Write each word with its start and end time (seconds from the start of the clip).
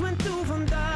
went 0.00 0.22
through 0.22 0.44
from 0.44 0.64
the 0.66 0.91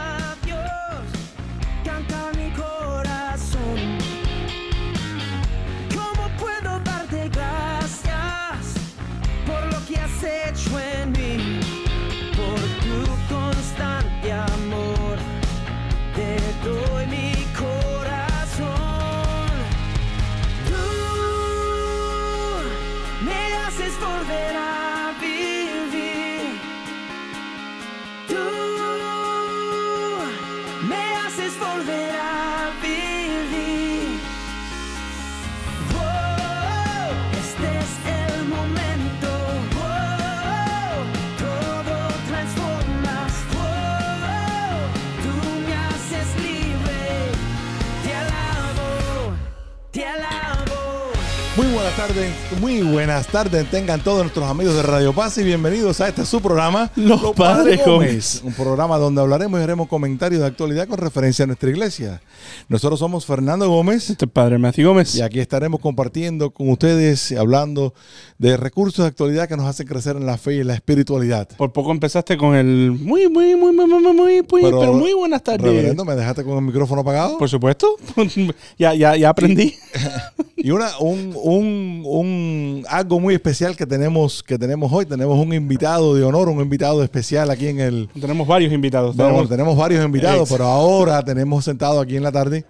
tarde. 52.07 52.46
Muy 52.61 52.81
buenas 52.81 53.27
tardes, 53.27 53.69
tengan 53.71 54.01
todos 54.01 54.21
nuestros 54.21 54.49
amigos 54.49 54.77
de 54.77 54.83
Radio 54.83 55.13
Paz 55.13 55.37
y 55.37 55.43
bienvenidos 55.43 56.01
a 56.01 56.09
este 56.09 56.25
su 56.25 56.41
programa 56.41 56.91
Los, 56.95 57.35
Padres 57.35 57.85
Gómez. 57.85 58.41
Un 58.45 58.53
programa 58.53 58.99
donde 58.99 59.21
hablaremos 59.21 59.59
y 59.61 59.63
haremos 59.63 59.89
comentarios 59.89 60.41
de 60.41 60.47
actualidad 60.47 60.87
con 60.87 60.99
referencia 60.99 61.43
a 61.43 61.47
nuestra 61.47 61.69
iglesia. 61.69 62.23
Nosotros 62.69 63.01
somos 63.01 63.27
Fernando 63.27 63.69
Gómez. 63.69 64.11
Este 64.11 64.29
Padre 64.29 64.59
Matthew 64.59 64.89
Gómez. 64.89 65.15
Y 65.17 65.23
aquí 65.23 65.41
estaremos 65.41 65.81
compartiendo 65.81 66.51
con 66.51 66.71
ustedes, 66.71 67.33
hablando 67.33 67.95
de 68.39 68.57
recursos 68.57 69.05
de 69.05 69.09
actualidad 69.09 69.49
que 69.49 69.57
nos 69.57 69.67
hacen 69.67 69.87
crecer 69.87 70.17
en 70.17 70.25
la 70.25 70.39
fe 70.39 70.57
y 70.57 70.61
en 70.61 70.69
la 70.69 70.75
espiritualidad. 70.75 71.49
Por 71.57 71.73
poco 71.73 71.91
empezaste 71.91 72.37
con 72.37 72.55
el 72.55 72.93
muy, 72.93 73.29
muy, 73.29 73.57
muy, 73.57 73.73
muy, 73.73 73.87
muy, 73.87 74.13
muy, 74.13 74.43
pero, 74.43 74.81
pero 74.81 74.93
muy 74.95 75.13
buenas 75.13 75.43
tardes. 75.43 75.63
Reverendo, 75.63 76.05
¿me 76.05 76.15
dejaste 76.15 76.45
con 76.45 76.57
el 76.59 76.63
micrófono 76.63 77.01
apagado? 77.03 77.39
Por 77.39 77.49
supuesto. 77.49 77.97
ya, 78.79 78.95
ya, 78.95 79.17
ya 79.17 79.31
aprendí. 79.31 79.75
y 80.57 80.71
una, 80.71 80.97
un, 80.99 81.35
un, 81.35 82.03
un 82.05 82.36
algo 82.89 83.21
muy 83.21 83.35
especial 83.35 83.77
que 83.77 83.87
tenemos, 83.87 84.43
que 84.43 84.59
tenemos 84.59 84.93
hoy. 84.93 85.07
Tenemos 85.07 85.39
un 85.39 85.53
invitado 85.53 86.15
de 86.15 86.25
honor, 86.25 86.49
un 86.49 86.61
invitado 86.61 87.03
especial 87.03 87.51
aquí 87.51 87.69
en 87.69 87.81
el, 87.81 88.09
Tenemos 88.21 88.47
varios 88.47 88.73
invitados. 88.73 89.17
Tenemos- 89.17 89.49
tenemos 89.49 89.77
varios 89.77 90.05
invitados, 90.05 90.43
Ex. 90.43 90.53
pero 90.53 90.65
ahora 90.67 91.23
tenemos 91.25 91.65
sentado 91.65 92.01
aquí 92.01 92.17
en 92.17 92.23
la 92.23 92.33
tarde 92.33 92.65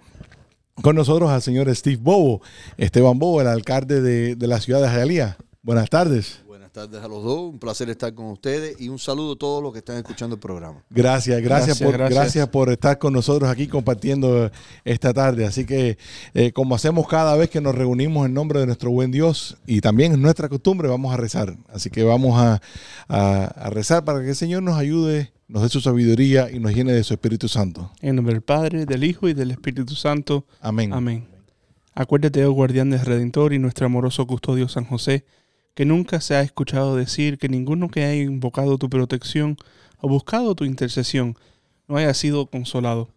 con 0.81 0.95
nosotros 0.95 1.29
al 1.29 1.41
señor 1.41 1.73
Steve 1.75 1.97
Bobo, 2.01 2.41
Esteban 2.77 3.17
Bobo, 3.17 3.41
el 3.41 3.47
alcalde 3.47 4.01
de, 4.01 4.35
de 4.35 4.47
la 4.47 4.59
ciudad 4.59 4.81
de 4.81 4.87
Hialeah. 4.89 5.37
Buenas 5.63 5.89
tardes. 5.89 6.41
Buenas 6.77 6.91
tardes 6.91 7.05
a 7.05 7.07
los 7.07 7.23
dos, 7.23 7.39
un 7.53 7.57
placer 7.57 7.89
estar 7.89 8.13
con 8.13 8.27
ustedes 8.27 8.79
y 8.79 8.89
un 8.89 8.99
saludo 8.99 9.33
a 9.33 9.35
todos 9.35 9.63
los 9.63 9.73
que 9.73 9.79
están 9.79 9.97
escuchando 9.97 10.35
el 10.35 10.39
programa. 10.39 10.83
Gracias, 10.91 11.41
gracias, 11.41 11.69
Gracias, 11.69 11.81
por, 11.81 11.97
gracias. 11.97 12.19
gracias. 12.21 12.47
por 12.49 12.69
estar 12.69 12.99
con 12.99 13.13
nosotros 13.13 13.49
aquí 13.49 13.65
compartiendo 13.67 14.51
esta 14.85 15.11
tarde. 15.11 15.47
Así 15.47 15.65
que, 15.65 15.97
eh, 16.35 16.51
como 16.51 16.75
hacemos 16.75 17.07
cada 17.07 17.35
vez 17.35 17.49
que 17.49 17.61
nos 17.61 17.73
reunimos 17.73 18.27
en 18.27 18.35
nombre 18.35 18.59
de 18.59 18.67
nuestro 18.67 18.91
buen 18.91 19.09
Dios 19.09 19.57
y 19.65 19.81
también 19.81 20.11
es 20.11 20.19
nuestra 20.19 20.49
costumbre, 20.49 20.87
vamos 20.87 21.11
a 21.11 21.17
rezar. 21.17 21.57
Así 21.73 21.89
que 21.89 22.03
vamos 22.03 22.39
a, 22.39 22.61
a- 23.07 23.45
a 23.45 23.69
rezar 23.71 24.05
para 24.05 24.21
que 24.21 24.29
el 24.29 24.35
Señor 24.35 24.61
nos 24.61 24.77
ayude, 24.77 25.33
nos 25.47 25.63
dé 25.63 25.69
su 25.69 25.81
sabiduría 25.81 26.51
y 26.51 26.59
nos 26.59 26.75
llene 26.75 26.93
de 26.93 27.03
su 27.03 27.15
Espíritu 27.15 27.47
Santo. 27.47 27.91
En 28.01 28.15
nombre 28.17 28.35
del 28.35 28.43
Padre, 28.43 28.85
del 28.85 29.03
Hijo 29.03 29.27
y 29.27 29.33
del 29.33 29.49
Espíritu 29.49 29.95
Santo. 29.95 30.45
Amén. 30.61 30.93
Amén. 30.93 31.27
Acuérdate, 31.95 32.45
oh 32.45 32.51
guardián 32.51 32.91
del 32.91 32.99
Redentor 32.99 33.53
y 33.53 33.57
nuestro 33.57 33.87
amoroso 33.87 34.27
custodio 34.27 34.67
San 34.69 34.85
José, 34.85 35.25
que 35.77 35.85
nunca 35.85 36.21
se 36.21 36.33
ha 36.33 36.41
escuchado 36.41 36.95
decir 36.95 37.37
que 37.37 37.49
ninguno 37.49 37.87
que 37.89 38.03
haya 38.03 38.23
invocado 38.23 38.79
tu 38.79 38.89
protección 38.89 39.57
o 39.99 40.09
buscado 40.09 40.55
tu 40.55 40.63
intercesión 40.63 41.37
no 41.87 41.97
haya 41.97 42.15
sido 42.15 42.47
consolado. 42.47 43.09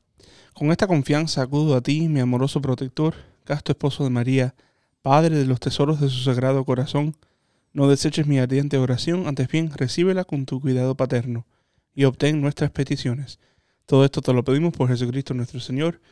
Con 0.52 0.70
esta 0.70 0.86
confianza 0.86 1.40
acudo 1.40 1.74
a 1.74 1.80
ti, 1.80 2.06
mi 2.06 2.20
amoroso 2.20 2.60
protector, 2.60 3.14
casto 3.44 3.72
esposo 3.72 4.04
de 4.04 4.10
María, 4.10 4.54
Padre 5.00 5.38
de 5.38 5.46
los 5.46 5.58
tesoros 5.58 6.02
de 6.02 6.10
su 6.10 6.18
sagrado 6.18 6.66
corazón. 6.66 7.16
No 7.72 7.88
deseches 7.88 8.26
mi 8.26 8.38
ardiente 8.38 8.76
oración, 8.76 9.26
antes 9.26 9.48
bien 9.48 9.72
recíbela 9.74 10.24
con 10.24 10.44
tu 10.44 10.60
cuidado 10.60 10.94
paterno 10.94 11.46
y 11.94 12.04
obtén 12.04 12.42
nuestras 12.42 12.70
peticiones. 12.70 13.38
Todo 13.86 14.04
esto 14.04 14.20
te 14.20 14.34
lo 14.34 14.44
pedimos 14.44 14.74
por 14.74 14.86
Jesucristo 14.88 15.32
nuestro 15.32 15.60
Señor. 15.60 16.02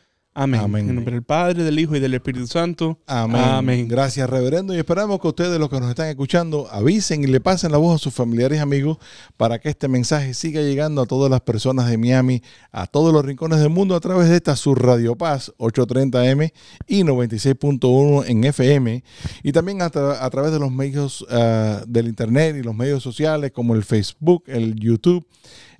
Amén. 0.41 0.61
Amén. 0.61 0.87
En 0.89 0.95
nombre 0.95 1.13
del 1.15 1.23
Padre, 1.23 1.63
del 1.63 1.77
Hijo 1.79 1.97
y 1.97 1.99
del 1.99 2.13
Espíritu 2.13 2.47
Santo. 2.47 2.97
Amén. 3.05 3.41
Amén. 3.43 3.87
Gracias, 3.89 4.29
reverendo. 4.29 4.73
Y 4.73 4.77
esperamos 4.77 5.19
que 5.19 5.27
ustedes, 5.27 5.59
los 5.59 5.69
que 5.69 5.79
nos 5.81 5.89
están 5.89 6.07
escuchando, 6.07 6.67
avisen 6.71 7.23
y 7.23 7.27
le 7.27 7.41
pasen 7.41 7.73
la 7.73 7.77
voz 7.77 7.95
a 7.95 7.97
sus 7.97 8.13
familiares 8.13 8.57
y 8.57 8.61
amigos 8.61 8.99
para 9.35 9.59
que 9.59 9.67
este 9.67 9.89
mensaje 9.89 10.33
siga 10.33 10.61
llegando 10.61 11.01
a 11.01 11.05
todas 11.05 11.29
las 11.29 11.41
personas 11.41 11.89
de 11.89 11.97
Miami, 11.97 12.41
a 12.71 12.87
todos 12.87 13.11
los 13.13 13.25
rincones 13.25 13.59
del 13.59 13.69
mundo 13.69 13.95
a 13.95 13.99
través 13.99 14.29
de 14.29 14.37
esta 14.37 14.55
su 14.55 14.75
Radio 14.75 15.17
Paz 15.17 15.51
830M 15.57 16.53
y 16.87 17.03
96.1 17.03 18.23
en 18.27 18.43
FM. 18.45 19.03
Y 19.43 19.51
también 19.51 19.81
a, 19.81 19.91
tra- 19.91 20.19
a 20.21 20.29
través 20.29 20.51
de 20.53 20.59
los 20.59 20.71
medios 20.71 21.25
ah, 21.29 21.81
del 21.85 22.07
Internet 22.07 22.55
y 22.57 22.63
los 22.63 22.75
medios 22.75 23.03
sociales 23.03 23.51
como 23.51 23.75
el 23.75 23.83
Facebook, 23.83 24.43
el 24.47 24.75
YouTube, 24.75 25.27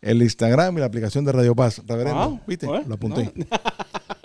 el 0.01 0.21
Instagram 0.21 0.77
y 0.77 0.79
la 0.81 0.87
aplicación 0.87 1.23
de 1.23 1.31
Radio 1.31 1.55
Paz. 1.55 1.81
Reverendo, 1.87 2.29
Wow. 2.29 2.39
¿viste? 2.45 2.65
Bueno, 2.67 2.85
Lo 2.89 2.95
apunté. 2.95 3.31
no. 3.35 3.45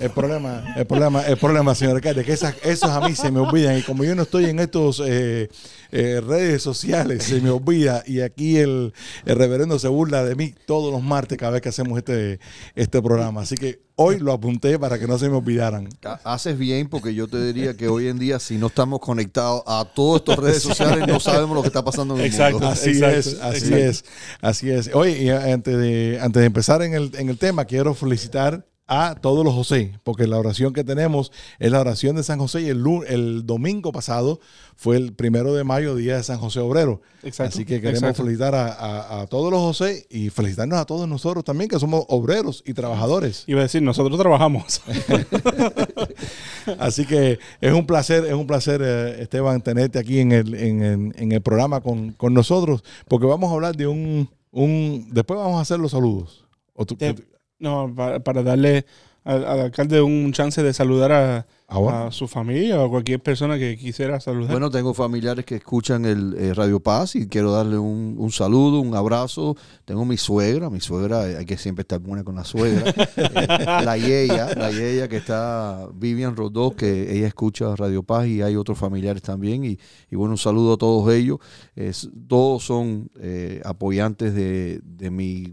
El 0.00 0.10
problema, 0.10 0.64
el 0.76 0.86
problema, 0.86 1.22
el 1.26 1.36
problema, 1.36 1.74
señor 1.74 1.96
alcalde, 1.96 2.24
que 2.24 2.32
esas, 2.32 2.54
esos 2.64 2.88
a 2.90 3.06
mí 3.06 3.14
se 3.14 3.30
me 3.30 3.38
olvidan. 3.40 3.76
Y 3.78 3.82
como 3.82 4.02
yo 4.02 4.14
no 4.14 4.22
estoy 4.22 4.46
en 4.46 4.58
estos 4.58 5.02
eh, 5.04 5.50
eh, 5.92 6.22
redes 6.26 6.62
sociales, 6.62 7.24
se 7.24 7.40
me 7.42 7.50
olvida. 7.50 8.02
Y 8.06 8.20
aquí 8.22 8.56
el, 8.56 8.94
el 9.26 9.36
reverendo 9.36 9.78
se 9.78 9.88
burla 9.88 10.24
de 10.24 10.34
mí 10.36 10.54
todos 10.66 10.90
los 10.90 11.02
martes 11.02 11.36
cada 11.36 11.52
vez 11.52 11.60
que 11.60 11.68
hacemos 11.68 11.98
este, 11.98 12.40
este 12.74 13.02
programa. 13.02 13.42
Así 13.42 13.56
que 13.56 13.82
hoy 13.96 14.18
lo 14.18 14.32
apunté 14.32 14.78
para 14.78 14.98
que 14.98 15.06
no 15.06 15.18
se 15.18 15.28
me 15.28 15.36
olvidaran. 15.36 15.90
Ha- 16.02 16.20
Haces 16.24 16.56
bien 16.56 16.88
porque 16.88 17.14
yo 17.14 17.28
te 17.28 17.44
diría 17.44 17.76
que 17.76 17.88
hoy 17.88 18.08
en 18.08 18.18
día 18.18 18.38
si 18.38 18.56
no 18.56 18.68
estamos 18.68 19.00
conectados 19.00 19.62
a 19.66 19.84
todas 19.94 20.20
estas 20.22 20.38
redes 20.38 20.62
sociales 20.62 21.06
no 21.06 21.20
sabemos 21.20 21.54
lo 21.54 21.60
que 21.60 21.68
está 21.68 21.84
pasando 21.84 22.14
en 22.14 22.20
el 22.22 22.26
Exacto. 22.28 22.52
mundo. 22.58 22.68
Así 22.68 22.90
Exacto, 22.92 23.16
es, 23.18 23.26
así 23.42 23.56
exacto. 23.66 23.76
es, 23.76 24.04
así 24.40 24.70
es. 24.70 24.90
Oye, 24.94 25.22
y 25.24 25.28
antes 25.28 25.76
de, 25.76 26.18
antes 26.22 26.40
de 26.40 26.46
empezar 26.46 26.80
en 26.80 26.94
el, 26.94 27.10
en 27.18 27.28
el 27.28 27.36
tema, 27.36 27.66
quiero 27.66 27.92
felicitar 27.94 28.64
a 28.92 29.14
todos 29.14 29.44
los 29.44 29.54
José, 29.54 29.92
porque 30.02 30.26
la 30.26 30.36
oración 30.36 30.72
que 30.72 30.82
tenemos 30.82 31.30
es 31.60 31.70
la 31.70 31.80
oración 31.80 32.16
de 32.16 32.24
San 32.24 32.40
José 32.40 32.62
y 32.62 32.68
el, 32.68 32.84
el 33.06 33.46
domingo 33.46 33.92
pasado 33.92 34.40
fue 34.74 34.96
el 34.96 35.12
primero 35.12 35.54
de 35.54 35.62
mayo, 35.62 35.94
día 35.94 36.16
de 36.16 36.22
San 36.24 36.38
José 36.38 36.58
Obrero. 36.58 37.00
Exacto, 37.22 37.54
Así 37.54 37.64
que 37.64 37.80
queremos 37.80 38.02
exacto. 38.02 38.24
felicitar 38.24 38.54
a, 38.56 38.66
a- 38.72 39.20
a 39.22 39.26
todos 39.28 39.52
los 39.52 39.60
José 39.60 40.06
y 40.10 40.28
felicitarnos 40.30 40.76
a 40.78 40.86
todos 40.86 41.08
nosotros 41.08 41.44
también, 41.44 41.70
que 41.70 41.78
somos 41.78 42.04
obreros 42.08 42.64
y 42.66 42.74
trabajadores. 42.74 43.44
Iba 43.46 43.60
a 43.60 43.62
decir, 43.62 43.80
nosotros 43.80 44.18
trabajamos. 44.18 44.82
Así 46.78 47.06
que 47.06 47.38
es 47.60 47.72
un 47.72 47.86
placer, 47.86 48.24
es 48.24 48.34
un 48.34 48.46
placer, 48.46 48.80
eh, 48.84 49.22
Esteban, 49.22 49.60
tenerte 49.62 49.98
aquí 49.98 50.18
en 50.18 50.32
el, 50.32 50.54
en, 50.54 51.14
en 51.16 51.32
el 51.32 51.40
programa 51.40 51.80
con, 51.80 52.12
con 52.12 52.34
nosotros, 52.34 52.82
porque 53.08 53.26
vamos 53.26 53.50
a 53.50 53.54
hablar 53.54 53.76
de 53.76 53.86
un, 53.86 54.28
un 54.50 55.08
después 55.12 55.38
vamos 55.38 55.58
a 55.58 55.62
hacer 55.62 55.78
los 55.78 55.92
saludos. 55.92 56.44
O 56.74 56.84
tú- 56.86 56.96
no, 57.60 57.92
para, 57.94 58.18
para 58.20 58.42
darle 58.42 58.84
al, 59.22 59.44
al 59.44 59.60
alcalde 59.60 60.00
un 60.00 60.32
chance 60.32 60.62
de 60.62 60.72
saludar 60.72 61.12
a, 61.12 61.46
a 61.68 62.10
su 62.10 62.26
familia 62.26 62.80
o 62.80 62.86
a 62.86 62.90
cualquier 62.90 63.20
persona 63.20 63.58
que 63.58 63.76
quisiera 63.76 64.18
saludar. 64.18 64.50
Bueno, 64.50 64.70
tengo 64.70 64.92
familiares 64.94 65.44
que 65.44 65.56
escuchan 65.56 66.04
el 66.06 66.34
eh, 66.38 66.54
Radio 66.54 66.80
Paz 66.80 67.14
y 67.14 67.28
quiero 67.28 67.52
darle 67.52 67.78
un, 67.78 68.16
un 68.18 68.32
saludo, 68.32 68.80
un 68.80 68.94
abrazo. 68.96 69.56
Tengo 69.84 70.04
mi 70.06 70.16
suegra, 70.16 70.68
mi 70.70 70.80
suegra, 70.80 71.28
eh, 71.30 71.36
hay 71.36 71.44
que 71.44 71.58
siempre 71.58 71.82
estar 71.82 72.00
buena 72.00 72.24
con 72.24 72.34
la 72.34 72.44
suegra. 72.44 72.92
Eh, 73.16 73.66
la 73.84 73.96
Yeya, 73.96 74.54
la 74.56 74.70
Yeya 74.70 75.06
que 75.06 75.18
está, 75.18 75.86
Vivian 75.94 76.34
Rodó, 76.34 76.74
que 76.74 77.16
ella 77.16 77.26
escucha 77.28 77.76
Radio 77.76 78.02
Paz 78.02 78.26
y 78.26 78.40
hay 78.42 78.56
otros 78.56 78.78
familiares 78.78 79.22
también. 79.22 79.64
Y, 79.64 79.78
y 80.10 80.16
bueno, 80.16 80.32
un 80.32 80.38
saludo 80.38 80.74
a 80.74 80.76
todos 80.78 81.12
ellos. 81.12 81.38
Es- 81.76 82.08
todos 82.26 82.64
son 82.64 83.10
eh, 83.20 83.60
apoyantes 83.64 84.34
de, 84.34 84.80
de 84.82 85.10
mi, 85.10 85.42
eh, 85.44 85.52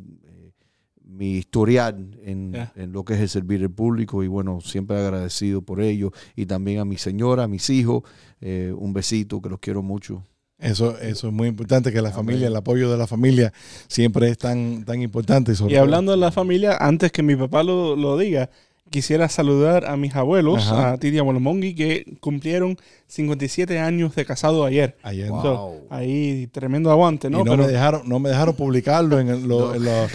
mi 1.17 1.33
historial 1.37 2.17
en, 2.23 2.53
en 2.75 2.91
lo 2.91 3.03
que 3.03 3.15
es 3.15 3.19
el 3.21 3.29
servir 3.29 3.61
al 3.61 3.71
público. 3.71 4.23
Y 4.23 4.27
bueno, 4.27 4.61
siempre 4.61 4.97
agradecido 4.97 5.61
por 5.61 5.81
ello. 5.81 6.11
Y 6.35 6.45
también 6.45 6.79
a 6.79 6.85
mi 6.85 6.97
señora, 6.97 7.43
a 7.43 7.47
mis 7.47 7.69
hijos. 7.69 8.03
eh, 8.39 8.71
un 8.77 8.93
besito, 8.93 9.41
que 9.41 9.49
los 9.49 9.59
quiero 9.59 9.81
mucho. 9.81 10.23
Eso, 10.59 10.97
eso 10.99 11.27
es 11.27 11.33
muy 11.33 11.47
importante, 11.47 11.91
que 11.91 12.01
la 12.01 12.11
familia, 12.11 12.47
el 12.47 12.55
apoyo 12.55 12.89
de 12.91 12.97
la 12.97 13.05
familia 13.05 13.53
siempre 13.87 14.29
es 14.29 14.37
tan, 14.39 14.85
tan 14.85 15.01
importante. 15.01 15.53
sobre 15.55 15.73
y 15.73 15.75
todo- 15.75 15.83
hablando 15.83 16.11
de 16.11 16.17
la 16.17 16.31
familia, 16.31 16.77
antes 16.79 17.11
que 17.11 17.21
mi 17.23 17.35
papá 17.35 17.61
lo, 17.63 17.95
lo 17.95 18.17
diga, 18.17 18.49
quisiera 18.89 19.29
saludar 19.29 19.85
a 19.85 19.97
mis 19.97 20.15
abuelos, 20.15 20.67
Ajá. 20.71 20.93
a 20.93 20.97
Titi 20.97 21.17
Abuelo 21.17 21.39
Mongi, 21.39 21.73
que 21.75 22.17
cumplieron 22.19 22.77
57 23.09 23.79
años 23.79 24.15
de 24.15 24.25
casado 24.25 24.65
ayer. 24.65 24.97
Ayer. 25.03 25.29
Wow. 25.29 25.41
So, 25.41 25.75
ahí 25.89 26.47
tremendo 26.51 26.91
aguante, 26.91 27.29
¿no? 27.29 27.39
y 27.39 27.43
no 27.43 27.51
Pero- 27.51 27.63
me 27.65 27.71
dejaron, 27.71 28.01
no 28.09 28.19
me 28.19 28.29
dejaron 28.29 28.55
publicarlo 28.55 29.19
en, 29.19 29.29
el- 29.29 29.47
lo- 29.47 29.73
en 29.75 29.85
lo- 29.85 30.07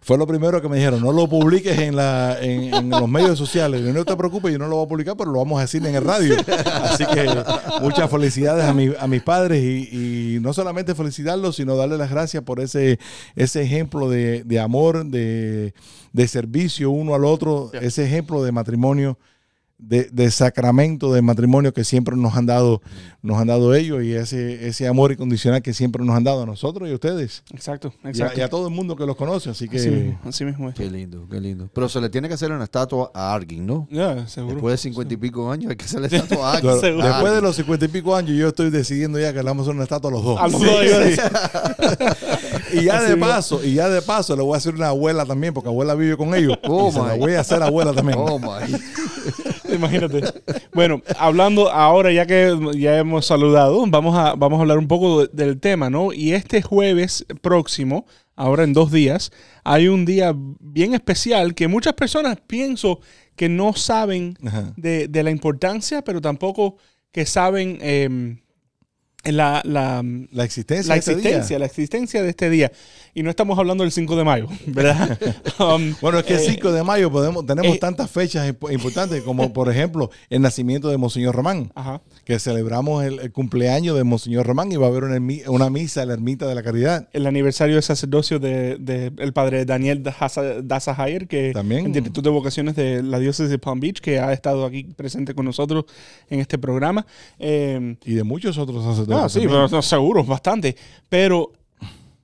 fue 0.00 0.16
lo 0.16 0.26
primero 0.26 0.60
que 0.62 0.68
me 0.68 0.76
dijeron, 0.76 1.00
no 1.02 1.12
lo 1.12 1.28
publiques 1.28 1.78
en 1.78 1.94
la, 1.96 2.38
en, 2.40 2.72
en 2.74 2.90
los 2.90 3.08
medios 3.08 3.36
sociales. 3.38 3.82
Y 3.82 3.92
no 3.92 4.04
te 4.04 4.16
preocupes, 4.16 4.50
yo 4.52 4.58
no 4.58 4.68
lo 4.68 4.76
voy 4.76 4.86
a 4.86 4.88
publicar, 4.88 5.16
pero 5.16 5.30
lo 5.30 5.38
vamos 5.40 5.58
a 5.58 5.62
decir 5.62 5.84
en 5.86 5.94
el 5.94 6.04
radio. 6.04 6.36
Así 6.84 7.04
que 7.06 7.26
muchas 7.82 8.10
felicidades 8.10 8.64
a, 8.64 8.72
mi- 8.72 8.92
a 8.98 9.06
mis 9.06 9.22
padres 9.22 9.62
y, 9.62 10.36
y 10.36 10.40
no 10.40 10.52
solamente 10.54 10.94
felicitarlos, 10.94 11.56
sino 11.56 11.76
darles 11.76 11.98
las 11.98 12.10
gracias 12.10 12.42
por 12.42 12.60
ese, 12.60 12.98
ese 13.36 13.62
ejemplo 13.62 14.08
de, 14.08 14.42
de 14.44 14.58
amor, 14.60 15.04
de, 15.04 15.74
de 16.12 16.28
servicio 16.28 16.90
uno 16.90 17.14
al 17.14 17.24
otro, 17.24 17.70
ese 17.72 18.04
ejemplo 18.04 18.42
de 18.42 18.52
matrimonio. 18.52 19.18
De, 19.84 20.04
de 20.12 20.30
sacramento 20.30 21.12
de 21.12 21.22
matrimonio 21.22 21.72
que 21.74 21.82
siempre 21.82 22.16
nos 22.16 22.36
han 22.36 22.46
dado 22.46 22.80
nos 23.20 23.40
han 23.40 23.48
dado 23.48 23.74
ellos 23.74 24.02
y 24.04 24.12
ese 24.12 24.68
ese 24.68 24.86
amor 24.86 25.10
incondicional 25.10 25.60
que 25.60 25.74
siempre 25.74 26.04
nos 26.04 26.14
han 26.16 26.22
dado 26.22 26.44
a 26.44 26.46
nosotros 26.46 26.88
y 26.88 26.92
a 26.92 26.94
ustedes 26.94 27.42
Exacto, 27.52 27.92
y 28.04 28.06
a, 28.06 28.10
exacto. 28.10 28.38
y 28.38 28.42
a 28.42 28.48
todo 28.48 28.68
el 28.68 28.74
mundo 28.74 28.94
que 28.94 29.04
los 29.06 29.16
conoce 29.16 29.50
así 29.50 29.68
que 29.68 29.78
así, 29.78 29.90
mismo, 29.90 30.18
así 30.24 30.44
mismo 30.44 30.68
es. 30.68 30.76
Qué 30.76 30.88
lindo, 30.88 31.26
qué 31.28 31.40
lindo. 31.40 31.68
Pero 31.74 31.88
se 31.88 32.00
le 32.00 32.08
tiene 32.10 32.28
que 32.28 32.34
hacer 32.34 32.52
una 32.52 32.62
estatua 32.62 33.10
a 33.12 33.34
alguien, 33.34 33.66
¿no? 33.66 33.88
Ya, 33.90 34.24
seguro. 34.28 34.54
Después 34.54 34.72
de 34.74 34.78
cincuenta 34.78 35.14
y 35.14 35.16
pico 35.16 35.50
años 35.50 35.70
hay 35.70 35.76
que 35.76 35.84
hacerle 35.84 36.06
estatua 36.12 36.48
a 36.50 36.52
alguien. 36.54 36.62
Claro, 36.72 36.80
Seguro. 36.80 37.06
después 37.08 37.32
de 37.34 37.40
los 37.42 37.56
cincuenta 37.56 37.84
y 37.84 37.88
pico 37.88 38.14
años 38.14 38.36
yo 38.36 38.48
estoy 38.48 38.70
decidiendo 38.70 39.18
ya 39.18 39.32
que 39.32 39.38
le 39.38 39.44
vamos 39.44 39.62
a 39.66 39.70
hacer 39.70 39.74
una 39.74 39.82
estatua 39.82 40.10
a 40.10 40.14
los 40.14 40.22
dos 40.24 40.40
A 40.40 40.46
los 40.46 40.60
dos, 40.60 40.80
sí. 42.70 42.78
y 42.78 42.84
ya 42.84 42.98
Así 42.98 43.08
de 43.10 43.16
paso 43.16 43.64
y 43.64 43.74
ya 43.74 43.88
de 43.88 44.00
paso 44.00 44.36
le 44.36 44.42
voy 44.42 44.54
a 44.54 44.58
hacer 44.58 44.74
una 44.76 44.88
abuela 44.88 45.26
también 45.26 45.52
porque 45.52 45.68
abuela 45.68 45.94
vive 45.96 46.16
con 46.16 46.34
ellos 46.36 46.56
Oh, 46.68 46.88
y 46.88 46.92
se 46.92 46.98
la 47.00 47.14
voy 47.16 47.32
a 47.34 47.40
hacer 47.40 47.60
abuela 47.62 47.92
también 47.92 48.18
Oh 48.20 48.38
my. 48.38 48.72
Imagínate. 49.76 50.22
Bueno, 50.74 51.02
hablando 51.18 51.70
ahora, 51.70 52.12
ya 52.12 52.26
que 52.26 52.56
ya 52.76 52.98
hemos 52.98 53.26
saludado, 53.26 53.84
vamos 53.88 54.16
a, 54.16 54.34
vamos 54.34 54.58
a 54.58 54.62
hablar 54.62 54.78
un 54.78 54.88
poco 54.88 55.26
de- 55.26 55.30
del 55.32 55.60
tema, 55.60 55.90
¿no? 55.90 56.12
Y 56.12 56.32
este 56.32 56.62
jueves 56.62 57.24
próximo, 57.40 58.06
ahora 58.36 58.64
en 58.64 58.72
dos 58.72 58.90
días, 58.92 59.30
hay 59.64 59.88
un 59.88 60.04
día 60.04 60.34
bien 60.36 60.94
especial 60.94 61.54
que 61.54 61.68
muchas 61.68 61.94
personas 61.94 62.38
pienso 62.46 63.00
que 63.36 63.48
no 63.48 63.72
saben 63.74 64.36
de, 64.76 65.08
de 65.08 65.22
la 65.22 65.30
importancia, 65.30 66.02
pero 66.02 66.20
tampoco 66.20 66.76
que 67.12 67.24
saben 67.26 67.78
em, 67.80 68.40
la, 69.24 69.62
la, 69.64 70.02
la 70.32 70.44
existencia 70.44 70.88
la 70.88 70.94
de 70.94 70.98
este 71.00 71.12
existencia, 71.12 71.58
la 71.58 71.66
existencia 71.66 72.22
de 72.22 72.30
este 72.30 72.50
día. 72.50 72.72
Y 73.14 73.22
no 73.22 73.30
estamos 73.30 73.58
hablando 73.58 73.84
del 73.84 73.92
5 73.92 74.16
de 74.16 74.24
mayo, 74.24 74.46
¿verdad? 74.66 75.18
Um, 75.58 75.94
Bueno, 76.00 76.18
es 76.18 76.24
que 76.24 76.34
el 76.34 76.40
eh, 76.40 76.54
5 76.54 76.72
de 76.72 76.82
mayo 76.82 77.10
podemos, 77.12 77.44
tenemos 77.46 77.76
eh, 77.76 77.78
tantas 77.78 78.10
fechas 78.10 78.48
imp- 78.48 78.72
importantes 78.72 79.22
como, 79.22 79.52
por 79.52 79.70
ejemplo, 79.70 80.10
el 80.30 80.40
nacimiento 80.42 80.88
de 80.88 80.96
Monseñor 80.96 81.34
Román, 81.36 81.70
Ajá. 81.74 82.00
que 82.24 82.38
celebramos 82.38 83.04
el, 83.04 83.20
el 83.20 83.30
cumpleaños 83.30 83.96
de 83.96 84.02
Monseñor 84.04 84.46
Román 84.46 84.72
y 84.72 84.76
va 84.76 84.86
a 84.86 84.88
haber 84.90 85.04
una, 85.04 85.18
una 85.48 85.70
misa 85.70 86.02
en 86.02 86.08
la 86.08 86.14
Ermita 86.14 86.46
de 86.48 86.54
la 86.54 86.62
Caridad. 86.62 87.08
el 87.12 87.26
aniversario 87.26 87.76
de 87.76 87.82
sacerdocio 87.82 88.38
del 88.38 88.84
de, 88.84 89.12
el 89.18 89.32
padre 89.32 89.64
Daniel 89.66 90.02
Daza- 90.02 90.62
Daza 90.62 90.94
Hayer, 91.00 91.28
que 91.28 91.52
También. 91.52 91.86
el 91.86 91.92
director 91.92 92.24
de 92.24 92.30
vocaciones 92.30 92.74
de 92.76 93.02
la 93.02 93.18
diócesis 93.18 93.50
de 93.50 93.58
Palm 93.58 93.78
Beach, 93.78 94.00
que 94.00 94.18
ha 94.18 94.32
estado 94.32 94.64
aquí 94.64 94.84
presente 94.84 95.34
con 95.34 95.44
nosotros 95.44 95.84
en 96.30 96.40
este 96.40 96.56
programa. 96.58 97.06
Eh, 97.38 97.96
Y 98.04 98.14
de 98.14 98.24
muchos 98.24 98.56
otros 98.58 98.82
sacerdotes. 98.82 99.11
Ah, 99.18 99.28
sí, 99.28 99.40
pero, 99.40 99.68
no, 99.68 99.82
seguro, 99.82 100.24
bastante. 100.24 100.76
Pero 101.08 101.52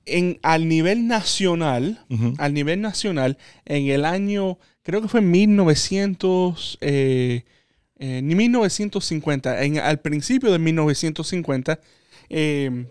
en, 0.06 0.38
al 0.42 0.68
nivel 0.68 1.06
nacional, 1.06 2.04
al 2.38 2.54
nivel 2.54 2.80
nacional, 2.80 3.38
en 3.64 3.88
el 3.88 4.04
año, 4.04 4.58
creo 4.82 5.02
que 5.02 5.08
fue 5.08 5.20
en 5.20 5.30
1900, 5.30 6.78
eh, 6.80 7.44
eh, 7.98 8.20
ni 8.22 8.34
1950, 8.34 9.62
en, 9.64 9.78
al 9.78 10.00
principio 10.00 10.50
de 10.50 10.58
1950, 10.58 11.80
eh, 12.30 12.86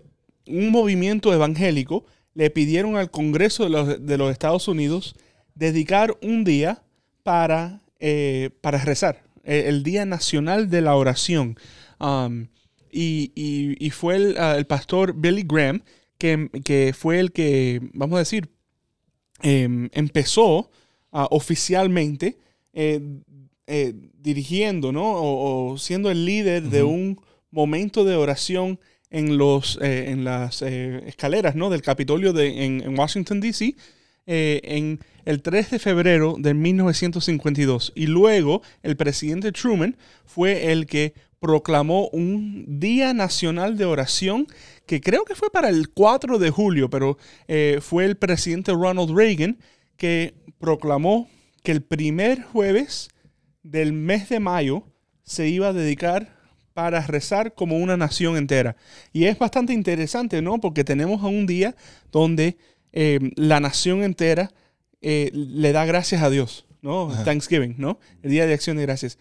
un 0.46 0.70
movimiento 0.70 1.32
evangélico 1.32 2.04
le 2.34 2.50
pidieron 2.50 2.96
al 2.96 3.10
Congreso 3.10 3.64
de 3.64 3.70
los, 3.70 4.06
de 4.06 4.18
los 4.18 4.30
Estados 4.30 4.68
Unidos 4.68 5.14
dedicar 5.54 6.16
un 6.22 6.44
día 6.44 6.82
para, 7.22 7.80
eh, 7.98 8.50
para 8.60 8.78
rezar, 8.78 9.22
eh, 9.44 9.64
el 9.66 9.82
Día 9.82 10.06
Nacional 10.06 10.70
de 10.70 10.80
la 10.80 10.94
Oración. 10.94 11.58
Um, 11.98 12.46
y, 12.92 13.32
y- 13.34 13.76
y 13.84 13.90
fue 13.90 14.16
el, 14.16 14.36
ah, 14.38 14.56
el 14.56 14.66
pastor 14.66 15.14
Billy 15.14 15.44
Graham 15.46 15.82
que, 16.18 16.50
que 16.64 16.92
fue 16.96 17.20
el 17.20 17.32
que, 17.32 17.80
vamos 17.92 18.16
a 18.16 18.20
decir, 18.20 18.48
em, 19.42 19.88
empezó 19.92 20.70
ah, 21.12 21.28
oficialmente 21.30 22.38
eh, 22.72 23.00
eh, 23.66 23.94
dirigiendo, 24.20 24.92
¿no? 24.92 25.04
O, 25.12 25.72
o 25.72 25.78
siendo 25.78 26.10
el 26.10 26.24
líder 26.24 26.64
de 26.70 26.82
un 26.82 27.20
momento 27.50 28.04
de 28.04 28.16
oración 28.16 28.78
en, 29.10 29.38
los, 29.38 29.78
eh, 29.82 30.10
en 30.10 30.24
las 30.24 30.62
escaleras, 30.62 31.54
¿no? 31.54 31.70
Del 31.70 31.82
Capitolio 31.82 32.32
de, 32.32 32.64
en, 32.64 32.80
en 32.82 32.98
Washington, 32.98 33.40
D.C., 33.40 33.74
eh, 34.30 34.60
en 34.64 35.00
el 35.24 35.40
3 35.40 35.70
de 35.70 35.78
febrero 35.78 36.36
de 36.38 36.52
1952. 36.52 37.92
Y 37.94 38.06
luego 38.06 38.60
el 38.82 38.96
presidente 38.96 39.52
Truman 39.52 39.96
fue 40.26 40.70
el 40.72 40.86
que 40.86 41.14
proclamó 41.40 42.08
un 42.08 42.80
Día 42.80 43.14
Nacional 43.14 43.76
de 43.76 43.84
Oración 43.84 44.46
que 44.86 45.00
creo 45.00 45.24
que 45.24 45.34
fue 45.34 45.50
para 45.50 45.68
el 45.68 45.90
4 45.90 46.38
de 46.38 46.50
julio, 46.50 46.90
pero 46.90 47.18
eh, 47.46 47.78
fue 47.80 48.04
el 48.04 48.16
presidente 48.16 48.72
Ronald 48.72 49.16
Reagan 49.16 49.58
que 49.96 50.34
proclamó 50.58 51.28
que 51.62 51.72
el 51.72 51.82
primer 51.82 52.42
jueves 52.42 53.08
del 53.62 53.92
mes 53.92 54.28
de 54.28 54.40
mayo 54.40 54.84
se 55.22 55.48
iba 55.48 55.68
a 55.68 55.72
dedicar 55.72 56.36
para 56.72 57.04
rezar 57.06 57.54
como 57.54 57.76
una 57.76 57.96
nación 57.96 58.36
entera. 58.36 58.76
Y 59.12 59.24
es 59.24 59.38
bastante 59.38 59.72
interesante, 59.72 60.40
¿no? 60.40 60.58
Porque 60.60 60.84
tenemos 60.84 61.22
a 61.22 61.26
un 61.26 61.46
día 61.46 61.74
donde 62.12 62.56
eh, 62.92 63.18
la 63.34 63.60
nación 63.60 64.02
entera 64.02 64.52
eh, 65.00 65.30
le 65.32 65.72
da 65.72 65.84
gracias 65.84 66.22
a 66.22 66.30
Dios, 66.30 66.66
¿no? 66.80 67.12
Thanksgiving, 67.24 67.74
¿no? 67.78 67.98
El 68.22 68.30
Día 68.30 68.46
de 68.46 68.54
Acción 68.54 68.76
de 68.76 68.84
Gracias. 68.84 69.18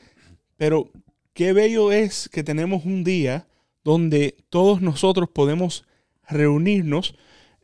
Pero 0.55 0.91
qué 1.37 1.53
bello 1.53 1.91
es 1.91 2.29
que 2.29 2.43
tenemos 2.43 2.83
un 2.83 3.03
día 3.03 3.45
donde 3.83 4.35
todos 4.49 4.81
nosotros 4.81 5.29
podemos 5.31 5.85
reunirnos 6.27 7.13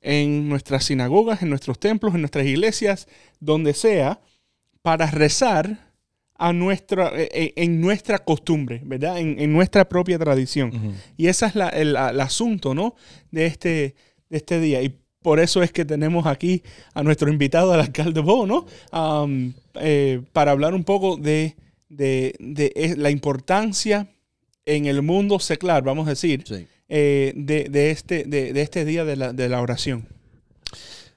en 0.01 0.47
nuestras 0.47 0.83
sinagogas, 0.85 1.41
en 1.41 1.49
nuestros 1.49 1.79
templos, 1.79 2.13
en 2.13 2.21
nuestras 2.21 2.45
iglesias, 2.45 3.07
donde 3.39 3.73
sea, 3.73 4.21
para 4.83 5.09
rezar 5.09 5.89
a 6.35 6.53
nuestra, 6.53 7.09
eh, 7.19 7.29
eh, 7.33 7.53
en 7.55 7.81
nuestra 7.81 8.19
costumbre, 8.19 8.79
¿verdad? 8.85 9.17
En, 9.17 9.39
en 9.39 9.51
nuestra 9.51 9.89
propia 9.89 10.19
tradición. 10.19 10.93
Y 11.17 11.25
ese 11.27 11.47
es 11.47 11.55
la- 11.55 11.69
el, 11.69 11.95
el 11.95 12.21
asunto, 12.21 12.75
¿no? 12.75 12.95
De 13.31 13.47
este, 13.47 13.95
de 14.29 14.37
este 14.37 14.59
día. 14.59 14.83
Y 14.83 14.95
por 15.23 15.39
eso 15.39 15.63
es 15.63 15.71
que 15.71 15.83
tenemos 15.83 16.27
aquí 16.27 16.61
a 16.93 17.01
nuestro 17.01 17.31
invitado, 17.31 17.73
al 17.73 17.79
alcalde 17.79 18.19
Bo, 18.21 18.45
¿no? 18.45 18.65
Am, 18.91 19.53
eh, 19.81 20.21
para 20.31 20.51
hablar 20.51 20.75
un 20.75 20.83
poco 20.83 21.17
de, 21.17 21.55
de- 21.95 22.35
de, 22.39 22.95
la 22.97 23.09
importancia 23.09 24.09
en 24.65 24.85
el 24.85 25.01
mundo 25.01 25.39
secular, 25.39 25.83
vamos 25.83 26.07
a 26.07 26.11
decir, 26.11 26.43
Sí. 26.47 26.65
eh, 26.89 27.33
de, 27.35 27.65
de 27.69 27.91
este, 27.91 28.23
de, 28.25 28.53
de 28.53 28.61
este 28.61 28.85
día 28.85 29.03
de 29.05 29.15
la, 29.15 29.33
de 29.33 29.49
la 29.49 29.61
oración. 29.61 30.07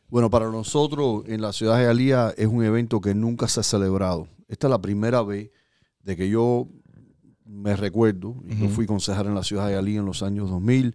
Bueno, 0.09 0.31
para 0.31 0.51
nosotros 0.51 1.25
en 1.27 1.41
la 1.43 1.53
ciudad 1.53 1.79
de 1.79 1.87
Alía 1.89 2.33
es 2.37 2.47
un 2.47 2.63
evento 2.65 3.01
que 3.01 3.15
nunca 3.15 3.49
se 3.49 3.61
ha 3.61 3.63
celebrado. 3.63 4.29
Esta 4.49 4.69
es 4.69 4.71
la 4.71 4.81
primera 4.81 5.23
vez 5.23 5.51
de 6.03 6.17
que 6.17 6.29
yo 6.29 6.69
me 7.45 7.75
recuerdo. 7.77 8.37
Yo 8.45 8.69
fui 8.69 8.87
concejal 8.87 9.27
en 9.27 9.35
la 9.35 9.43
ciudad 9.43 9.67
de 9.69 9.77
Alía 9.77 9.99
en 10.01 10.07
los 10.07 10.23
años 10.23 10.49
2000. 10.51 10.95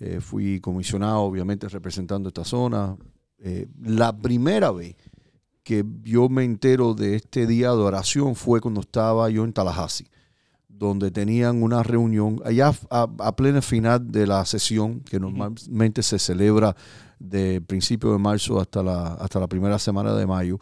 eh, 0.00 0.20
fui 0.20 0.60
comisionado, 0.60 1.20
obviamente, 1.22 1.68
representando 1.68 2.28
esta 2.28 2.44
zona. 2.44 2.96
Eh, 3.40 3.66
la 3.82 4.16
primera 4.16 4.70
vez 4.70 4.94
que 5.68 5.84
yo 6.02 6.30
me 6.30 6.44
entero 6.44 6.94
de 6.94 7.14
este 7.14 7.46
día 7.46 7.68
de 7.68 7.76
oración 7.76 8.34
fue 8.34 8.58
cuando 8.58 8.80
estaba 8.80 9.28
yo 9.28 9.44
en 9.44 9.52
Tallahassee, 9.52 10.06
donde 10.66 11.10
tenían 11.10 11.62
una 11.62 11.82
reunión 11.82 12.40
allá 12.42 12.72
a, 12.88 13.06
a 13.18 13.36
plena 13.36 13.60
final 13.60 14.10
de 14.10 14.26
la 14.26 14.42
sesión, 14.46 15.00
que 15.00 15.20
normalmente 15.20 16.02
se 16.02 16.18
celebra 16.18 16.74
de 17.18 17.60
principio 17.60 18.12
de 18.12 18.18
marzo 18.18 18.58
hasta 18.58 18.82
la, 18.82 19.08
hasta 19.16 19.40
la 19.40 19.46
primera 19.46 19.78
semana 19.78 20.14
de 20.14 20.26
mayo, 20.26 20.58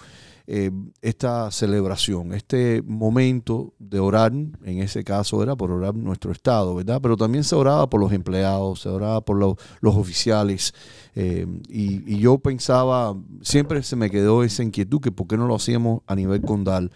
eh, 0.49 0.71
esta 1.03 1.51
celebración, 1.51 2.33
este 2.33 2.83
momento 2.83 3.75
de 3.79 3.99
orar, 3.99 4.33
en 4.33 4.79
ese 4.81 5.03
caso 5.03 5.43
era 5.43 5.57
por 5.57 5.71
orar 5.71 5.95
nuestro 5.95 6.31
Estado, 6.31 6.75
¿verdad? 6.75 7.01
Pero 7.03 7.17
también 7.17 7.45
se 7.45 7.57
oraba 7.57 7.91
por 7.91 8.01
los 8.01 8.13
empleados, 8.13 8.81
se 8.81 8.89
oraba 8.89 9.21
por 9.23 9.37
los, 9.39 9.57
los 9.81 9.97
oficiales. 9.97 10.73
eh, 11.15 11.47
y, 11.69 12.19
yo 12.19 12.39
pensaba, 12.39 13.17
siempre 13.43 13.83
se 13.83 13.97
me 13.97 14.11
quedó 14.11 14.43
esa 14.43 14.63
inquietud 14.63 15.01
que 15.01 15.13
por 15.13 15.27
qué 15.27 15.37
no 15.37 15.47
lo 15.47 15.57
hacíamos 15.57 16.03
a 16.07 16.15
nivel 16.15 16.43
condal. 16.43 16.91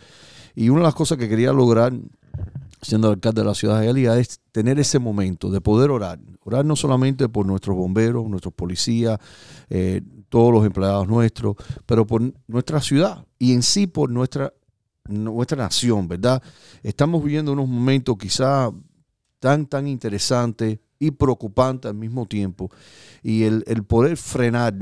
Y 0.55 0.69
una 0.69 0.81
de 0.81 0.85
las 0.87 0.95
cosas 0.95 1.19
que 1.19 1.29
quería 1.29 1.53
lograr 1.53 1.93
siendo 2.83 3.11
alcalde 3.11 3.43
de 3.43 3.47
la 3.47 3.55
ciudad 3.55 3.81
de 3.81 3.87
Hialeah, 3.87 4.19
es 4.19 4.41
tener 4.53 4.79
ese 4.79 4.99
momento 4.99 5.51
de 5.51 5.61
poder 5.61 5.91
orar. 5.91 6.19
Orar 6.43 6.65
no 6.65 6.77
solamente 6.77 7.29
por 7.29 7.47
nuestros 7.47 7.77
bomberos, 7.77 8.29
nuestros 8.29 8.55
policías, 8.55 9.19
eh, 9.69 10.01
todos 10.31 10.51
los 10.55 10.65
empleados 10.65 11.07
nuestros, 11.07 11.57
pero 11.85 12.07
por 12.07 12.23
nuestra 12.47 12.81
ciudad 12.81 13.27
y 13.39 13.53
en 13.53 13.63
sí 13.63 13.87
por 13.87 14.11
nuestra 14.11 14.53
nuestra 15.09 15.57
nación, 15.57 16.07
¿verdad? 16.07 16.41
Estamos 16.83 17.23
viviendo 17.25 17.53
unos 17.53 17.69
momentos 17.69 18.17
quizá 18.17 18.71
tan, 19.41 19.67
tan 19.67 19.89
interesantes 19.89 20.79
y 21.01 21.11
preocupantes 21.11 21.89
al 21.91 21.97
mismo 21.97 22.27
tiempo. 22.27 22.71
Y 23.23 23.43
el, 23.43 23.65
el 23.67 23.83
poder 23.83 24.17
frenar 24.17 24.75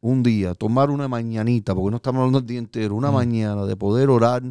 un 0.00 0.22
día, 0.22 0.54
tomar 0.54 0.90
una 0.90 1.06
mañanita, 1.06 1.72
porque 1.74 1.90
no 1.92 1.96
estamos 1.98 2.20
hablando 2.20 2.40
el 2.40 2.46
día 2.46 2.58
entero, 2.58 2.96
una 2.96 3.10
Mm. 3.10 3.14
mañana 3.14 3.64
de 3.64 3.76
poder 3.76 4.10
orar 4.10 4.42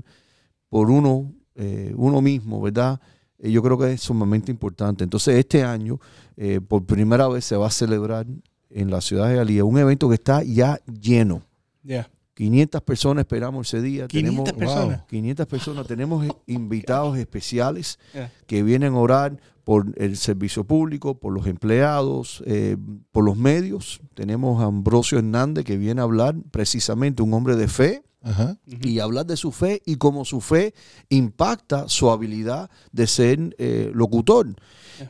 por 0.69 0.89
uno, 0.89 1.33
eh, 1.55 1.93
uno 1.97 2.21
mismo, 2.21 2.61
¿verdad? 2.61 3.01
Eh, 3.39 3.51
yo 3.51 3.61
creo 3.61 3.77
que 3.77 3.91
es 3.91 4.01
sumamente 4.01 4.51
importante. 4.51 5.03
Entonces, 5.03 5.35
este 5.35 5.63
año, 5.63 5.99
eh, 6.37 6.61
por 6.65 6.85
primera 6.85 7.27
vez, 7.27 7.43
se 7.43 7.57
va 7.57 7.67
a 7.67 7.71
celebrar 7.71 8.25
en 8.73 8.89
la 8.91 9.01
ciudad 9.01 9.29
de 9.29 9.39
Alía 9.39 9.63
un 9.65 9.77
evento 9.77 10.09
que 10.09 10.15
está 10.15 10.43
ya 10.43 10.79
lleno. 10.99 11.43
Yeah. 11.83 12.09
500 12.35 12.81
personas 12.81 13.21
esperamos 13.23 13.67
ese 13.67 13.81
día. 13.81 14.07
500 14.07 14.43
tenemos, 14.45 14.59
personas. 14.59 15.03
500 15.07 15.45
personas. 15.47 15.87
Tenemos 15.87 16.25
invitados 16.47 17.17
especiales 17.17 17.99
Yeah. 18.13 18.31
que 18.47 18.63
vienen 18.63 18.93
a 18.93 18.97
orar 18.97 19.39
por 19.63 19.93
el 19.97 20.17
servicio 20.17 20.63
público, 20.65 21.15
por 21.19 21.31
los 21.33 21.45
empleados, 21.47 22.43
eh, 22.47 22.75
por 23.11 23.23
los 23.23 23.37
medios. 23.37 24.01
Tenemos 24.13 24.61
a 24.61 24.65
Ambrosio 24.65 25.19
Hernández 25.19 25.63
que 25.63 25.77
viene 25.77 26.01
a 26.01 26.05
hablar 26.05 26.35
precisamente, 26.51 27.21
un 27.23 27.33
hombre 27.33 27.55
de 27.55 27.67
fe, 27.67 28.03
Ajá. 28.23 28.57
y 28.65 28.99
hablar 28.99 29.25
de 29.25 29.37
su 29.37 29.51
fe 29.51 29.81
y 29.85 29.97
cómo 29.97 30.25
su 30.25 30.41
fe 30.41 30.73
impacta 31.09 31.87
su 31.87 32.09
habilidad 32.09 32.69
de 32.91 33.07
ser 33.07 33.55
eh, 33.57 33.91
locutor. 33.93 34.55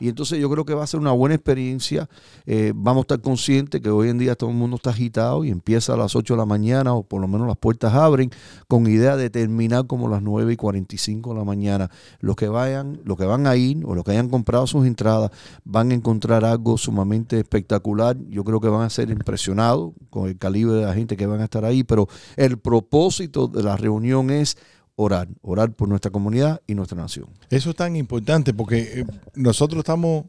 Y 0.00 0.08
entonces 0.08 0.38
yo 0.38 0.50
creo 0.50 0.64
que 0.64 0.74
va 0.74 0.84
a 0.84 0.86
ser 0.86 1.00
una 1.00 1.12
buena 1.12 1.34
experiencia. 1.34 2.08
Eh, 2.46 2.72
vamos 2.74 3.02
a 3.02 3.04
estar 3.04 3.20
conscientes 3.20 3.80
que 3.80 3.90
hoy 3.90 4.08
en 4.08 4.18
día 4.18 4.34
todo 4.34 4.50
el 4.50 4.56
mundo 4.56 4.76
está 4.76 4.90
agitado 4.90 5.44
y 5.44 5.50
empieza 5.50 5.94
a 5.94 5.96
las 5.96 6.16
8 6.16 6.34
de 6.34 6.38
la 6.38 6.46
mañana 6.46 6.94
o 6.94 7.02
por 7.02 7.20
lo 7.20 7.28
menos 7.28 7.46
las 7.46 7.56
puertas 7.56 7.94
abren 7.94 8.30
con 8.68 8.86
idea 8.86 9.16
de 9.16 9.30
terminar 9.30 9.86
como 9.86 10.08
las 10.08 10.22
9 10.22 10.52
y 10.52 10.56
45 10.56 11.30
de 11.30 11.38
la 11.38 11.44
mañana. 11.44 11.90
Los 12.20 12.36
que 12.36 12.48
vayan, 12.48 13.00
los 13.04 13.16
que 13.16 13.24
van 13.24 13.46
a 13.46 13.56
ir 13.56 13.84
o 13.84 13.94
los 13.94 14.04
que 14.04 14.12
hayan 14.12 14.28
comprado 14.28 14.66
sus 14.66 14.86
entradas 14.86 15.30
van 15.64 15.90
a 15.90 15.94
encontrar 15.94 16.44
algo 16.44 16.78
sumamente 16.78 17.38
espectacular. 17.38 18.16
Yo 18.28 18.44
creo 18.44 18.60
que 18.60 18.68
van 18.68 18.82
a 18.82 18.90
ser 18.90 19.10
impresionados 19.10 19.92
con 20.10 20.28
el 20.28 20.38
calibre 20.38 20.74
de 20.74 20.86
la 20.86 20.94
gente 20.94 21.16
que 21.16 21.26
van 21.26 21.40
a 21.40 21.44
estar 21.44 21.64
ahí, 21.64 21.84
pero 21.84 22.08
el 22.36 22.58
propósito 22.58 23.48
de 23.48 23.62
la 23.62 23.76
reunión 23.76 24.30
es 24.30 24.56
orar, 24.96 25.28
orar 25.42 25.72
por 25.74 25.88
nuestra 25.88 26.10
comunidad 26.10 26.60
y 26.66 26.74
nuestra 26.74 26.96
nación. 27.00 27.26
Eso 27.50 27.70
es 27.70 27.76
tan 27.76 27.96
importante 27.96 28.54
porque 28.54 29.00
eh, 29.00 29.04
nosotros 29.34 29.78
estamos 29.80 30.26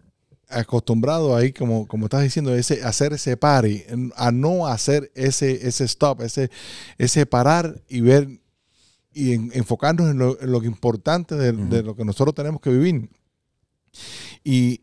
acostumbrados 0.47 1.35
ahí, 1.35 1.51
como, 1.51 1.87
como 1.87 2.05
estás 2.05 2.21
diciendo, 2.23 2.53
ese, 2.53 2.83
hacer 2.83 3.13
ese 3.13 3.35
party, 3.37 3.83
en- 3.87 4.13
a 4.15 4.31
no 4.31 4.67
hacer 4.67 5.11
ese, 5.15 5.67
ese 5.67 5.85
stop, 5.85 6.21
ese, 6.21 6.49
ese 6.97 7.25
parar 7.25 7.81
y 7.89 8.01
ver 8.01 8.27
y 9.13 9.33
en- 9.33 9.49
enfocarnos 9.53 10.09
en 10.11 10.17
lo, 10.19 10.39
en 10.39 10.51
lo 10.51 10.63
importante 10.63 11.35
de, 11.35 11.51
de 11.51 11.83
lo 11.83 11.95
que 11.95 12.05
nosotros 12.05 12.35
tenemos 12.35 12.61
que 12.61 12.69
vivir. 12.69 13.09
Y, 14.43 14.81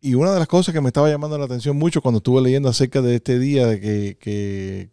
y 0.00 0.14
una 0.14 0.32
de 0.32 0.38
las 0.38 0.48
cosas 0.48 0.72
que 0.74 0.80
me 0.80 0.88
estaba 0.88 1.08
llamando 1.08 1.38
la 1.38 1.44
atención 1.46 1.76
mucho 1.76 2.00
cuando 2.02 2.18
estuve 2.18 2.40
leyendo 2.42 2.68
acerca 2.68 3.00
de 3.02 3.16
este 3.16 3.38
día, 3.38 3.66
de 3.66 3.80
que, 3.80 4.16
que 4.20 4.90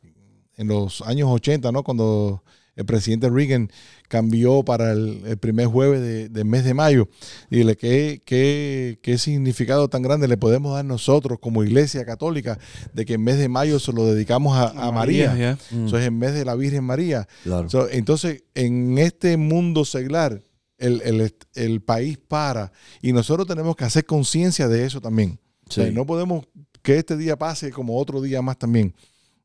en 0.56 0.68
los 0.68 1.02
años 1.02 1.30
80, 1.30 1.72
¿no? 1.72 1.84
Cuando 1.84 2.44
el 2.80 2.86
presidente 2.86 3.30
Reagan 3.30 3.70
cambió 4.08 4.64
para 4.64 4.92
el, 4.94 5.22
el 5.26 5.38
primer 5.38 5.68
jueves 5.68 6.02
de- 6.02 6.30
del 6.30 6.46
mes 6.46 6.64
de 6.64 6.74
mayo. 6.74 7.10
Dile, 7.50 7.76
¿qué, 7.78 8.22
qué, 8.26 9.00
¿qué 9.04 9.18
significado 9.18 9.90
tan 9.90 10.02
grande 10.02 10.28
le 10.28 10.38
podemos 10.38 10.74
dar 10.74 10.86
nosotros 10.86 11.40
como 11.42 11.64
iglesia 11.64 12.06
católica 12.06 12.58
de 12.94 13.06
que 13.06 13.16
en 13.16 13.24
mes 13.24 13.38
de 13.38 13.50
mayo 13.50 13.80
se 13.80 13.92
lo 13.94 14.06
dedicamos 14.06 14.58
a, 14.58 14.70
a 14.70 14.92
María? 14.92 15.36
yeah. 15.36 15.58
Eso 15.86 15.98
es 15.98 16.06
en 16.08 16.20
vez 16.20 16.34
de 16.34 16.46
la 16.46 16.56
Virgen 16.56 16.84
María. 16.86 17.28
Claro. 17.44 17.70
So, 17.70 17.90
entonces, 17.90 18.44
en 18.56 18.98
este 18.98 19.38
mundo 19.38 19.86
seglar, 19.86 20.42
el, 20.78 21.02
el- 21.04 21.36
el 21.56 21.82
país 21.82 22.18
para 22.18 22.72
y 23.02 23.12
nosotros 23.12 23.46
tenemos 23.46 23.76
que 23.76 23.84
hacer 23.84 24.06
conciencia 24.06 24.68
de 24.70 24.86
eso 24.86 25.02
también. 25.02 25.40
O 25.68 25.72
sea, 25.72 25.86
Sí. 25.88 25.94
no 25.94 26.06
podemos 26.06 26.46
que 26.82 26.98
este 26.98 27.18
día 27.18 27.38
pase 27.38 27.72
como 27.72 27.98
otro 28.00 28.22
día 28.22 28.42
más 28.42 28.58
también, 28.58 28.96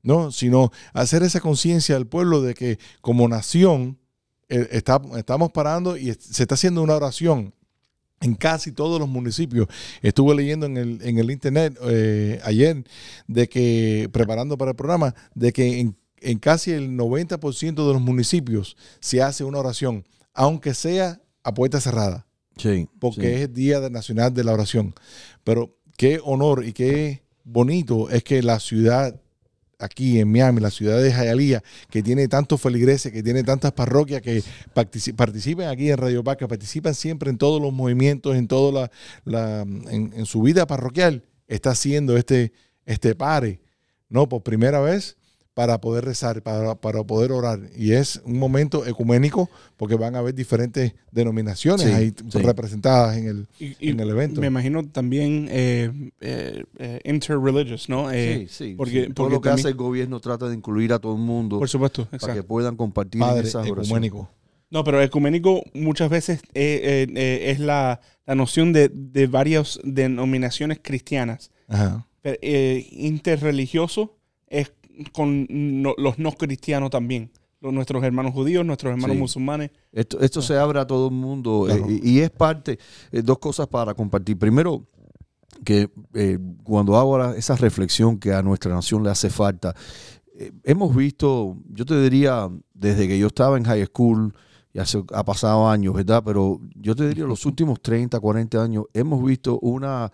¿no? 0.04 0.30
Sino 0.30 0.70
hacer 0.92 1.24
esa 1.24 1.40
conciencia 1.40 1.96
al 1.96 2.06
pueblo 2.06 2.40
de 2.42 2.54
que 2.54 2.78
como 3.00 3.26
nación 3.26 3.98
eh, 4.48 4.68
está- 4.70 5.00
estamos 5.16 5.50
parando 5.50 5.96
y 5.96 6.14
se 6.14 6.42
está 6.44 6.54
haciendo 6.54 6.82
una 6.82 6.94
oración 6.94 7.52
en 8.20 8.34
casi 8.36 8.70
todos 8.72 9.00
los 9.00 9.08
municipios. 9.08 9.66
Estuve 10.02 10.34
leyendo 10.36 10.66
en 10.66 10.76
el, 10.76 11.00
en 11.02 11.18
el 11.18 11.30
internet 11.30 11.76
eh, 11.82 12.40
ayer 12.44 12.84
de 13.26 13.48
que, 13.48 14.08
preparando 14.12 14.56
para 14.56 14.70
el 14.70 14.76
programa, 14.76 15.14
de 15.34 15.52
que 15.52 15.80
en, 15.80 15.96
en 16.20 16.38
casi 16.38 16.70
el 16.70 16.90
90% 16.96 17.74
de 17.86 17.92
los 17.92 18.00
municipios 18.00 18.76
se 19.00 19.20
hace 19.22 19.44
una 19.44 19.58
oración, 19.58 20.04
aunque 20.32 20.72
sea 20.74 21.20
a 21.42 21.52
puerta 21.52 21.80
cerrada 21.80 22.26
Sí, 22.56 22.88
porque 23.00 23.20
sí. 23.22 23.26
es 23.26 23.40
el 23.42 23.52
Día 23.54 23.90
Nacional 23.90 24.32
de 24.32 24.44
la 24.44 24.52
Oración. 24.52 24.94
Pero 25.42 25.76
qué 25.96 26.20
honor 26.22 26.64
y 26.64 26.72
qué 26.72 27.24
bonito 27.42 28.08
es 28.10 28.22
que 28.22 28.42
la 28.42 28.60
ciudad 28.60 29.20
aquí 29.78 30.20
en 30.20 30.30
Miami, 30.30 30.60
la 30.60 30.70
ciudad 30.70 31.02
de 31.02 31.10
Hialeah, 31.10 31.62
que 31.90 32.02
tiene 32.02 32.28
tantos 32.28 32.60
feligreses, 32.60 33.12
que 33.12 33.22
tiene 33.22 33.42
tantas 33.42 33.72
parroquias 33.72 34.22
que 34.22 34.42
partici- 34.74 35.14
participan 35.14 35.68
aquí 35.68 35.90
en 35.90 35.98
Radio 35.98 36.22
Paz, 36.22 36.36
participan 36.48 36.94
siempre 36.94 37.30
en 37.30 37.38
todos 37.38 37.60
los 37.60 37.72
movimientos, 37.72 38.36
en 38.36 38.48
toda 38.48 38.90
la, 39.24 39.62
en 39.62 40.26
su 40.26 40.42
vida 40.42 40.66
parroquial, 40.66 41.22
está 41.48 41.70
haciendo 41.70 42.16
este, 42.16 42.52
este 42.86 43.14
pare, 43.14 43.60
¿no? 44.08 44.28
Por 44.28 44.42
primera 44.42 44.80
vez 44.80 45.16
para 45.54 45.80
poder 45.80 46.04
rezar, 46.04 46.42
para, 46.42 46.74
para 46.74 47.04
poder 47.04 47.30
orar. 47.30 47.60
Y 47.76 47.92
es 47.92 48.20
un 48.24 48.38
momento 48.40 48.84
ecuménico 48.86 49.48
porque 49.76 49.94
van 49.94 50.16
a 50.16 50.18
haber 50.18 50.34
diferentes 50.34 50.94
denominaciones 51.12 51.86
Sí, 51.86 51.92
ahí 51.92 52.12
sí. 52.28 52.38
representadas 52.38 53.16
en 53.16 53.28
el, 53.28 53.46
Y- 53.60 53.76
y 53.78 53.90
en 53.90 54.00
el 54.00 54.10
evento. 54.10 54.40
Me 54.40 54.48
imagino 54.48 54.84
también 54.84 55.46
eh, 55.50 56.10
eh, 56.20 56.64
eh, 56.78 57.00
interreligious, 57.04 57.88
¿no? 57.88 58.10
Eh, 58.10 58.46
sí, 58.48 58.70
sí, 58.70 58.74
porque- 58.76 59.04
sí. 59.06 59.12
Todo 59.12 59.26
porque 59.26 59.34
lo 59.36 59.40
que 59.40 59.48
también- 59.50 59.64
hace 59.66 59.68
el 59.68 59.74
gobierno 59.76 60.18
trata 60.20 60.48
de 60.48 60.54
incluir 60.56 60.92
a 60.92 60.98
todo 60.98 61.12
el 61.14 61.20
mundo 61.22 61.60
Por 61.60 61.68
supuesto, 61.68 62.04
para 62.06 62.16
exacto. 62.16 62.34
que 62.34 62.42
puedan 62.42 62.76
compartir 62.76 63.20
Padre 63.20 63.42
esas 63.46 63.62
oraciones. 63.62 63.86
ecuménico. 63.88 64.28
No, 64.70 64.82
pero 64.82 65.00
ecuménico 65.00 65.62
muchas 65.72 66.10
veces 66.10 66.40
eh, 66.54 67.06
eh, 67.06 67.06
eh, 67.14 67.50
es 67.52 67.60
la, 67.60 68.00
la 68.26 68.34
noción 68.34 68.72
de, 68.72 68.88
de 68.92 69.28
varias 69.28 69.78
denominaciones 69.84 70.80
cristianas. 70.82 71.52
Ajá. 71.68 72.06
Pero, 72.22 72.38
eh, 72.42 72.84
interreligioso 72.90 74.16
es 74.48 74.72
con 75.12 75.46
no- 75.50 75.94
los 75.96 76.18
no 76.18 76.32
cristianos 76.32 76.90
también. 76.90 77.30
Los- 77.60 77.72
nuestros 77.72 78.02
hermanos 78.04 78.32
judíos, 78.32 78.64
nuestros 78.66 78.90
hermanos 78.92 79.14
Sí. 79.16 79.20
musulmanes. 79.20 79.70
Esto, 79.92 80.20
esto 80.20 80.42
se 80.42 80.56
abre 80.56 80.80
a 80.80 80.86
todo 80.86 81.08
el 81.08 81.14
mundo 81.14 81.64
Claro. 81.66 81.86
eh, 81.88 82.00
y, 82.02 82.10
y 82.10 82.20
es 82.20 82.30
parte, 82.30 82.78
eh, 83.10 83.22
dos 83.22 83.38
cosas 83.38 83.66
para 83.68 83.94
compartir. 83.94 84.38
Primero, 84.38 84.86
que 85.64 85.88
eh, 86.14 86.38
cuando 86.62 86.96
hago 86.96 87.32
esa 87.32 87.56
reflexión 87.56 88.18
que 88.18 88.32
a 88.34 88.42
nuestra 88.42 88.74
nación 88.74 89.02
le 89.02 89.10
hace 89.10 89.30
falta, 89.30 89.74
eh, 90.36 90.52
hemos 90.64 90.94
visto, 90.94 91.56
yo 91.72 91.86
te 91.86 92.00
diría, 92.02 92.50
desde 92.74 93.08
que 93.08 93.18
yo 93.18 93.28
estaba 93.28 93.56
en 93.56 93.64
high 93.64 93.86
school, 93.86 94.34
ya 94.74 94.84
se 94.84 95.02
ha 95.14 95.24
pasado 95.24 95.68
años, 95.68 95.94
¿verdad? 95.94 96.22
Pero 96.24 96.60
yo 96.74 96.94
te 96.96 97.08
diría, 97.08 97.24
los 97.24 97.46
últimos 97.46 97.80
30, 97.80 98.18
40 98.20 98.62
años, 98.62 98.84
hemos 98.92 99.24
visto 99.24 99.58
una, 99.60 100.10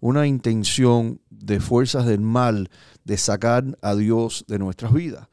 una 0.00 0.26
intención 0.26 1.20
de 1.30 1.60
fuerzas 1.60 2.06
del 2.06 2.20
mal 2.20 2.70
de 3.04 3.16
sacar 3.16 3.78
a 3.82 3.94
Dios 3.94 4.44
de 4.48 4.58
nuestras 4.58 4.92
vidas. 4.92 5.29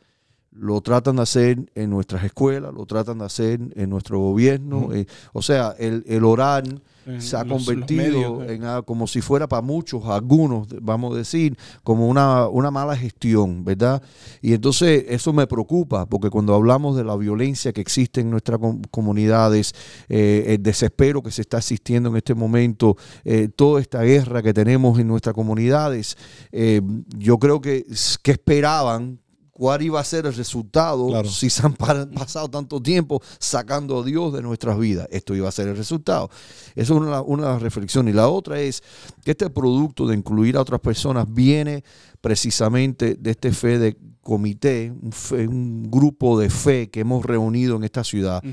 Lo 0.59 0.81
tratan 0.81 1.17
de 1.17 1.21
hacer 1.21 1.71
en 1.75 1.89
nuestras 1.89 2.23
escuelas, 2.23 2.73
lo 2.73 2.85
tratan 2.85 3.19
de 3.19 3.25
hacer 3.25 3.59
en 3.75 3.89
nuestro 3.89 4.19
gobierno. 4.19 4.89
Eh, 4.93 5.05
o 5.33 5.41
sea, 5.41 5.75
el, 5.77 6.03
el 6.07 6.23
orar 6.23 6.63
en 6.67 7.21
se 7.21 7.37
ha 7.37 7.43
los- 7.45 7.65
los 7.65 7.65
convertido 7.65 8.01
medios, 8.37 8.49
en 8.51 8.63
a- 8.65 8.81
como 8.81 9.07
si 9.07 9.21
fuera 9.21 9.47
para 9.47 9.61
muchos, 9.61 10.03
algunos, 10.07 10.67
vamos 10.81 11.13
a 11.13 11.17
decir, 11.19 11.55
como 11.83 12.07
una, 12.09 12.49
una 12.49 12.69
mala 12.69 12.97
gestión, 12.97 13.63
¿verdad? 13.63 14.01
Y 14.41 14.51
entonces 14.53 15.05
eso 15.07 15.31
me 15.31 15.47
preocupa, 15.47 16.05
porque 16.05 16.29
cuando 16.29 16.53
hablamos 16.53 16.97
de 16.97 17.05
la 17.05 17.15
violencia 17.15 17.71
que 17.71 17.79
existe 17.79 18.19
en 18.19 18.29
nuestras 18.29 18.59
com- 18.59 18.81
comunidades, 18.91 19.73
eh, 20.09 20.45
el 20.47 20.63
desespero 20.63 21.21
que 21.23 21.31
se 21.31 21.43
está 21.43 21.57
asistiendo 21.59 22.09
en 22.09 22.17
este 22.17 22.33
momento, 22.35 22.97
eh, 23.23 23.47
toda 23.55 23.79
esta 23.79 24.01
guerra 24.01 24.41
que 24.43 24.53
tenemos 24.53 24.99
en 24.99 25.07
nuestras 25.07 25.33
comunidades, 25.33 26.17
eh, 26.51 26.81
yo 27.17 27.37
creo 27.39 27.61
que, 27.61 27.85
que 28.21 28.31
esperaban 28.31 29.19
cuál 29.57 29.81
iba 29.81 29.99
a 29.99 30.03
ser 30.03 30.27
el 30.27 30.35
resultado 30.35 31.07
Claro. 31.07 31.27
si 31.27 31.49
se 31.49 31.65
han 31.65 31.73
pa- 31.73 32.07
pasado 32.11 32.47
tanto 32.47 32.79
tiempo 32.79 33.19
sacando 33.39 33.99
a 33.99 34.03
Dios 34.05 34.31
de 34.33 34.43
nuestras 34.43 34.77
vidas. 34.77 35.07
Esto 35.09 35.33
iba 35.33 35.49
a 35.49 35.51
ser 35.51 35.67
el 35.67 35.75
resultado. 35.75 36.29
Eso 36.75 36.93
es 36.93 37.01
una, 37.01 37.21
una 37.23 37.57
reflexiones. 37.57 38.13
Y 38.13 38.15
la 38.15 38.27
otra 38.27 38.59
es 38.59 38.83
que 39.25 39.31
este 39.31 39.49
producto 39.49 40.05
de 40.05 40.15
incluir 40.15 40.57
a 40.57 40.61
otras 40.61 40.79
personas 40.79 41.25
viene 41.27 41.83
precisamente 42.21 43.15
de 43.15 43.31
este 43.31 43.51
fe 43.51 43.79
de 43.79 43.97
comité, 44.21 44.91
un, 45.01 45.11
fe- 45.11 45.47
un 45.47 45.89
grupo 45.89 46.37
de 46.39 46.49
fe 46.49 46.89
que 46.89 46.99
hemos 46.99 47.25
reunido 47.25 47.77
en 47.77 47.83
esta 47.85 48.03
ciudad, 48.03 48.43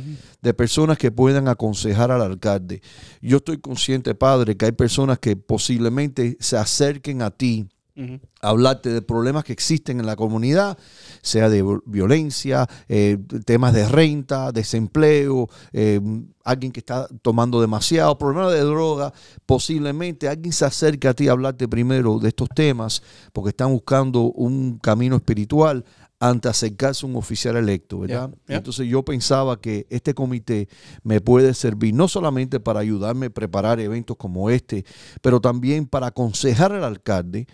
de 0.40 0.54
personas 0.54 0.96
que 0.96 1.10
puedan 1.10 1.48
aconsejar 1.48 2.10
al 2.12 2.22
alcalde. 2.22 2.80
Yo 3.20 3.38
estoy 3.38 3.58
consciente, 3.58 4.14
padre, 4.14 4.56
que 4.56 4.66
hay 4.66 4.72
personas 4.72 5.18
que 5.18 5.34
posiblemente 5.36 6.36
se 6.40 6.56
acerquen 6.56 7.22
a 7.22 7.30
ti 7.30 7.66
Hablarte 8.40 8.90
de 8.90 9.02
problemas 9.02 9.44
que 9.44 9.52
existen 9.52 10.00
en 10.00 10.06
la 10.06 10.16
comunidad, 10.16 10.76
sea 11.22 11.48
de 11.48 11.62
vi- 11.62 11.78
violencia, 11.86 12.66
eh, 12.88 13.18
temas 13.44 13.72
de 13.72 13.88
renta, 13.88 14.50
desempleo, 14.52 15.48
eh, 15.72 16.00
alguien 16.44 16.72
que 16.72 16.80
está 16.80 17.06
tomando 17.22 17.60
demasiado, 17.60 18.18
problemas 18.18 18.52
de 18.52 18.60
droga, 18.60 19.12
posiblemente 19.46 20.28
alguien 20.28 20.52
se 20.52 20.64
acerque 20.64 21.08
a 21.08 21.14
ti 21.14 21.28
a 21.28 21.32
hablarte 21.32 21.68
primero 21.68 22.18
de 22.18 22.28
estos 22.28 22.48
temas 22.54 23.02
porque 23.32 23.50
están 23.50 23.70
buscando 23.70 24.22
un 24.32 24.78
camino 24.78 25.16
espiritual 25.16 25.84
ante 26.20 26.48
acercarse 26.48 27.04
a 27.04 27.08
un 27.08 27.16
oficial 27.16 27.56
electo, 27.56 27.98
¿verdad? 28.00 28.30
Entonces 28.56 28.86
yo 28.88 29.02
pensaba 29.04 29.60
que 29.60 29.86
este 29.90 30.14
comité 30.14 30.68
me 31.02 31.20
puede 31.20 31.52
servir 31.54 31.94
no 31.94 32.08
solamente 32.08 32.60
para 32.60 32.80
ayudarme 32.80 33.26
a 33.26 33.30
preparar 33.30 33.78
eventos 33.78 34.16
como 34.16 34.48
este, 34.48 34.84
pero 35.20 35.40
también 35.40 35.86
para 35.86 36.06
aconsejar 36.08 36.72
al 36.72 36.84
alcalde 36.84 37.46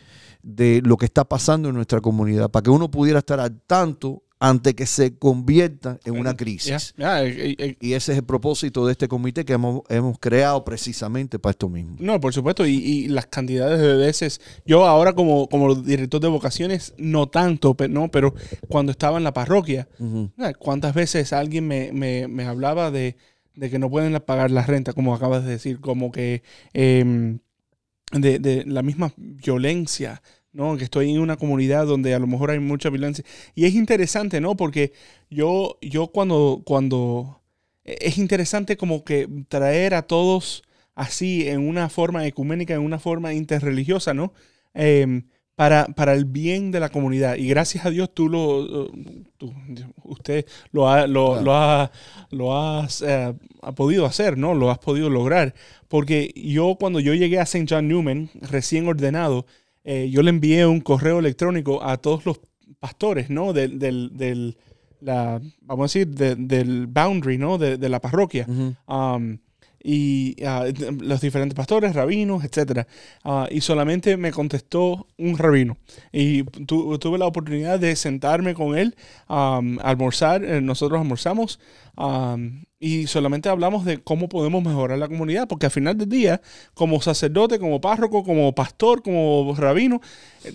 de 0.42 0.80
lo 0.84 0.96
que 0.96 1.06
está 1.06 1.24
pasando 1.24 1.68
en 1.68 1.74
nuestra 1.74 2.00
comunidad, 2.00 2.50
para 2.50 2.62
que 2.64 2.70
uno 2.70 2.90
pudiera 2.90 3.18
estar 3.20 3.40
al 3.40 3.60
tanto 3.62 4.22
antes 4.42 4.72
que 4.72 4.86
se 4.86 5.18
convierta 5.18 5.98
en 6.06 6.18
una 6.18 6.34
crisis. 6.34 6.94
Ya, 6.96 7.20
ya, 7.20 7.24
eh, 7.24 7.54
eh, 7.58 7.76
Y 7.78 7.92
ese 7.92 8.12
es 8.12 8.18
el 8.18 8.24
propósito 8.24 8.86
de 8.86 8.92
este 8.92 9.06
comité 9.06 9.44
que 9.44 9.52
hemos, 9.52 9.82
hemos 9.90 10.18
creado 10.18 10.64
precisamente 10.64 11.38
para 11.38 11.50
esto 11.50 11.68
mismo. 11.68 11.96
No, 11.98 12.18
por 12.20 12.32
supuesto, 12.32 12.66
y, 12.66 12.76
y 12.76 13.08
las 13.08 13.26
cantidades 13.26 13.78
de 13.80 13.96
veces, 13.96 14.40
yo 14.64 14.86
ahora 14.86 15.12
como, 15.12 15.46
como 15.50 15.74
director 15.74 16.22
de 16.22 16.28
vocaciones, 16.28 16.94
no 16.96 17.28
tanto, 17.28 17.74
pe- 17.74 17.88
no, 17.90 18.10
pero 18.10 18.32
cuando 18.68 18.92
estaba 18.92 19.18
en 19.18 19.24
la 19.24 19.34
parroquia, 19.34 19.88
¿cuántas 20.58 20.94
veces 20.94 21.34
alguien 21.34 21.68
me, 21.68 21.92
me- 21.92 22.26
me 22.26 22.44
hablaba 22.44 22.90
de, 22.90 23.16
de 23.56 23.68
que 23.70 23.78
no 23.78 23.90
pueden 23.90 24.18
pagar 24.24 24.50
la 24.50 24.62
renta, 24.64 24.94
como 24.94 25.14
acabas 25.14 25.44
de 25.44 25.50
decir, 25.50 25.80
como 25.80 26.10
que 26.12 26.42
em, 26.72 27.40
de, 28.12 28.38
de 28.38 28.64
la 28.66 28.82
misma 28.82 29.12
violencia, 29.16 30.22
¿no? 30.52 30.76
Que 30.76 30.84
estoy 30.84 31.10
en 31.10 31.20
una 31.20 31.36
comunidad 31.36 31.86
donde 31.86 32.14
a 32.14 32.18
lo 32.18 32.26
mejor 32.26 32.50
hay 32.50 32.58
mucha 32.58 32.90
violencia. 32.90 33.24
Y 33.54 33.66
es 33.66 33.74
interesante, 33.74 34.40
¿no? 34.40 34.56
Porque 34.56 34.92
yo, 35.30 35.78
yo 35.80 36.08
cuando, 36.08 36.62
cuando 36.64 37.42
e, 37.84 37.98
es 38.00 38.18
interesante 38.18 38.76
como 38.76 39.04
que 39.04 39.28
traer 39.48 39.94
a 39.94 40.02
todos 40.02 40.62
así 40.94 41.48
en 41.48 41.66
una 41.66 41.88
forma 41.88 42.26
ecuménica, 42.26 42.74
en 42.74 42.80
una 42.82 42.98
forma 42.98 43.32
interreligiosa, 43.34 44.14
¿no? 44.14 44.32
Em, 44.74 45.24
para, 45.56 45.86
para 45.88 46.14
el 46.14 46.24
bien 46.24 46.70
de 46.70 46.80
la 46.80 46.88
comunidad. 46.88 47.36
Y 47.36 47.48
gracias 47.48 47.84
a 47.84 47.90
Dios 47.90 48.12
tú 48.14 48.28
lo, 48.28 48.88
tú- 49.36 49.52
usted 50.04 50.46
lo 50.72 50.88
ha, 50.88 51.06
lo, 51.06 51.32
Claro. 51.32 51.44
lo 51.44 51.54
ha, 51.54 51.90
lo 52.30 52.56
has 52.56 53.02
eh, 53.02 53.34
ha 53.62 53.72
podido 53.72 54.06
hacer, 54.06 54.38
¿no? 54.38 54.54
Lo 54.54 54.70
has 54.70 54.78
podido 54.78 55.10
lograr. 55.10 55.54
Porque 55.88 56.32
yo 56.34 56.76
cuando 56.80 56.98
yo 57.00 57.12
llegué 57.14 57.38
a 57.38 57.42
St. 57.42 57.66
John 57.68 57.88
Newman, 57.88 58.30
recién 58.40 58.88
ordenado, 58.88 59.44
eh, 59.84 60.08
yo 60.10 60.22
le 60.22 60.30
envié 60.30 60.66
un 60.66 60.80
correo 60.80 61.18
electrónico 61.18 61.82
a 61.82 61.96
todos 61.98 62.24
los 62.24 62.40
pastores, 62.78 63.28
¿no? 63.28 63.52
Del, 63.52 63.78
del, 63.78 64.10
del- 64.16 64.56
la, 65.02 65.40
vamos 65.62 65.84
a 65.84 65.98
decir, 65.98 66.08
de- 66.14 66.36
del 66.36 66.86
boundary, 66.86 67.38
¿no? 67.38 67.56
De, 67.58 67.76
de 67.78 67.88
la 67.88 68.00
parroquia. 68.00 68.46
Ujú. 68.48 68.74
Um, 68.86 69.38
y 69.82 70.36
ah, 70.44 70.64
los 71.00 71.20
diferentes 71.20 71.54
pastores, 71.56 71.94
rabinos, 71.94 72.44
etcétera. 72.44 72.86
Ah, 73.24 73.48
y 73.50 73.60
solamente 73.60 74.16
me 74.16 74.32
contestó 74.32 75.06
un 75.18 75.38
rabino. 75.38 75.76
Y 76.12 76.44
tu- 76.44 76.98
tuve 76.98 77.18
la 77.18 77.26
oportunidad 77.26 77.78
de 77.80 77.96
sentarme 77.96 78.54
con 78.54 78.76
él, 78.76 78.94
um, 79.28 79.78
almorzar, 79.82 80.44
eh, 80.44 80.60
nosotros 80.60 81.00
almorzamos, 81.00 81.58
um, 81.96 82.64
y 82.82 83.06
solamente 83.08 83.48
hablamos 83.50 83.84
de 83.84 83.98
cómo 83.98 84.28
podemos 84.28 84.62
mejorar 84.64 84.98
la 84.98 85.08
comunidad, 85.08 85.46
porque 85.48 85.66
al 85.66 85.72
final 85.72 85.98
del 85.98 86.08
día, 86.08 86.40
como 86.72 87.00
sacerdote, 87.02 87.58
como 87.58 87.80
párroco, 87.80 88.24
como 88.24 88.54
pastor, 88.54 89.02
como 89.02 89.54
rabino, 89.56 90.00
eh, 90.44 90.54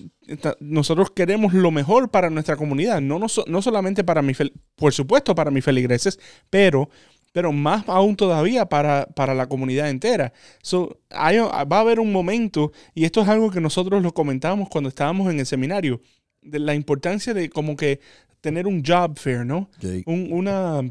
nosotros 0.60 1.12
queremos 1.12 1.54
lo 1.54 1.70
mejor 1.70 2.10
para 2.10 2.32
nuestra 2.32 2.56
comunidad, 2.56 3.00
no, 3.00 3.20
no, 3.20 3.28
no 3.48 3.62
solamente 3.62 4.04
para 4.04 4.24
mi, 4.24 4.34
por 4.76 4.92
supuesto 4.92 5.36
para 5.36 5.52
mis 5.52 5.64
feligreses, 5.64 6.20
pero 6.50 6.90
pero 7.36 7.52
más 7.52 7.84
aún 7.90 8.16
todavía 8.16 8.66
para, 8.70 9.08
para 9.08 9.34
la 9.34 9.48
comunidad 9.50 9.90
entera. 9.90 10.32
So, 10.62 11.00
hay- 11.10 11.38
va 11.40 11.78
a 11.78 11.80
haber 11.82 12.00
un 12.00 12.14
momento, 12.14 12.72
y 12.94 13.04
esto 13.04 13.22
es 13.22 13.28
algo 13.28 13.52
que 13.52 13.60
nosotros 13.60 14.02
lo 14.02 14.14
comentábamos 14.14 14.70
cuando 14.70 14.88
estábamos 14.88 15.30
en 15.30 15.42
el 15.42 15.46
seminario, 15.46 16.00
de 16.42 16.60
la 16.60 16.76
importancia 16.76 17.34
de 17.34 17.50
como 17.50 17.76
que 17.76 18.00
tener 18.40 18.68
un 18.68 18.82
job 18.86 19.20
fair, 19.20 19.46
¿no? 19.46 19.70
Un- 20.06 20.30
una, 20.32 20.82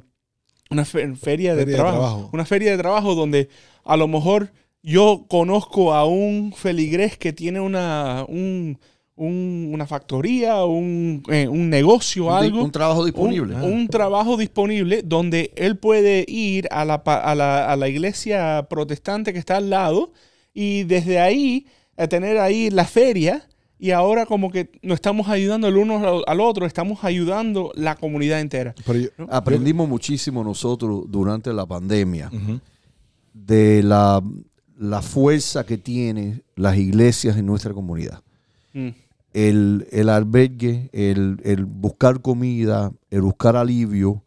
una 0.70 0.84
fe- 0.84 1.14
feria, 1.16 1.54
de, 1.54 1.62
Feria 1.62 1.64
de 1.64 1.82
trabajo, 1.82 1.98
trabajo. 1.98 2.30
Una 2.34 2.44
feria 2.44 2.70
de 2.72 2.76
trabajo 2.78 3.14
donde 3.14 3.48
a 3.82 3.96
lo 3.96 4.06
mejor 4.06 4.52
yo 4.82 5.24
conozco 5.30 5.94
a 5.94 6.04
un 6.04 6.52
feligrés 6.54 7.16
que 7.16 7.32
tiene 7.32 7.58
una, 7.60 8.26
un- 8.28 8.78
un- 9.16 9.70
una 9.72 9.86
factoría, 9.86 10.64
un, 10.64 11.22
eh, 11.28 11.46
un 11.46 11.70
negocio, 11.70 12.26
Un 12.26 12.32
algo 12.32 12.64
un 12.64 12.72
trabajo 12.72 13.00
un- 13.00 13.06
disponible. 13.06 13.54
Un, 13.54 13.86
trabajo 13.88 14.36
disponible 14.36 15.02
donde 15.04 15.52
él 15.56 15.76
puede 15.76 16.24
ir 16.26 16.66
a 16.70 16.84
la, 16.84 16.94
a 16.96 17.34
la, 17.34 17.70
a 17.72 17.76
la 17.76 17.88
iglesia 17.88 18.66
protestante 18.68 19.32
que 19.32 19.38
está 19.38 19.58
al 19.58 19.70
lado 19.70 20.12
y 20.52 20.82
desde 20.84 21.20
ahí 21.20 21.66
a 21.96 22.08
tener 22.08 22.38
ahí 22.38 22.70
la 22.70 22.84
feria 22.86 23.46
y 23.78 23.90
ahora 23.92 24.26
como 24.26 24.50
que 24.50 24.70
nos 24.82 24.96
estamos 24.96 25.28
ayudando 25.28 25.68
el 25.68 25.76
uno 25.76 26.22
al- 26.26 26.40
otro, 26.40 26.66
estamos 26.66 27.04
ayudando 27.04 27.70
la 27.76 27.94
comunidad 27.96 28.40
entera. 28.40 28.74
Pero 28.84 28.98
yo- 28.98 29.08
Aprendimos 29.30 29.88
muchísimo 29.88 30.42
nosotros 30.42 31.04
durante 31.08 31.52
la 31.52 31.66
pandemia 31.66 32.30
de 33.32 33.82
la, 33.82 34.22
la 34.78 35.02
fuerza 35.02 35.64
que 35.64 35.76
tienen 35.78 36.42
las 36.56 36.76
iglesias 36.76 37.36
en 37.36 37.46
nuestra 37.46 37.72
comunidad. 37.72 38.20
Mm, 38.72 38.88
el, 39.34 39.86
el 39.90 40.08
albergue, 40.08 40.88
el, 40.92 41.40
el 41.44 41.66
buscar 41.66 42.22
comida, 42.22 42.92
el 43.10 43.20
buscar 43.20 43.56
alivio, 43.56 44.22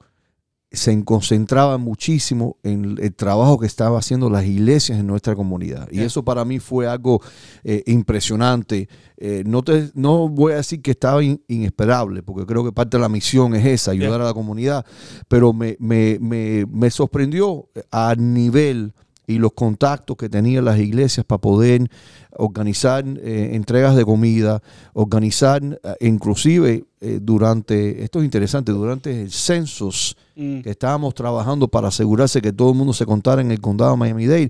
se 0.69 1.01
concentraba 1.05 1.77
muchísimo 1.77 2.57
en 2.61 2.97
el 2.99 3.15
trabajo 3.15 3.57
que 3.57 3.65
estaban 3.65 3.97
haciendo 3.97 4.29
las 4.29 4.45
iglesias 4.45 4.99
en 4.99 5.07
nuestra 5.07 5.33
comunidad. 5.33 5.87
Y 5.91 6.01
eso 6.01 6.23
para 6.23 6.43
mí 6.43 6.59
fue 6.59 6.85
algo 6.87 7.21
eh, 7.63 7.83
impresionante. 7.87 8.89
Eh, 9.15 9.43
no, 9.45 9.63
te, 9.63 9.89
no 9.95 10.27
voy 10.27 10.51
a 10.51 10.57
decir 10.57 10.81
que 10.81 10.91
estaba 10.91 11.23
in- 11.23 11.41
inesperable, 11.47 12.21
porque 12.21 12.45
creo 12.45 12.65
que 12.65 12.73
parte 12.73 12.97
de 12.97 13.01
la 13.01 13.09
misión 13.09 13.55
es 13.55 13.65
esa, 13.65 13.91
ayudar 13.91 14.19
a 14.21 14.25
la 14.25 14.33
comunidad, 14.33 14.85
pero 15.29 15.53
me, 15.53 15.77
me, 15.79 16.19
me, 16.19 16.65
me 16.69 16.91
sorprendió 16.91 17.69
al 17.89 18.33
nivel 18.33 18.93
y 19.27 19.39
los 19.39 19.51
contactos 19.53 20.15
que 20.15 20.29
tenían 20.29 20.63
las 20.65 20.79
iglesias 20.79 21.25
para 21.25 21.41
poder 21.41 21.87
organizar 22.31 23.03
eh, 23.05 23.51
entregas 23.53 23.95
de 23.95 24.05
comida, 24.05 24.61
organizar 24.93 25.61
eh, 25.63 25.95
inclusive 26.07 26.85
eh, 27.01 27.19
durante, 27.21 28.03
esto 28.03 28.19
es 28.19 28.25
interesante, 28.25 28.71
durante 28.71 29.21
el 29.23 29.31
census 29.31 30.15
mm, 30.35 30.61
que 30.61 30.69
estábamos 30.69 31.13
trabajando 31.13 31.67
para 31.67 31.89
asegurarse 31.89 32.41
que 32.41 32.53
todo 32.53 32.71
el 32.71 32.77
mundo 32.77 32.93
se 32.93 33.05
contara 33.05 33.41
en 33.41 33.51
el 33.51 33.59
condado 33.59 33.91
de 33.91 33.97
Miami-Dade, 33.97 34.49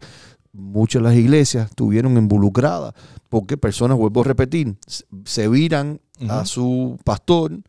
muchas 0.54 1.02
de 1.02 1.10
las 1.10 1.18
iglesias 1.18 1.70
estuvieron 1.70 2.16
involucradas 2.18 2.94
porque 3.30 3.58
personas, 3.58 3.98
vuelvo 3.98 4.22
a 4.22 4.26
repetir, 4.26 4.76
se- 5.26 5.48
viran 5.50 6.00
a 6.30 6.46
su 6.46 6.98
pastor 7.04 7.60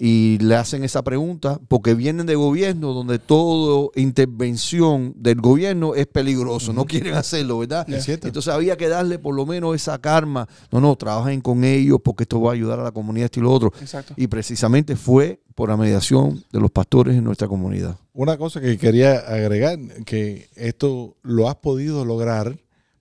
y 0.00 0.38
le 0.38 0.54
hacen 0.54 0.84
esa 0.84 1.02
pregunta 1.02 1.60
porque 1.66 1.94
vienen 1.94 2.26
de 2.26 2.36
gobierno 2.36 2.92
donde 2.92 3.18
toda 3.18 3.90
intervención 3.96 5.12
del 5.16 5.40
gobierno 5.40 5.96
es 5.96 6.06
peligroso, 6.06 6.72
no 6.72 6.84
quieren 6.84 7.14
hacerlo, 7.14 7.58
¿verdad? 7.58 7.84
Entonces 7.88 8.52
había 8.52 8.76
que 8.76 8.88
darle 8.88 9.18
por 9.18 9.34
lo 9.34 9.44
menos 9.44 9.74
esa 9.74 9.98
karma, 9.98 10.48
no, 10.70 10.80
no, 10.80 10.94
trabajen 10.94 11.40
con 11.40 11.64
ellos 11.64 11.98
porque 12.02 12.22
esto 12.22 12.40
va 12.40 12.52
a 12.52 12.54
ayudar 12.54 12.78
a 12.78 12.84
la 12.84 12.92
comunidad, 12.92 13.24
esto 13.24 13.40
y 13.40 13.42
lo 13.42 13.52
otro. 13.52 13.72
exacto. 13.80 14.14
Y 14.16 14.28
precisamente 14.28 14.94
fue 14.94 15.40
por 15.56 15.68
la 15.68 15.76
mediación 15.76 16.44
de 16.52 16.60
los 16.60 16.70
pastores 16.70 17.16
en 17.16 17.24
nuestra 17.24 17.48
comunidad. 17.48 17.98
Una 18.12 18.36
cosa 18.36 18.60
que 18.60 18.78
quería 18.78 19.18
agregar, 19.18 19.78
que 20.04 20.48
esto 20.54 21.16
lo 21.22 21.48
has 21.48 21.56
podido 21.56 22.04
lograr 22.04 22.56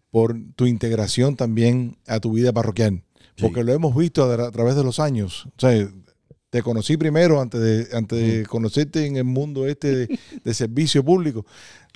por 0.09 0.35
tu 0.55 0.65
integración 0.65 1.35
también 1.35 1.97
a 2.07 2.19
tu 2.19 2.31
vida 2.31 2.51
parroquial. 2.53 3.03
Sí. 3.35 3.43
Porque 3.43 3.63
lo 3.63 3.71
hemos 3.71 3.95
visto 3.95 4.23
a, 4.23 4.47
a 4.47 4.51
través 4.51 4.75
de 4.75 4.83
los 4.83 4.99
años. 4.99 5.45
O 5.45 5.59
sea, 5.59 5.87
te 6.49 6.61
conocí 6.61 6.95
primero 6.97 7.41
antes 7.41 7.59
de, 7.61 7.87
antes 7.97 8.19
de 8.19 8.45
conocerte 8.45 9.05
en 9.05 9.17
el 9.17 9.25
mundo 9.25 9.67
este 9.67 9.93
de, 10.07 10.19
de 10.43 10.53
servicio 10.53 11.03
público. 11.03 11.45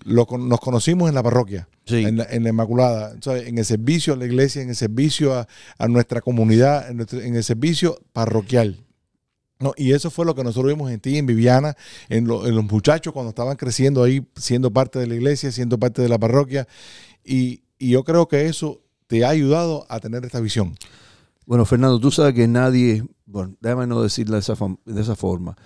Lo, 0.03 0.25
nos 0.37 0.59
conocimos 0.59 1.07
en 1.09 1.15
la 1.15 1.23
parroquia, 1.23 1.67
Sí. 1.85 2.03
en, 2.03 2.17
la, 2.17 2.25
en 2.29 2.43
la 2.43 2.49
Inmaculada, 2.49 3.15
sea, 3.21 3.37
en 3.37 3.57
el 3.57 3.65
servicio 3.65 4.13
a 4.13 4.17
la 4.17 4.25
iglesia, 4.25 4.61
en 4.61 4.69
el 4.69 4.75
servicio 4.75 5.33
a, 5.35 5.47
a 5.77 5.87
nuestra 5.87 6.21
comunidad, 6.21 6.89
en, 6.89 6.97
nuestro- 6.97 7.21
en 7.21 7.35
el 7.35 7.43
servicio 7.43 7.99
parroquial. 8.13 8.83
No, 9.59 9.73
y 9.77 9.91
eso 9.93 10.09
fue 10.09 10.25
lo 10.25 10.33
que 10.33 10.43
nosotros 10.43 10.73
vimos 10.73 10.91
en 10.91 10.99
ti, 10.99 11.17
en 11.17 11.27
Viviana, 11.27 11.75
en, 12.09 12.25
lo- 12.27 12.47
en 12.47 12.55
los 12.55 12.65
muchachos 12.65 13.13
cuando 13.13 13.29
estaban 13.29 13.55
creciendo 13.57 14.03
ahí, 14.03 14.25
siendo 14.35 14.71
parte 14.71 14.97
de 14.99 15.07
la 15.07 15.15
iglesia, 15.15 15.51
siendo 15.51 15.77
parte 15.79 16.01
de 16.01 16.09
la 16.09 16.17
parroquia. 16.17 16.67
Y, 17.23 17.61
y 17.77 17.89
yo 17.91 18.03
creo 18.03 18.27
que 18.27 18.47
eso 18.47 18.81
te 19.07 19.23
ha 19.23 19.29
ayudado 19.29 19.85
a 19.89 19.99
tener 19.99 20.25
esta 20.25 20.39
visión. 20.39 20.75
Bueno, 21.51 21.65
Fernando, 21.65 21.99
tú 21.99 22.11
sabes 22.11 22.33
que 22.33 22.47
nadie, 22.47 23.03
bueno, 23.25 23.55
déjame 23.59 23.85
no 23.85 24.01
decirlo 24.01 24.35
de 24.35 24.39
esa, 24.39 24.55
de 24.85 25.01
esa 25.01 25.17
forma. 25.17 25.57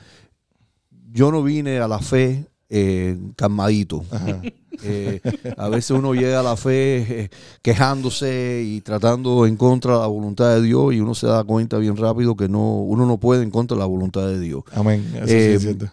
Yo 1.12 1.32
no 1.32 1.44
vine 1.44 1.78
a 1.78 1.88
la 1.88 2.00
fe 2.00 2.48
eh, 2.70 3.16
calmadito. 3.36 4.04
Ajá. 4.10 4.42
Eh, 4.84 5.22
a 5.56 5.70
veces 5.70 5.92
uno 5.92 6.14
llega 6.14 6.42
a 6.42 6.44
la 6.44 6.58
fe 6.58 6.98
eh, 7.22 7.30
quejándose 7.62 8.62
y 8.66 8.82
tratando 8.82 9.46
en 9.46 9.56
contra 9.56 9.94
de 9.94 10.00
la 10.02 10.08
voluntad 10.08 10.54
de 10.54 10.62
Dios 10.62 10.94
y 10.94 11.00
uno 11.00 11.16
se 11.16 11.28
da 11.28 11.46
cuenta 11.46 11.78
bien 11.78 11.96
rápido 11.96 12.36
que 12.36 12.50
no 12.50 12.82
uno 12.82 13.06
no 13.06 13.18
puede 13.18 13.44
en 13.44 13.52
contra 13.52 13.76
de 13.76 13.80
la 13.80 13.86
voluntad 13.86 14.28
de 14.28 14.38
Dios. 14.38 14.64
Amén. 14.74 15.02
Eso 15.16 15.28
sí 15.28 15.34
Eh, 15.34 15.54
es 15.54 15.62
cierto. 15.62 15.90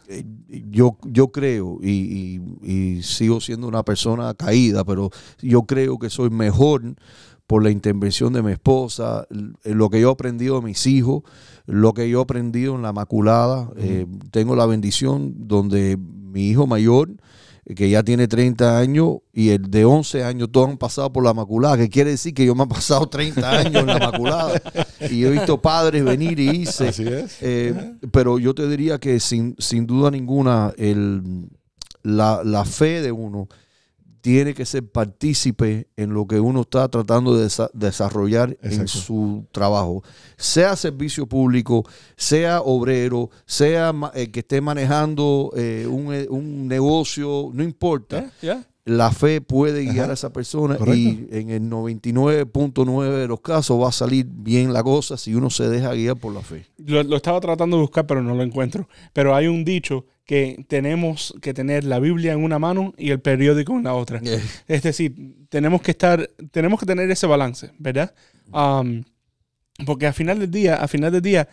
yo, 0.72 0.98
yo 1.04 1.28
creo 1.28 1.78
y, 1.80 2.40
y- 2.64 2.96
y 2.96 3.02
sigo 3.04 3.40
siendo 3.40 3.68
una 3.68 3.84
persona 3.84 4.34
caída, 4.34 4.82
pero 4.82 5.10
yo 5.40 5.62
creo 5.62 6.00
que 6.00 6.10
soy 6.10 6.30
mejor 6.30 6.82
por 7.46 7.62
la 7.62 7.70
intervención 7.70 8.32
de 8.32 8.42
mi 8.42 8.52
esposa, 8.52 9.26
lo 9.64 9.90
que 9.90 10.00
yo 10.00 10.08
he 10.08 10.12
aprendido 10.12 10.60
de 10.60 10.66
mis 10.66 10.86
hijos, 10.86 11.22
lo 11.66 11.92
que 11.92 12.08
yo 12.08 12.20
he 12.20 12.22
aprendido 12.22 12.74
en 12.74 12.82
la 12.82 12.92
Maculada. 12.92 13.70
Eh, 13.76 14.06
tengo 14.30 14.56
la 14.56 14.66
bendición 14.66 15.34
donde 15.36 15.98
mi 15.98 16.48
hijo 16.48 16.66
mayor, 16.66 17.10
eh, 17.64 17.74
que 17.74 17.90
ya 17.90 18.02
tiene 18.02 18.26
30 18.28 18.78
años, 18.78 19.18
y 19.32 19.50
el 19.50 19.70
de 19.70 19.84
11 19.84 20.24
años, 20.24 20.48
todos 20.50 20.70
han 20.70 20.78
pasado 20.78 21.12
por 21.12 21.24
la 21.24 21.34
Maculada, 21.34 21.76
que 21.76 21.88
quiere 21.88 22.10
decir 22.10 22.32
que 22.34 22.46
yo 22.46 22.54
me 22.54 22.64
he 22.64 22.68
pasado 22.68 23.06
30 23.06 23.50
años 23.50 23.82
en 23.82 23.86
la 23.86 23.98
Maculada. 23.98 24.60
Y 25.10 25.24
he 25.24 25.30
visto 25.30 25.60
padres 25.60 26.04
venir 26.04 26.38
y 26.40 26.48
irse. 26.48 26.88
Así 26.88 27.06
es. 27.06 27.36
Eh, 27.40 27.94
pero 28.10 28.38
yo 28.38 28.54
te 28.54 28.68
diría 28.68 28.98
que 28.98 29.20
sin, 29.20 29.56
sin 29.58 29.86
duda 29.86 30.10
ninguna 30.10 30.72
el, 30.78 31.48
la, 32.02 32.42
la 32.44 32.64
fe 32.64 33.02
de 33.02 33.12
uno 33.12 33.48
tiene 34.22 34.54
que 34.54 34.64
ser 34.64 34.88
partícipe 34.90 35.88
en 35.96 36.14
lo 36.14 36.26
que 36.26 36.40
uno 36.40 36.62
está 36.62 36.88
tratando 36.88 37.36
de 37.36 37.46
desa- 37.46 37.70
desarrollar 37.74 38.56
en 38.62 38.88
su 38.88 39.44
trabajo. 39.52 40.02
Sea 40.38 40.74
servicio 40.76 41.26
público, 41.26 41.84
sea 42.16 42.62
obrero, 42.62 43.30
sea 43.44 43.92
ma- 43.92 44.12
eh, 44.14 44.30
que 44.30 44.40
esté 44.40 44.60
manejando 44.60 45.50
eh, 45.56 45.86
un, 45.90 46.14
eh, 46.14 46.26
un 46.30 46.66
negocio, 46.68 47.50
no 47.52 47.62
importa. 47.62 48.30
La 48.84 49.12
fe 49.12 49.40
puede 49.40 49.82
guiar 49.84 50.04
Ajá. 50.06 50.10
a 50.10 50.14
esa 50.14 50.32
persona 50.32 50.76
Correcto. 50.76 50.98
y 50.98 51.28
en 51.30 51.50
el 51.50 51.62
99.9 51.70 53.10
de 53.16 53.28
los 53.28 53.40
casos 53.40 53.80
va 53.80 53.88
a 53.88 53.92
salir 53.92 54.26
bien 54.28 54.72
la 54.72 54.82
cosa 54.82 55.16
si 55.16 55.34
uno 55.34 55.50
se 55.50 55.68
deja 55.68 55.92
guiar 55.94 56.16
por 56.16 56.32
la 56.34 56.40
fe. 56.40 56.66
Lo, 56.78 57.02
lo 57.04 57.16
estaba 57.16 57.40
tratando 57.40 57.76
de 57.76 57.82
buscar, 57.82 58.06
pero 58.06 58.22
no 58.22 58.34
lo 58.34 58.42
encuentro. 58.42 58.88
Pero 59.12 59.34
hay 59.36 59.46
un 59.46 59.64
dicho 59.64 60.04
que 60.24 60.64
tenemos 60.68 61.34
que 61.42 61.52
tener 61.52 61.84
la 61.84 61.98
Biblia 61.98 62.32
en 62.32 62.44
una 62.44 62.58
mano 62.58 62.94
y 62.96 63.10
el 63.10 63.20
periódico 63.20 63.76
en 63.76 63.84
la 63.84 63.94
otra. 63.94 64.20
Es 64.68 64.82
decir, 64.82 65.14
tenemos 65.48 65.82
que 65.82 65.90
estar, 65.90 66.28
tenemos 66.52 66.78
que 66.80 66.86
tener 66.86 67.10
ese 67.10 67.26
balance, 67.26 67.70
¿verdad? 67.78 68.14
Um, 68.52 69.02
porque 69.84 70.06
al 70.06 70.14
final 70.14 70.38
del 70.38 70.50
día, 70.50 70.76
al 70.76 70.88
final 70.88 71.10
del 71.12 71.22
día, 71.22 71.48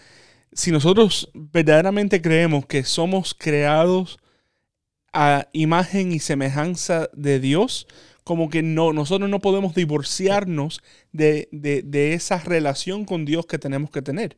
si 0.54 0.72
nosotros 0.72 1.30
verdaderamente 1.34 2.22
creemos 2.22 2.66
que 2.66 2.84
somos 2.84 3.34
creados 3.34 4.20
a 5.14 5.48
imagen 5.54 6.12
y 6.12 6.20
semejanza 6.20 7.10
de 7.14 7.40
Dios, 7.40 7.88
como 8.24 8.50
que 8.50 8.62
no, 8.62 8.94
nosotros 8.94 9.28
no 9.30 9.40
podemos 9.40 9.74
divorciarnos 9.74 10.82
de, 11.12 11.50
de- 11.52 11.82
de 11.82 12.14
esa 12.14 12.38
relación 12.40 13.06
con 13.06 13.26
Dios 13.26 13.48
que 13.48 13.58
tenemos 13.58 13.90
que 13.90 14.04
tener. 14.04 14.38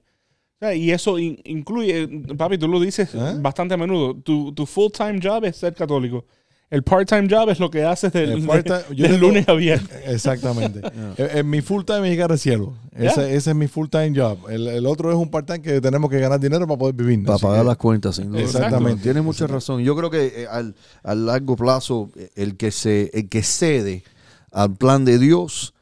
Sea, 0.62 0.76
Y 0.76 0.91
eso 0.91 1.17
in- 1.17 1.39
incluye, 1.43 2.08
papi, 2.38 2.58
tú 2.60 2.67
lo 2.67 2.80
dices 2.80 3.15
¿Ah? 3.15 3.34
bastante 3.39 3.74
a 3.74 3.78
menudo, 3.78 4.13
tu, 4.15 4.54
tu 4.54 4.67
full-time 4.67 5.19
job 5.21 5.43
es 5.45 5.58
ser 5.58 5.74
católico. 5.74 6.24
El 6.69 6.84
part-time 6.84 7.28
job 7.30 7.50
es 7.50 7.60
lo 7.60 7.69
que 7.71 7.84
haces 7.84 8.13
del, 8.13 8.32
El 8.32 8.45
part-time- 8.47 8.84
de- 8.89 8.95
yo 8.95 9.04
del 9.04 9.13
tengo- 9.15 9.28
lunes 9.28 9.50
a 9.50 9.54
viernes. 9.54 9.89
Exactamente. 10.06 10.82
Eh, 11.17 11.30
eh, 11.39 11.43
mi 11.43 11.62
full 11.62 11.84
time 11.84 12.04
es 12.08 12.12
llegar 12.12 12.32
al 12.32 12.38
cielo. 12.39 12.74
Ese, 12.95 13.36
ese 13.36 13.50
es 13.50 13.56
mi 13.56 13.67
full 13.67 13.88
time 13.89 14.13
job. 14.15 14.38
El, 14.50 14.67
el 14.67 14.86
otro 14.86 15.10
es 15.12 15.17
un 15.17 15.30
part 15.30 15.45
time 15.47 15.62
que 15.63 15.82
tenemos 15.82 16.10
que 16.12 16.19
ganar 16.19 16.39
dinero 16.39 16.65
para 16.67 16.78
poder 16.78 16.95
vivir. 16.95 17.24
Para 17.24 17.36
Así 17.38 17.43
pagar 17.45 17.62
que- 17.62 17.67
las 17.67 17.78
cuentas, 17.78 18.15
sin 18.17 18.32
duda. 18.32 18.41
Exactamente. 18.41 19.02
Tienes 19.04 19.24
mucha 19.24 19.47
razón. 19.47 19.82
Yo 19.84 19.95
creo 19.95 20.10
que 20.12 20.43
eh, 20.43 20.47
al, 20.50 20.76
a 21.04 21.15
largo 21.15 21.56
plazo, 21.58 22.10
eh, 22.15 22.30
el 22.36 22.56
que, 22.56 22.69
se, 22.71 23.10
el 23.15 23.28
que 23.28 23.41
cede 23.43 24.04
al 24.52 24.76
plan 24.76 25.04
de 25.06 25.17
Dios, 25.19 25.74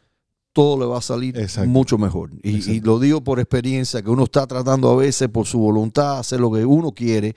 todo 0.52 0.80
le 0.80 0.86
va 0.86 0.98
a 0.98 1.02
salir 1.02 1.38
Exacto. 1.38 1.70
mucho 1.70 1.98
mejor. 1.98 2.32
Y, 2.44 2.80
lo 2.82 3.00
digo 3.00 3.24
por 3.24 3.40
experiencia, 3.40 4.02
que 4.02 4.10
uno 4.10 4.24
está 4.24 4.48
tratando 4.48 4.90
a 4.90 4.96
veces 4.96 5.30
por 5.30 5.46
su 5.46 5.60
voluntad 5.60 6.20
hacer 6.20 6.40
lo 6.40 6.52
que 6.52 6.66
uno 6.66 6.92
quiere. 6.92 7.36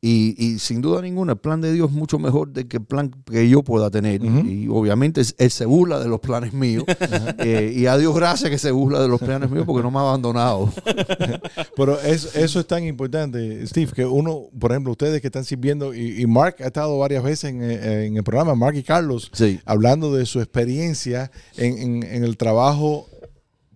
y, 0.00 0.34
y 0.38 0.58
sin 0.58 0.80
duda 0.82 1.00
ninguna, 1.02 1.32
el 1.32 1.38
plan 1.38 1.60
de 1.60 1.72
Dios 1.72 1.90
es 1.90 1.96
mucho 1.96 2.18
mejor 2.18 2.52
de 2.52 2.68
que 2.68 2.76
el 2.76 2.84
plan 2.84 3.10
que 3.24 3.48
yo 3.48 3.62
pueda 3.62 3.90
tener. 3.90 4.22
Y 4.24 4.68
obviamente 4.68 5.22
él 5.38 5.50
se 5.50 5.64
burla 5.64 5.98
de 6.00 6.08
los 6.08 6.20
planes 6.20 6.52
míos. 6.52 6.84
Eh, 7.42 7.72
y 7.74 7.86
a 7.86 7.96
Dios 7.96 8.14
gracias 8.14 8.50
que 8.50 8.58
se 8.58 8.70
burla 8.70 9.00
de 9.00 9.08
los 9.08 9.18
planes 9.20 9.50
míos 9.50 9.64
porque 9.66 9.82
no 9.82 9.90
me 9.90 9.98
ha 9.98 10.02
abandonado. 10.02 10.70
Pero 11.76 11.98
es- 12.00 12.36
eso 12.36 12.60
es 12.60 12.66
tan 12.66 12.84
importante, 12.84 13.66
Steve, 13.66 13.92
que 13.94 14.04
uno, 14.04 14.42
por 14.58 14.72
ejemplo, 14.72 14.92
ustedes 14.92 15.20
que 15.20 15.28
están 15.28 15.44
sirviendo, 15.44 15.94
y, 15.94 16.20
y 16.20 16.26
Mark 16.26 16.56
ha 16.60 16.66
estado 16.66 16.98
varias 16.98 17.22
veces 17.24 17.50
en, 17.50 17.62
eh, 17.62 18.06
en 18.06 18.16
el 18.16 18.22
programa, 18.22 18.54
Mark 18.54 18.76
y 18.76 18.82
Carlos, 18.82 19.30
Sí. 19.32 19.58
hablando 19.64 20.14
de 20.14 20.26
su 20.26 20.40
experiencia 20.40 21.30
en, 21.56 21.78
en- 21.78 22.02
en 22.02 22.24
el 22.24 22.36
trabajo 22.36 22.49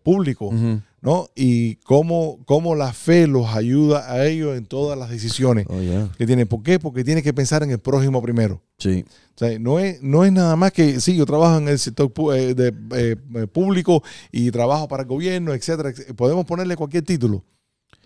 público, 0.02 0.46
Ujú. 0.48 0.80
¿no? 1.00 1.28
Y 1.34 1.76
cómo, 1.76 2.38
cómo 2.46 2.74
la 2.74 2.92
fe 2.92 3.26
los 3.26 3.54
ayuda 3.54 4.10
a 4.12 4.26
ellos 4.26 4.56
en 4.56 4.66
todas 4.66 4.98
las 4.98 5.08
decisiones 5.10 5.66
Oh, 5.68 5.80
yeah. 5.80 6.10
que 6.18 6.26
tienen. 6.26 6.46
¿Por 6.46 6.62
qué? 6.62 6.78
Porque 6.78 7.04
tienen 7.04 7.24
que 7.24 7.32
pensar 7.32 7.62
en 7.62 7.70
el 7.70 7.78
prójimo 7.78 8.20
primero. 8.22 8.62
Sí. 8.78 9.04
O 9.34 9.38
sea, 9.38 9.58
no 9.58 9.78
es, 9.78 10.02
no 10.02 10.24
es 10.24 10.32
nada 10.32 10.56
más 10.56 10.72
que, 10.72 11.00
sí, 11.00 11.16
yo 11.16 11.26
trabajo 11.26 11.56
en 11.58 11.68
el 11.68 11.78
sector 11.78 12.12
eh, 12.36 12.54
de, 12.54 12.68
eh, 12.94 13.16
eh, 13.34 13.46
público 13.46 14.02
y 14.30 14.50
trabajo 14.50 14.86
para 14.88 15.02
el 15.02 15.08
gobierno, 15.08 15.54
etcétera. 15.54 15.88
etc. 15.90 16.14
Podemos 16.14 16.44
ponerle 16.44 16.76
cualquier 16.76 17.02
título, 17.04 17.44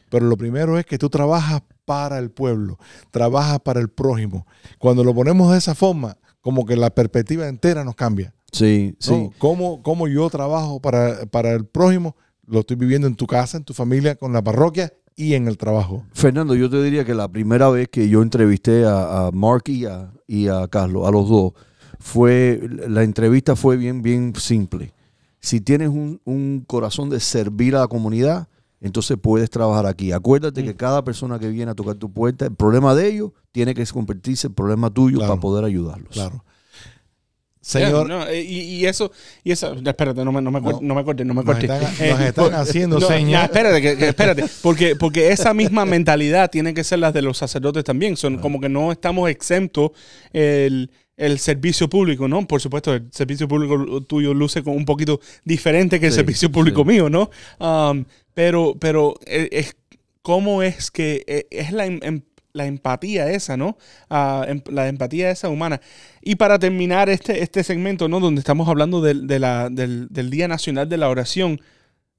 pero 0.09 0.27
lo 0.27 0.37
primero 0.37 0.79
es 0.79 0.87
que 0.87 0.99
tú 0.99 1.11
trabajas 1.11 1.63
para 1.85 2.19
el 2.19 2.31
pueblo, 2.31 2.79
trabajas 3.11 3.61
para 3.61 3.81
el 3.81 3.89
prójimo. 3.89 4.47
Cuando 4.79 5.03
lo 5.05 5.15
ponemos 5.15 5.51
de 5.53 5.59
esa 5.59 5.75
forma, 5.75 6.17
como 6.41 6.65
que 6.65 6.77
la 6.77 6.91
perspectiva 6.91 7.47
entera 7.49 7.85
nos 7.85 7.95
cambia. 7.97 8.33
Sí, 8.53 8.95
sí. 8.99 9.11
¿no? 9.13 9.33
¿Cómo, 9.39 9.83
cómo 9.83 10.09
yo 10.09 10.29
trabajo 10.31 10.81
para, 10.81 11.27
para 11.27 11.53
el 11.53 11.65
prójimo? 11.67 12.17
Lo 12.47 12.61
estoy 12.61 12.77
viviendo 12.77 13.07
en 13.07 13.15
tu 13.15 13.27
casa, 13.27 13.59
en 13.59 13.65
tu 13.65 13.75
familia, 13.75 14.15
con 14.17 14.33
la 14.33 14.43
parroquia 14.43 14.93
y 15.17 15.35
en 15.35 15.49
el 15.49 15.59
trabajo. 15.59 16.05
Fernando, 16.13 16.55
yo 16.55 16.71
te 16.71 16.83
diría 16.83 17.05
que 17.05 17.15
la 17.15 17.29
primera 17.29 17.69
vez 17.69 17.89
que 17.89 18.09
yo 18.09 18.23
entrevisté 18.23 18.85
a, 18.87 19.27
a 19.27 19.31
Mark 19.33 19.65
y 19.67 19.85
a, 19.85 20.13
y 20.27 20.49
a 20.49 20.67
Carlos, 20.69 21.07
a 21.07 21.11
los 21.11 21.29
dos, 21.29 21.53
fue, 21.99 22.61
la 22.89 23.03
entrevista 23.03 23.57
fue 23.57 23.77
bien, 23.77 24.01
bien 24.03 24.33
simple. 24.37 24.95
Si 25.41 25.61
tienes 25.61 25.89
un, 25.89 26.21
un 26.25 26.65
corazón 26.67 27.11
de 27.11 27.21
servir 27.21 27.77
a 27.77 27.81
la 27.81 27.89
comunidad, 27.89 28.49
entonces 28.81 29.17
puedes 29.21 29.51
trabajar 29.51 29.87
aquí. 29.87 30.13
Acuérdate 30.13 30.65
que 30.65 30.75
cada 30.75 31.03
persona 31.05 31.39
que 31.39 31.49
viene 31.49 31.73
a 31.73 31.75
tocar 31.75 31.97
tu 31.97 32.11
puerta, 32.13 32.47
el 32.47 32.55
problema 32.55 32.95
de 32.95 33.09
ellos 33.09 33.33
tiene 33.53 33.75
que 33.75 33.85
convertirse 33.87 34.47
en 34.47 34.55
problema 34.55 34.89
tuyo 34.89 35.19
Claro. 35.19 35.33
para 35.33 35.41
poder 35.41 35.65
ayudarlos. 35.65 36.11
Claro. 36.13 36.45
Señor, 37.69 38.09
Yeah, 38.09 38.17
no, 38.17 38.27
eh, 38.29 38.41
y, 38.43 38.59
y 38.77 38.87
eso, 38.87 39.13
y 39.45 39.53
eso, 39.53 39.75
espérate, 39.75 40.25
no 40.25 40.33
me, 40.33 40.41
no 40.41 40.51
me, 40.51 40.59
No. 40.59 40.95
me 40.95 41.05
corte, 41.05 41.23
no 41.23 41.35
me 41.35 41.43
nos 41.43 41.45
corte. 41.45 41.67
están, 41.67 41.83
Eh, 42.01 42.11
nos 42.13 42.21
están 42.23 42.45
por- 42.47 42.55
haciendo 42.55 42.99
señas. 43.03 43.45
espérate, 43.45 43.83
que- 43.83 43.97
que- 43.99 44.09
espérate, 44.09 44.45
porque, 44.63 44.97
porque 44.97 45.33
esa 45.33 45.53
misma 45.53 45.85
mentalidad 45.85 46.51
tiene 46.51 46.73
que 46.73 46.83
ser 46.83 46.99
la 47.01 47.13
de 47.13 47.21
los 47.21 47.37
sacerdotes 47.37 47.85
también. 47.85 48.17
Son 48.17 48.39
como 48.39 48.59
que 48.59 48.71
no 48.71 48.91
estamos 48.91 49.29
exentos 49.29 49.91
el, 50.33 50.91
el 51.19 51.39
servicio 51.39 51.91
público, 51.91 52.27
¿no? 52.27 52.47
Por 52.49 52.63
supuesto, 52.63 52.95
el 52.95 53.09
servicio 53.13 53.47
público 53.47 54.03
tuyo 54.03 54.33
luce 54.33 54.63
como 54.63 54.75
un 54.75 54.87
poquito 54.87 55.21
diferente 55.45 56.01
que 56.01 56.07
el 56.07 56.13
Sí, 56.13 56.17
servicio 56.17 56.51
público 56.51 56.83
sí. 56.85 56.89
mío, 56.89 57.11
¿no? 57.11 57.29
Um, 57.59 58.07
pero, 58.33 58.77
pero 58.81 59.15
eh, 59.27 59.49
es 59.53 59.77
cómo 60.23 60.63
es 60.63 60.91
que 60.91 61.23
eh, 61.27 61.47
es 61.51 61.73
la, 61.73 61.85
em- 61.85 62.23
la 62.59 62.67
empatía 62.67 63.31
esa, 63.31 63.57
¿no? 63.57 63.79
Ah, 64.11 64.45
em- 64.47 64.63
la 64.71 64.89
empatía 64.89 65.31
esa 65.31 65.49
humana. 65.49 65.81
Y 66.21 66.35
para 66.37 66.59
terminar 66.59 67.09
este, 67.09 67.43
este 67.43 67.65
segmento, 67.65 68.09
¿no? 68.09 68.21
Donde 68.21 68.41
estamos 68.41 68.69
hablando 68.69 69.01
del, 69.01 69.27
de 69.27 69.39
la- 69.39 69.71
del, 69.71 70.09
del 70.11 70.29
Día 70.29 70.47
Nacional 70.49 70.87
de 70.91 70.99
la 70.99 71.09
Oración, 71.09 71.61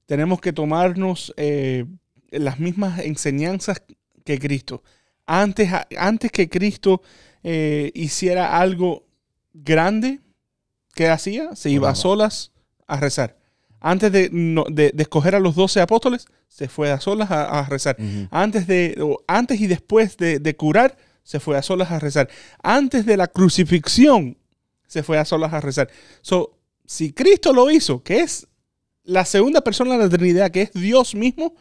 tenemos 0.06 0.40
que 0.40 0.52
tomarnos 0.52 1.32
eh, 1.36 1.84
las 2.32 2.58
mismas 2.58 2.98
enseñanzas 3.00 3.82
que 4.24 4.38
Cristo. 4.38 4.82
Antes, 5.26 5.70
antes 5.96 6.32
que 6.32 6.48
Cristo 6.48 7.02
eh, 7.44 7.92
hiciera 7.94 8.58
algo 8.58 9.04
grande, 9.54 10.18
¿qué 10.94 11.08
hacía? 11.08 11.54
Se 11.54 11.70
iba 11.70 11.88
a 11.90 11.94
solas 11.94 12.50
a 12.88 12.98
rezar. 12.98 13.36
Antes 13.80 14.12
de, 14.12 14.28
no- 14.32 14.64
de- 14.70 14.90
de 14.94 15.02
escoger 15.02 15.34
a 15.34 15.40
los 15.40 15.54
doce 15.54 15.80
apóstoles, 15.80 16.26
se 16.48 16.68
fue 16.68 16.90
a 16.90 17.00
solas 17.00 17.30
a, 17.30 17.60
a 17.60 17.64
rezar. 17.66 17.96
Antes, 18.30 18.66
de, 18.66 18.96
o 19.00 19.22
antes 19.26 19.60
y 19.60 19.66
después 19.66 20.16
de, 20.16 20.38
de 20.38 20.56
curar, 20.56 20.96
se 21.22 21.40
fue 21.40 21.56
a 21.56 21.62
solas 21.62 21.90
a 21.90 21.98
rezar. 21.98 22.28
Antes 22.62 23.06
de 23.06 23.16
la 23.16 23.26
crucifixión, 23.28 24.36
se 24.86 25.02
fue 25.02 25.18
a 25.18 25.24
solas 25.24 25.52
a 25.52 25.60
rezar. 25.60 25.88
So, 26.22 26.56
si 26.84 27.12
Cristo 27.12 27.52
lo 27.52 27.70
hizo, 27.70 28.02
que 28.02 28.20
es 28.20 28.46
la 29.04 29.24
segunda 29.24 29.60
persona 29.62 29.96
de 29.96 30.04
la 30.04 30.08
Trinidad, 30.10 30.50
que 30.50 30.62
es 30.62 30.72
Dios 30.72 31.14
mismo, 31.14 31.54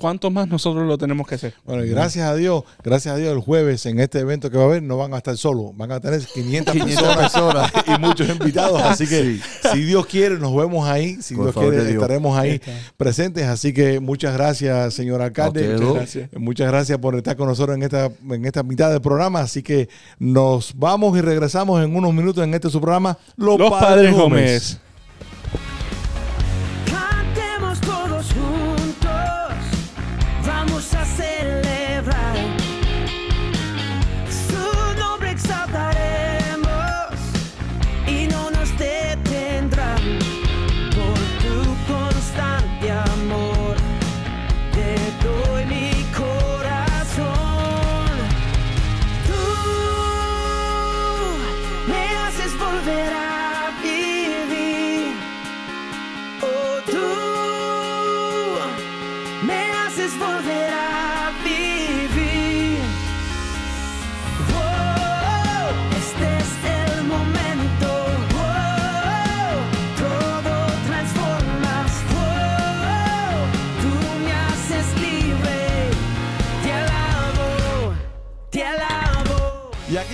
¿cuántos 0.00 0.32
más 0.32 0.48
nosotros 0.48 0.86
lo 0.86 0.96
tenemos 0.98 1.26
que 1.26 1.34
hacer? 1.36 1.54
Bueno, 1.64 1.84
y 1.84 1.88
gracias 1.90 2.26
a 2.28 2.34
Dios, 2.34 2.64
gracias 2.82 3.14
a 3.14 3.18
Dios, 3.18 3.32
el 3.32 3.40
jueves 3.40 3.84
en 3.86 4.00
este 4.00 4.18
evento 4.20 4.50
que 4.50 4.56
va 4.56 4.64
a 4.64 4.66
haber 4.66 4.82
no 4.82 4.96
van 4.96 5.14
a 5.14 5.18
estar 5.18 5.36
solos, 5.36 5.76
van 5.76 5.92
a 5.92 6.00
tener 6.00 6.20
500, 6.24 6.72
500 6.74 7.16
personas, 7.16 7.70
personas. 7.70 7.98
y 7.98 8.00
muchos 8.00 8.28
invitados. 8.28 8.80
Así 8.82 9.06
que 9.06 9.38
si 9.72 9.84
Dios 9.84 10.06
quiere, 10.06 10.38
nos 10.38 10.54
vemos 10.56 10.88
ahí. 10.88 11.18
Si 11.20 11.34
Con 11.34 11.46
el 11.46 11.46
Dios 11.48 11.54
favor 11.54 11.70
quiere, 11.70 11.84
de 11.84 11.90
Dios. 11.92 12.02
estaremos 12.02 12.38
ahí 12.38 12.52
está. 12.52 12.72
presentes. 12.96 13.46
Así 13.46 13.72
que 13.72 14.00
muchas 14.00 14.34
gracias, 14.34 14.94
señor 14.94 15.22
alcalde. 15.22 15.74
Muchas 15.74 15.94
gracias. 15.94 16.30
Muchas 16.36 16.68
gracias 16.68 16.98
por 16.98 17.14
estar 17.16 17.36
con 17.36 17.46
nosotros 17.48 17.76
en 17.76 17.82
esta, 17.82 18.10
en 18.30 18.44
esta 18.44 18.62
mitad 18.62 18.90
del 18.90 19.00
programa. 19.00 19.40
Así 19.40 19.62
que 19.62 19.88
nos 20.18 20.72
vamos 20.76 21.16
y 21.18 21.20
regresamos 21.20 21.82
en 21.84 21.94
unos 21.94 22.12
minutos 22.14 22.42
en 22.42 22.54
este 22.54 22.70
su 22.70 22.80
programa, 22.80 23.18
Los, 23.36 23.58
Los 23.58 23.70
Padres 23.70 24.12
Gómez. 24.14 24.80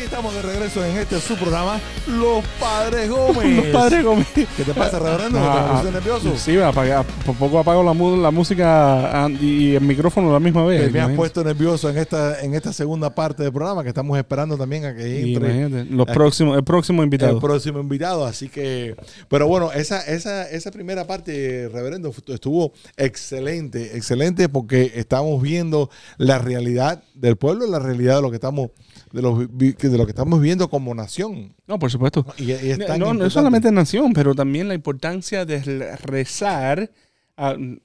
Estamos 0.07 0.35
de 0.35 0.43
regreso 0.43 0.85
en 0.85 0.97
este 0.99 1.21
su 1.21 1.35
programa, 1.37 1.81
Los 2.07 2.45
Padres 2.61 3.11
Gómez. 3.11 3.57
Los 3.57 3.67
Padres 3.67 4.05
Gómez. 4.05 4.27
¿Qué 4.35 4.63
te 4.65 4.73
pasa, 4.73 4.99
reverendo? 4.99 5.39
¿Te 5.39 5.45
Ah, 5.47 5.69
pusiste 5.73 5.93
nervioso? 5.93 6.37
Sí, 6.37 6.57
apaga- 6.59 7.05
por 7.25 7.35
poco 7.37 7.59
apago 7.59 7.83
la, 7.83 8.31
música 8.31 9.25
ah, 9.25 9.29
y 9.29 9.75
el 9.75 9.81
micrófono 9.83 10.31
a 10.31 10.35
la 10.35 10.41
misma 10.41 10.65
vez. 10.65 10.91
Me 10.93 11.01
has 11.01 11.11
puesto 11.13 11.43
nervioso 11.43 11.91
en 11.91 11.99
esta, 11.99 12.41
en 12.41 12.55
esta 12.55 12.73
segunda 12.73 13.15
parte 13.15 13.43
del 13.43 13.53
programa 13.53 13.83
que 13.83 13.89
estamos 13.89 14.17
esperando 14.17 14.57
también 14.57 14.85
a 14.85 14.95
que 14.95 15.23
entre 15.23 15.85
los 15.87 16.07
próximos, 16.07 16.57
el 16.57 16.65
próximo 16.65 17.03
invitado. 17.03 17.33
el 17.33 17.41
próximo 17.41 17.81
invitado. 17.81 18.25
Así 18.27 18.49
que, 18.49 18.95
pero 19.29 19.49
bueno, 19.49 19.73
esa, 19.73 20.01
esa, 20.01 20.49
esa 20.49 20.71
primera 20.71 21.07
parte, 21.07 21.69
reverendo, 21.73 22.13
estuvo 22.29 22.73
excelente, 22.97 23.97
excelente 23.97 24.49
porque 24.49 24.93
estamos 24.95 25.43
viendo 25.43 25.91
la 26.17 26.39
realidad 26.39 27.03
del 27.15 27.37
pueblo, 27.37 27.67
la 27.67 27.81
realidad 27.81 28.17
de 28.17 28.23
lo 28.23 28.31
que 28.31 28.37
estamos, 28.37 28.71
de 29.17 29.23
lo, 29.23 29.35
vi- 29.35 29.73
de 29.73 29.97
lo 29.99 30.05
que 30.05 30.11
estamos 30.13 30.39
viviendo 30.41 30.69
como 30.69 30.95
nación. 30.95 31.55
no, 31.67 31.79
por 31.79 31.91
supuesto. 31.91 32.25
Y, 32.39 32.45
y 32.45 32.51
es 32.53 32.79
tan 32.87 33.01
no, 33.01 33.15
no 33.15 33.25
es 33.27 33.33
solamente 33.33 33.73
nación, 33.73 34.13
pero 34.13 34.35
también 34.35 34.69
la 34.69 34.75
importancia 34.75 35.45
de 35.47 35.63
re- 35.63 35.97
rezar. 35.97 36.91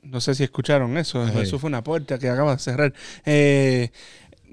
No 0.04 0.22
sé 0.22 0.36
si 0.36 0.44
escucharon 0.44 0.98
eso. 0.98 1.26
Eso 1.28 1.58
fue 1.60 1.70
una 1.70 1.84
puerta 1.84 2.20
que 2.20 2.30
acaba 2.30 2.54
de 2.56 2.60
cerrar. 2.62 2.94
Eh, 3.26 3.90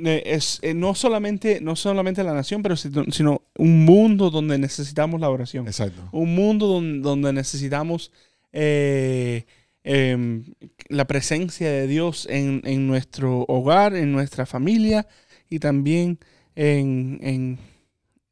es 0.00 0.60
eh, 0.62 0.74
no 0.74 0.94
solamente 0.94 1.60
no 1.60 1.74
solamente 1.74 2.22
la 2.22 2.32
nación, 2.32 2.62
pero 2.62 2.76
sino, 2.76 3.04
sino 3.10 3.42
un 3.56 3.84
mundo 3.84 4.30
donde 4.30 4.56
necesitamos 4.56 5.20
la 5.20 5.28
oración. 5.30 5.66
Exacto. 5.66 6.00
Un 6.12 6.34
mundo 6.36 6.66
donde, 6.68 7.00
donde 7.00 7.32
necesitamos 7.32 8.12
eh, 8.52 9.44
em, 9.82 10.44
la 10.88 11.06
presencia 11.06 11.68
de 11.70 11.86
Dios 11.88 12.26
en, 12.30 12.62
en 12.64 12.86
nuestro 12.86 13.44
hogar, 13.48 13.94
en 13.96 14.12
nuestra 14.12 14.46
familia 14.46 15.06
y 15.50 15.58
también 15.58 16.18
en, 16.58 17.18
en, 17.22 17.58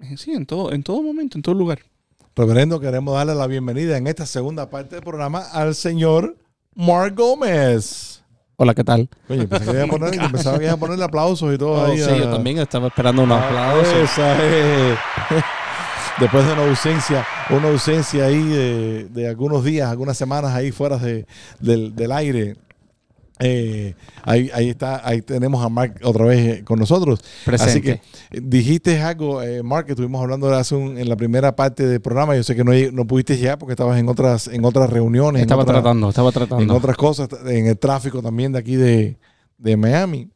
en- 0.01 0.19
sí, 0.19 0.33
en 0.33 0.47
todo, 0.47 0.73
en 0.73 0.83
todo 0.83 1.01
momento, 1.01 1.39
en 1.39 1.43
todo 1.43 1.55
lugar. 1.55 1.79
Reverendo, 2.35 2.81
queremos 2.81 3.15
darle 3.15 3.37
la 3.37 3.47
bienvenida 3.47 3.97
en 3.97 4.09
esta 4.09 4.27
segunda 4.27 4.69
parte 4.69 4.97
del 4.97 5.05
programa 5.05 5.41
al 5.53 5.77
señor 5.77 6.37
Mark 6.75 7.15
Gómez. 7.15 8.25
Hola, 8.57 8.75
¿qué 8.75 8.83
tal? 8.83 9.09
Oye, 9.29 9.47
pensé 9.47 9.67
que 9.67 9.77
iba 9.77 9.85
a 9.85 9.87
poner, 9.87 10.11
pensaba 10.33 10.59
que 10.59 10.65
iba 10.65 10.73
a 10.75 10.77
ponerle 10.77 11.05
aplausos 11.05 11.55
y 11.55 11.59
todo 11.59 11.71
Oh, 11.83 11.85
ahí. 11.85 11.99
sí, 11.99 12.11
a- 12.11 12.17
yo 12.17 12.29
también 12.31 12.59
estaba 12.59 12.89
esperando 12.89 13.23
un 13.23 13.31
Ah, 13.31 13.47
aplauso. 13.47 13.97
esa 14.03 14.45
es. 14.45 14.99
Después 16.19 16.47
de 16.47 16.53
una 16.55 16.67
ausencia, 16.67 17.27
una 17.51 17.69
ausencia 17.69 18.25
ahí 18.25 18.43
de, 18.43 19.05
de 19.11 19.29
algunos 19.29 19.63
días, 19.63 19.89
algunas 19.91 20.17
semanas 20.17 20.53
ahí 20.55 20.73
fuera 20.73 20.97
de, 20.99 21.27
del, 21.61 21.95
del 21.95 22.11
aire. 22.11 22.57
Eh, 23.39 23.95
ahí, 24.23 24.51
ahí 24.55 24.71
está, 24.71 25.07
ahí 25.07 25.21
tenemos 25.23 25.65
a 25.65 25.69
Mark 25.69 25.97
otra 26.03 26.25
vez 26.25 26.59
eh, 26.61 26.65
con 26.65 26.79
nosotros. 26.79 27.21
Presente. 27.45 27.71
Así 27.71 27.81
que 27.83 28.41
dijiste 28.41 29.01
algo, 29.01 29.43
eh, 29.43 29.63
Mark, 29.63 29.87
que 29.87 29.93
estuvimos 29.93 30.23
hablando 30.23 30.53
hace 30.55 30.75
un- 30.75 30.97
en 30.99 31.09
la 31.09 31.17
primera 31.17 31.55
parte 31.55 31.87
del 31.87 32.01
programa. 32.01 32.35
Yo 32.37 32.43
sé 32.43 32.57
que 32.57 32.65
no, 32.65 32.73
no 32.93 33.07
pudiste 33.07 33.37
llegar 33.37 33.59
porque 33.59 33.73
estabas 33.73 33.99
en 33.99 34.09
otras, 34.09 34.49
en 34.49 34.65
otras 34.65 34.89
reuniones, 34.91 35.43
estaba 35.43 35.63
en, 35.63 35.69
tratando, 35.69 36.09
estaba 36.09 36.29
en 36.29 36.35
tratando. 36.35 36.75
otras 36.75 36.97
cosas, 36.97 37.29
en 37.47 37.67
el 37.67 37.79
tráfico 37.79 38.23
también 38.23 38.53
de 38.53 38.59
aquí 38.59 38.77
de, 38.77 39.17
de 39.59 39.77
Miami. 39.77 40.29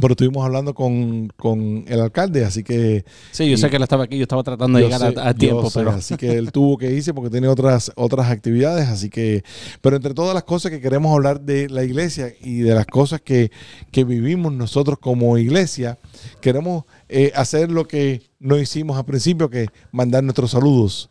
Pero 0.00 0.12
estuvimos 0.12 0.44
hablando 0.44 0.74
con, 0.74 1.28
con 1.36 1.84
el 1.88 2.00
alcalde, 2.00 2.44
así 2.44 2.62
que 2.62 3.04
sí, 3.32 3.50
yo 3.50 3.56
sé 3.56 3.68
que 3.68 3.76
él 3.76 3.82
estaba 3.82 4.04
aquí, 4.04 4.16
yo 4.16 4.22
estaba 4.22 4.42
tratando 4.42 4.78
de 4.78 4.84
yo 4.84 4.88
llegar 4.90 5.12
sé, 5.12 5.18
a, 5.20 5.28
a 5.28 5.32
yo 5.32 5.38
tiempo, 5.38 5.70
sé, 5.70 5.78
pero 5.80 5.90
así 5.90 6.16
que 6.16 6.32
él 6.38 6.52
tuvo 6.52 6.78
que 6.78 6.90
irse 6.92 7.12
porque 7.14 7.30
tiene 7.30 7.48
otras 7.48 7.90
otras 7.96 8.30
actividades, 8.30 8.88
así 8.88 9.10
que 9.10 9.42
pero 9.80 9.96
entre 9.96 10.14
todas 10.14 10.34
las 10.34 10.44
cosas 10.44 10.70
que 10.70 10.80
queremos 10.80 11.12
hablar 11.14 11.40
de 11.40 11.68
la 11.68 11.82
iglesia 11.84 12.32
y 12.40 12.58
de 12.60 12.74
las 12.74 12.86
cosas 12.86 13.20
que, 13.20 13.50
que 13.90 14.04
vivimos 14.04 14.52
nosotros 14.52 14.98
como 15.00 15.36
iglesia, 15.38 15.98
queremos 16.40 16.84
eh, 17.08 17.32
hacer 17.34 17.70
lo 17.70 17.86
que 17.88 18.22
no 18.38 18.56
hicimos 18.58 18.96
al 18.98 19.04
principio, 19.04 19.50
que 19.50 19.66
mandar 19.90 20.22
nuestros 20.22 20.50
saludos. 20.52 21.10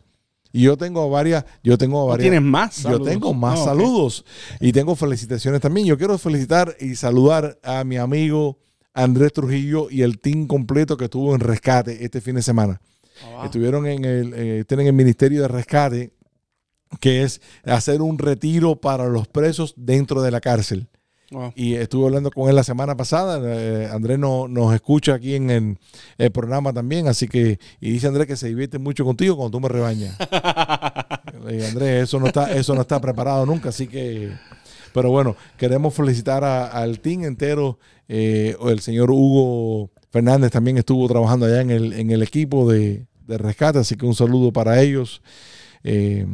Y 0.50 0.62
yo 0.62 0.78
tengo 0.78 1.10
varias, 1.10 1.44
yo 1.62 1.76
tengo 1.76 2.00
¿No 2.00 2.06
varias. 2.06 2.24
tienes 2.24 2.40
más 2.42 2.76
Yo 2.76 2.82
saludos? 2.84 3.08
tengo 3.08 3.34
más 3.34 3.58
ok. 3.58 3.64
saludos 3.66 4.24
y 4.60 4.72
tengo 4.72 4.96
felicitaciones 4.96 5.60
también. 5.60 5.86
Yo 5.86 5.98
quiero 5.98 6.16
felicitar 6.16 6.74
y 6.80 6.94
saludar 6.94 7.58
a 7.62 7.84
mi 7.84 7.98
amigo 7.98 8.58
Andrés 9.02 9.32
Trujillo 9.32 9.88
y 9.90 10.02
el 10.02 10.18
team 10.18 10.46
completo 10.46 10.96
que 10.96 11.04
estuvo 11.04 11.34
en 11.34 11.40
rescate 11.40 12.04
este 12.04 12.20
fin 12.20 12.34
de 12.36 12.42
semana. 12.42 12.80
Ah, 13.24 13.30
wow. 13.36 13.44
Estuvieron 13.44 13.86
en 13.86 14.04
el, 14.04 14.32
eh, 14.34 14.64
tienen 14.66 14.86
el 14.86 14.92
Ministerio 14.92 15.42
de 15.42 15.48
Rescate, 15.48 16.12
que 17.00 17.22
es 17.22 17.40
hacer 17.64 18.00
un 18.02 18.18
retiro 18.18 18.76
para 18.76 19.06
los 19.06 19.28
presos 19.28 19.74
dentro 19.76 20.22
de 20.22 20.30
la 20.30 20.40
cárcel. 20.40 20.88
Wow. 21.30 21.52
Y 21.54 21.74
estuve 21.74 22.06
hablando 22.06 22.30
con 22.30 22.48
él 22.48 22.56
la 22.56 22.64
semana 22.64 22.96
pasada. 22.96 23.38
eh, 23.44 23.88
Andrés 23.92 24.18
no- 24.18 24.48
nos 24.48 24.74
escucha 24.74 25.14
aquí 25.14 25.34
en 25.34 25.50
el, 25.50 25.78
el 26.16 26.30
programa 26.32 26.72
también. 26.72 27.06
Así 27.06 27.28
que, 27.28 27.58
y 27.80 27.90
dice 27.90 28.06
Andrés 28.06 28.26
que 28.26 28.36
se 28.36 28.48
divierte 28.48 28.78
mucho 28.78 29.04
contigo 29.04 29.36
cuando 29.36 29.50
tú 29.58 29.60
me 29.60 29.68
rebañas. 29.68 30.16
Dije, 31.46 31.66
Andrés, 31.68 32.04
eso 32.04 32.18
no 32.18 32.28
está, 32.28 32.52
eso 32.54 32.74
no 32.74 32.80
está 32.80 32.98
preparado 33.00 33.44
nunca, 33.44 33.68
así 33.68 33.86
que. 33.86 34.32
Pero 34.94 35.10
bueno, 35.10 35.36
queremos 35.56 35.94
felicitar 35.94 36.44
a- 36.44 36.66
al 36.66 37.00
team 37.00 37.24
entero. 37.24 37.78
eh, 38.10 38.56
el 38.66 38.80
señor 38.80 39.10
Hugo 39.10 39.90
Fernández 40.10 40.50
también 40.50 40.78
estuvo 40.78 41.06
trabajando 41.08 41.44
allá 41.44 41.60
en 41.60 41.70
el, 41.70 41.92
en 41.92 42.10
el 42.10 42.22
equipo 42.22 42.70
de, 42.70 43.04
de 43.26 43.36
rescate, 43.38 43.78
así 43.80 43.96
que 43.96 44.06
un 44.06 44.14
saludo 44.14 44.50
para 44.52 44.80
ellos. 44.80 45.20
Eh, 45.84 46.26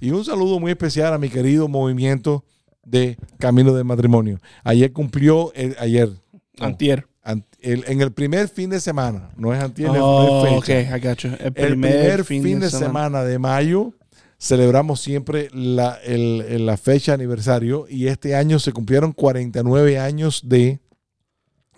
y 0.00 0.10
un 0.10 0.24
saludo 0.24 0.60
muy 0.60 0.70
especial 0.72 1.14
a 1.14 1.18
mi 1.18 1.28
querido 1.30 1.68
movimiento 1.68 2.44
de 2.84 3.16
Camino 3.38 3.72
del 3.72 3.84
Matrimonio. 3.84 4.40
Ayer 4.62 4.92
cumplió, 4.92 5.52
el- 5.54 5.74
ayer, 5.78 6.10
no, 6.58 6.66
Antier. 6.66 7.06
an- 7.22 7.46
el- 7.60 7.84
en 7.86 8.00
el 8.02 8.12
primer 8.12 8.48
fin 8.48 8.68
de 8.70 8.80
semana, 8.80 9.30
no 9.36 9.54
es 9.54 9.62
antier, 9.62 9.88
es 9.90 9.96
Oh, 10.00 10.60
fecha 10.60 10.96
I 10.96 11.00
got 11.00 11.18
you. 11.18 11.30
El 11.30 11.46
el 11.46 11.52
primer, 11.52 12.24
primer 12.24 12.24
fin, 12.24 12.60
de, 12.60 12.68
semana. 12.70 13.22
de 13.24 13.38
mayo 13.38 13.94
celebramos 14.42 15.00
siempre 15.00 15.48
la, 15.52 15.94
el- 16.04 16.66
la 16.66 16.76
fecha 16.76 17.14
aniversario 17.14 17.86
y 17.88 18.08
este 18.08 18.34
año 18.34 18.58
se 18.58 18.72
cumplieron 18.72 19.12
49 19.12 20.00
años 20.00 20.42
de 20.44 20.80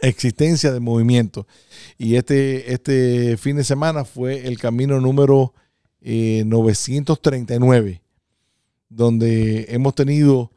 existencia 0.00 0.72
del 0.72 0.80
movimiento. 0.80 1.46
Y 1.98 2.16
este, 2.16 2.72
este 2.72 3.36
fin 3.36 3.56
de 3.56 3.64
semana 3.64 4.04
fue 4.04 4.46
el 4.46 4.58
camino 4.58 4.98
número 4.98 5.52
eh, 6.00 6.42
939, 6.46 8.02
donde 8.88 9.66
hemos 9.68 9.94
tenido 9.94 10.50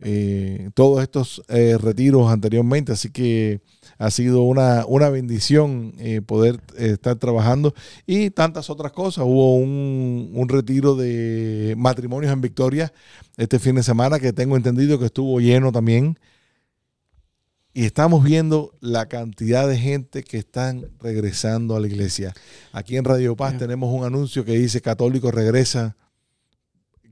eh, 0.00 0.70
todos 0.74 1.02
estos 1.02 1.42
eh, 1.48 1.76
retiros 1.78 2.30
anteriormente, 2.32 2.92
así 2.92 3.10
que 3.10 3.60
ha 4.00 4.10
sido 4.10 4.44
una, 4.44 4.86
una 4.86 5.10
bendición 5.10 5.92
eh, 5.98 6.22
poder 6.22 6.58
eh, 6.78 6.92
estar 6.92 7.16
trabajando 7.16 7.74
y 8.06 8.30
tantas 8.30 8.70
otras 8.70 8.92
cosas. 8.92 9.26
Hubo 9.26 9.56
un, 9.56 10.30
un 10.32 10.48
retiro 10.48 10.96
de 10.96 11.74
matrimonios 11.76 12.32
en 12.32 12.40
Victoria 12.40 12.94
este 13.36 13.58
fin 13.58 13.74
de 13.74 13.82
semana 13.82 14.18
que 14.18 14.32
tengo 14.32 14.56
entendido 14.56 14.98
que 14.98 15.04
estuvo 15.04 15.38
lleno 15.38 15.70
también. 15.70 16.18
y 17.74 17.84
estamos 17.84 18.24
viendo 18.24 18.72
la 18.80 19.06
cantidad 19.06 19.68
de 19.68 19.76
gente 19.76 20.22
que 20.24 20.38
están 20.38 20.86
regresando 20.98 21.76
a 21.76 21.80
la 21.80 21.86
iglesia. 21.86 22.32
Aquí 22.72 22.96
en 22.96 23.04
Radio 23.04 23.36
Paz 23.36 23.50
Yeah. 23.52 23.58
tenemos 23.58 23.92
un 23.92 24.04
anuncio 24.06 24.46
que 24.46 24.52
dice 24.52 24.80
Católico 24.80 25.30
regresa, 25.30 25.94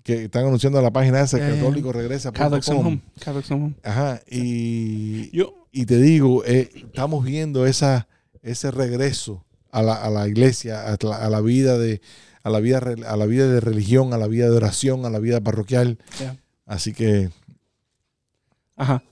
que 0.08 0.24
están 0.24 0.46
anunciando 0.46 0.80
la 0.80 0.90
página 0.90 1.20
esa, 1.20 1.36
yeah. 1.36 1.50
Católico 1.50 1.92
regresa. 1.92 2.30
Home. 2.30 3.02
Home. 3.50 3.74
Ajá, 3.82 4.22
y, 4.26 5.30
Yo, 5.36 5.66
y 5.70 5.84
te 5.84 5.98
digo, 5.98 6.46
eh, 6.46 6.70
estamos 6.72 7.26
viendo 7.26 7.66
esa, 7.66 8.08
ese 8.40 8.70
regreso 8.70 9.44
a 9.70 9.82
la, 9.82 9.96
a 9.96 10.08
la 10.08 10.26
iglesia, 10.26 10.90
a 10.90 10.96
la, 10.98 11.16
a 11.16 11.28
la 11.28 11.42
vida 11.42 11.76
de 11.76 12.00
a 12.42 12.48
la 12.48 12.60
vida 12.60 12.78
a 12.78 13.16
la 13.18 13.26
vida 13.26 13.48
de 13.48 13.60
religión, 13.60 14.14
a 14.14 14.16
la 14.16 14.28
vida 14.28 14.48
de 14.48 14.56
oración, 14.56 15.04
a 15.04 15.10
la 15.10 15.18
vida 15.18 15.42
parroquial. 15.42 15.98
Yeah. 16.18 16.38
Así 16.64 16.94
que 16.94 17.28
Ajá. 18.76 19.02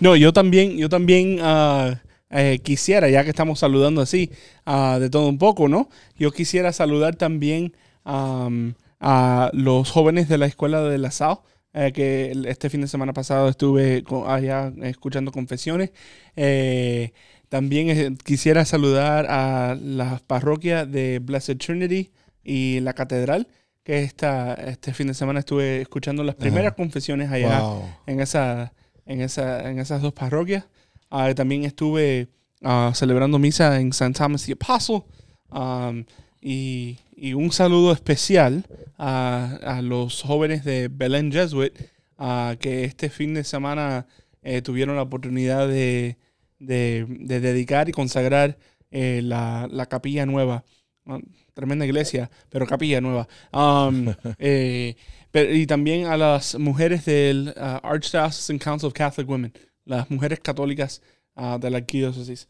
No, 0.00 0.16
yo 0.16 0.32
también, 0.32 0.76
yo 0.76 0.88
también 0.88 1.38
ah, 1.40 2.02
eh, 2.30 2.58
quisiera, 2.64 3.08
ya 3.10 3.22
que 3.22 3.30
estamos 3.30 3.60
saludando 3.60 4.00
así, 4.00 4.32
ah, 4.66 4.98
de 4.98 5.08
todo 5.08 5.28
un 5.28 5.38
poco, 5.38 5.68
¿no? 5.68 5.88
Yo 6.16 6.32
quisiera 6.32 6.72
saludar 6.72 7.14
también 7.14 7.76
am, 8.02 8.74
a 9.02 9.50
los 9.52 9.90
jóvenes 9.90 10.28
de 10.28 10.38
la 10.38 10.46
escuela 10.46 10.80
de 10.80 10.96
la 10.96 11.10
SAO, 11.10 11.42
eh, 11.74 11.90
que 11.92 12.32
este 12.46 12.70
fin 12.70 12.80
de 12.82 12.86
semana 12.86 13.12
pasado 13.12 13.48
estuve 13.48 14.04
allá 14.26 14.72
escuchando 14.82 15.32
confesiones. 15.32 15.90
Eh, 16.36 17.12
también 17.48 17.90
eh, 17.90 18.16
quisiera 18.24 18.64
saludar 18.64 19.26
a 19.28 19.74
la 19.74 20.22
parroquia 20.26 20.86
de 20.86 21.18
Blessed 21.18 21.56
Trinity 21.58 22.12
y 22.44 22.78
la 22.80 22.92
catedral, 22.92 23.48
que 23.82 24.04
esta, 24.04 24.54
este 24.54 24.94
fin 24.94 25.08
de 25.08 25.14
semana 25.14 25.40
estuve 25.40 25.80
escuchando 25.80 26.22
las 26.22 26.36
primeras 26.36 26.74
confesiones 26.74 27.32
allá 27.32 27.60
wow. 27.60 27.82
en, 28.06 28.20
esa, 28.20 28.72
en, 29.04 29.20
esa, 29.20 29.68
en 29.68 29.80
esas 29.80 30.00
dos 30.00 30.12
parroquias. 30.12 30.66
Ah, 31.10 31.34
también 31.34 31.64
estuve 31.64 32.28
ah, 32.62 32.92
celebrando 32.94 33.40
misa 33.40 33.80
en 33.80 33.88
St. 33.88 34.12
Thomas 34.12 34.46
the 34.46 34.52
Apostle. 34.52 35.02
Um, 35.50 36.04
y, 36.42 36.98
y 37.16 37.34
un 37.34 37.52
saludo 37.52 37.92
especial 37.92 38.66
a, 38.98 39.58
a 39.62 39.80
los 39.82 40.22
jóvenes 40.22 40.64
de 40.64 40.88
Belén 40.88 41.30
Jesuit 41.32 41.72
ah, 42.18 42.56
que 42.60 42.84
este 42.84 43.08
fin 43.10 43.32
de 43.34 43.44
semana 43.44 44.06
eh, 44.42 44.60
tuvieron 44.62 44.96
la 44.96 45.02
oportunidad 45.02 45.68
de, 45.68 46.16
de- 46.58 47.06
de 47.08 47.40
dedicar 47.40 47.88
y 47.88 47.92
consagrar 47.92 48.58
eh, 48.90 49.20
la, 49.22 49.68
la 49.70 49.86
capilla 49.86 50.26
nueva. 50.26 50.64
Ah, 51.06 51.18
tremenda 51.54 51.84
iglesia, 51.86 52.30
pero 52.50 52.66
capilla 52.66 53.00
nueva. 53.00 53.28
Um, 53.52 54.12
eh, 54.38 54.96
pero- 55.30 55.54
y 55.54 55.66
también 55.66 56.06
a 56.06 56.16
las 56.16 56.58
mujeres 56.58 57.04
del 57.04 57.54
ah, 57.56 57.80
Archdiocesan 57.84 58.58
Council 58.58 58.88
of 58.88 58.94
Catholic 58.94 59.28
Women, 59.28 59.52
las 59.84 60.10
mujeres 60.10 60.40
católicas 60.40 61.02
ah, 61.36 61.58
de 61.60 61.70
la 61.70 61.78
arquidiócesis, 61.78 62.48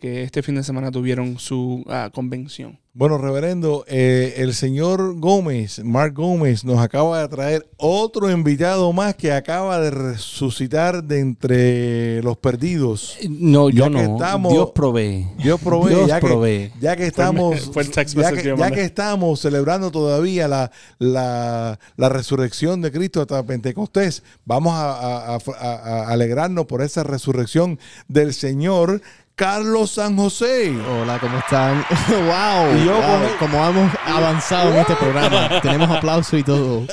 que 0.00 0.22
este 0.22 0.42
fin 0.42 0.54
de 0.54 0.62
semana 0.62 0.90
tuvieron 0.90 1.38
su 1.38 1.84
ah, 1.88 2.10
convención. 2.14 2.78
Bueno, 2.92 3.18
reverendo, 3.18 3.84
eh, 3.86 4.34
el 4.38 4.52
señor 4.52 5.14
Gómez, 5.20 5.84
Mark 5.84 6.12
Gómez, 6.14 6.64
nos 6.64 6.80
acaba 6.80 7.20
de 7.22 7.28
traer 7.28 7.68
otro 7.76 8.28
invitado 8.30 8.92
más 8.92 9.14
que 9.14 9.32
acaba 9.32 9.78
de 9.80 9.90
resucitar 9.90 11.04
de 11.04 11.20
entre 11.20 12.22
los 12.22 12.36
perdidos. 12.38 13.16
No, 13.28 13.70
yo 13.70 13.84
Ya 13.86 13.96
que 13.96 14.08
no. 14.08 14.14
estamos- 14.16 14.52
Dios 14.52 14.70
provee. 14.74 15.28
Dios 15.38 15.60
provee, 15.60 15.94
Dios 15.94 16.08
ya 16.08 16.20
que, 16.20 16.26
provee. 16.26 16.72
ya 16.80 16.96
que 16.96 17.06
estamos, 17.06 17.60
fue 17.72 17.84
text 17.84 18.16
ya 18.18 18.32
que, 18.32 18.42
que 18.42 18.56
ya 18.56 18.70
que 18.72 18.82
estamos 18.82 19.38
celebrando 19.40 19.92
todavía 19.92 20.48
la, 20.48 20.72
la, 20.98 21.78
la 21.96 22.08
resurrección 22.08 22.80
de 22.80 22.90
Cristo 22.90 23.20
hasta 23.20 23.42
Pentecostés, 23.44 24.24
vamos 24.44 24.72
a- 24.74 25.36
a- 25.36 25.38
a 25.38 26.08
alegrarnos 26.08 26.66
por 26.66 26.82
esa 26.82 27.04
resurrección 27.04 27.78
del 28.08 28.34
Señor 28.34 29.00
Carlos 29.40 29.92
San 29.92 30.18
José. 30.18 30.70
Hola, 30.86 31.18
¿cómo 31.18 31.38
están? 31.38 31.82
¡Wow! 32.10 32.76
Y 32.76 32.84
yo 32.84 32.92
wow, 32.92 33.02
con 33.38 33.48
Como 33.48 33.66
hemos 33.66 33.90
avanzado 34.04 34.70
en 34.70 34.80
este 34.80 34.94
programa. 34.96 35.62
Tenemos 35.62 35.88
aplauso 35.88 36.36
y 36.36 36.42
todo. 36.42 36.82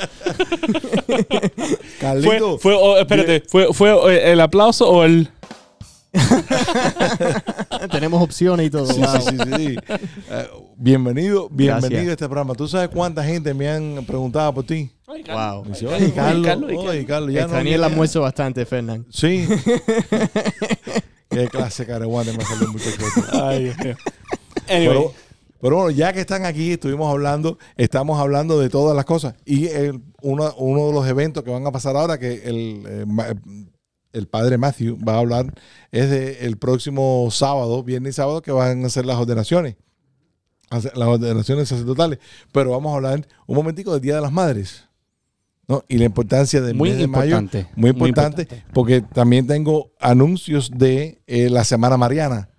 Carlito, 2.00 2.58
fue 2.58 2.74
oh, 2.74 2.98
espérate, 2.98 3.44
fue, 3.50 3.74
fue 3.74 3.92
eh, 4.16 4.32
el 4.32 4.40
aplauso 4.40 4.88
o 4.88 5.04
el... 5.04 5.30
Tenemos 7.92 8.24
opciones 8.24 8.68
y 8.68 8.70
todo. 8.70 8.94
Sí, 8.94 9.02
wow. 9.02 9.20
sí, 9.20 9.38
sí, 9.38 9.54
sí. 9.58 9.78
Eh, 10.30 10.48
bienvenido, 10.78 11.50
bienvenido 11.50 11.90
Gracias. 11.90 12.08
a 12.08 12.12
este 12.12 12.26
programa. 12.28 12.56
¿Tú 12.56 12.66
sabes 12.66 12.88
cuánta 12.88 13.26
gente 13.26 13.54
me 13.54 13.68
han 13.68 14.06
preguntado 14.06 14.54
por 14.54 14.64
ti? 14.64 14.90
Wow. 15.06 15.66
Me 15.66 15.72
dice, 15.72 15.86
oye, 15.86 16.14
Carlos, 16.14 16.48
Carlos, 16.48 16.72
y 16.72 16.76
oye, 16.76 17.06
Carlos, 17.06 17.34
ya 17.34 17.46
no 17.46 17.58
el 17.58 17.66
viene". 17.66 17.84
almuerzo 17.84 18.22
bastante, 18.22 18.66
Fernán. 18.66 19.06
Sí. 19.10 19.46
Qué 21.44 21.48
clase 21.50 21.86
careguante 21.86 22.34
me 22.38 22.44
salió 22.44 22.66
el 22.68 22.72
muchacho. 22.72 22.98
este. 23.06 23.22
Ay, 23.42 23.64
Dios 23.66 23.78
mío. 23.78 23.96
Anyway, 24.70 24.88
Pero, 24.88 25.14
pero 25.62 25.76
bueno, 25.78 25.92
ya 25.92 26.14
que 26.14 26.20
están 26.22 26.46
aquí, 26.46 26.74
estuvimos 26.74 27.10
hablando, 27.12 27.58
estamos 27.78 28.20
hablando 28.20 28.60
de 28.60 28.70
todas 28.70 28.96
las 28.96 29.06
cosas. 29.06 29.36
Y 29.46 29.68
el- 29.68 30.02
uno, 30.22 30.54
uno 30.58 30.88
de 30.88 30.94
los 30.94 31.08
eventos 31.08 31.44
que 31.44 31.50
van 31.52 31.66
a 31.66 31.72
pasar 31.72 31.96
ahora, 31.96 32.18
que 32.18 32.44
el, 32.46 32.84
eh, 32.88 33.36
el 34.14 34.28
padre 34.28 34.58
Matthew 34.58 34.98
va 35.04 35.14
a 35.16 35.20
hablar, 35.20 35.54
es 35.92 36.10
de 36.10 36.46
el 36.46 36.58
próximo 36.58 37.28
sábado, 37.32 37.84
viernes 37.84 38.12
y 38.12 38.16
sábado, 38.16 38.42
que 38.42 38.52
van 38.52 38.84
a 38.84 38.90
ser 38.90 39.06
las 39.06 39.18
ordenaciones. 39.18 39.76
hacer 40.70 40.98
Las 40.98 41.08
ordenaciones 41.08 41.70
sacerdotales. 41.70 42.20
Pero 42.52 42.72
vamos 42.72 42.92
a 42.92 42.96
hablar 42.96 43.28
un 43.46 43.56
momentico 43.56 43.94
del 43.94 44.02
Día 44.02 44.16
de 44.16 44.22
las 44.22 44.32
Madres. 44.32 44.86
¿No? 45.68 45.84
Y 45.88 45.98
la 45.98 46.06
importancia 46.06 46.62
del 46.62 46.76
Muy 46.76 46.90
mes 46.90 46.98
de 47.00 47.08
mayo. 47.08 47.38
importante. 47.40 47.68
Muy 47.76 47.90
importante, 47.92 48.48
porque 48.74 49.02
también 49.02 49.48
tengo 49.48 49.92
anuncios 50.00 50.72
de 50.74 51.20
eh, 51.28 51.50
la 51.50 51.64
Semana 51.64 51.98
Mariana, 51.98 52.50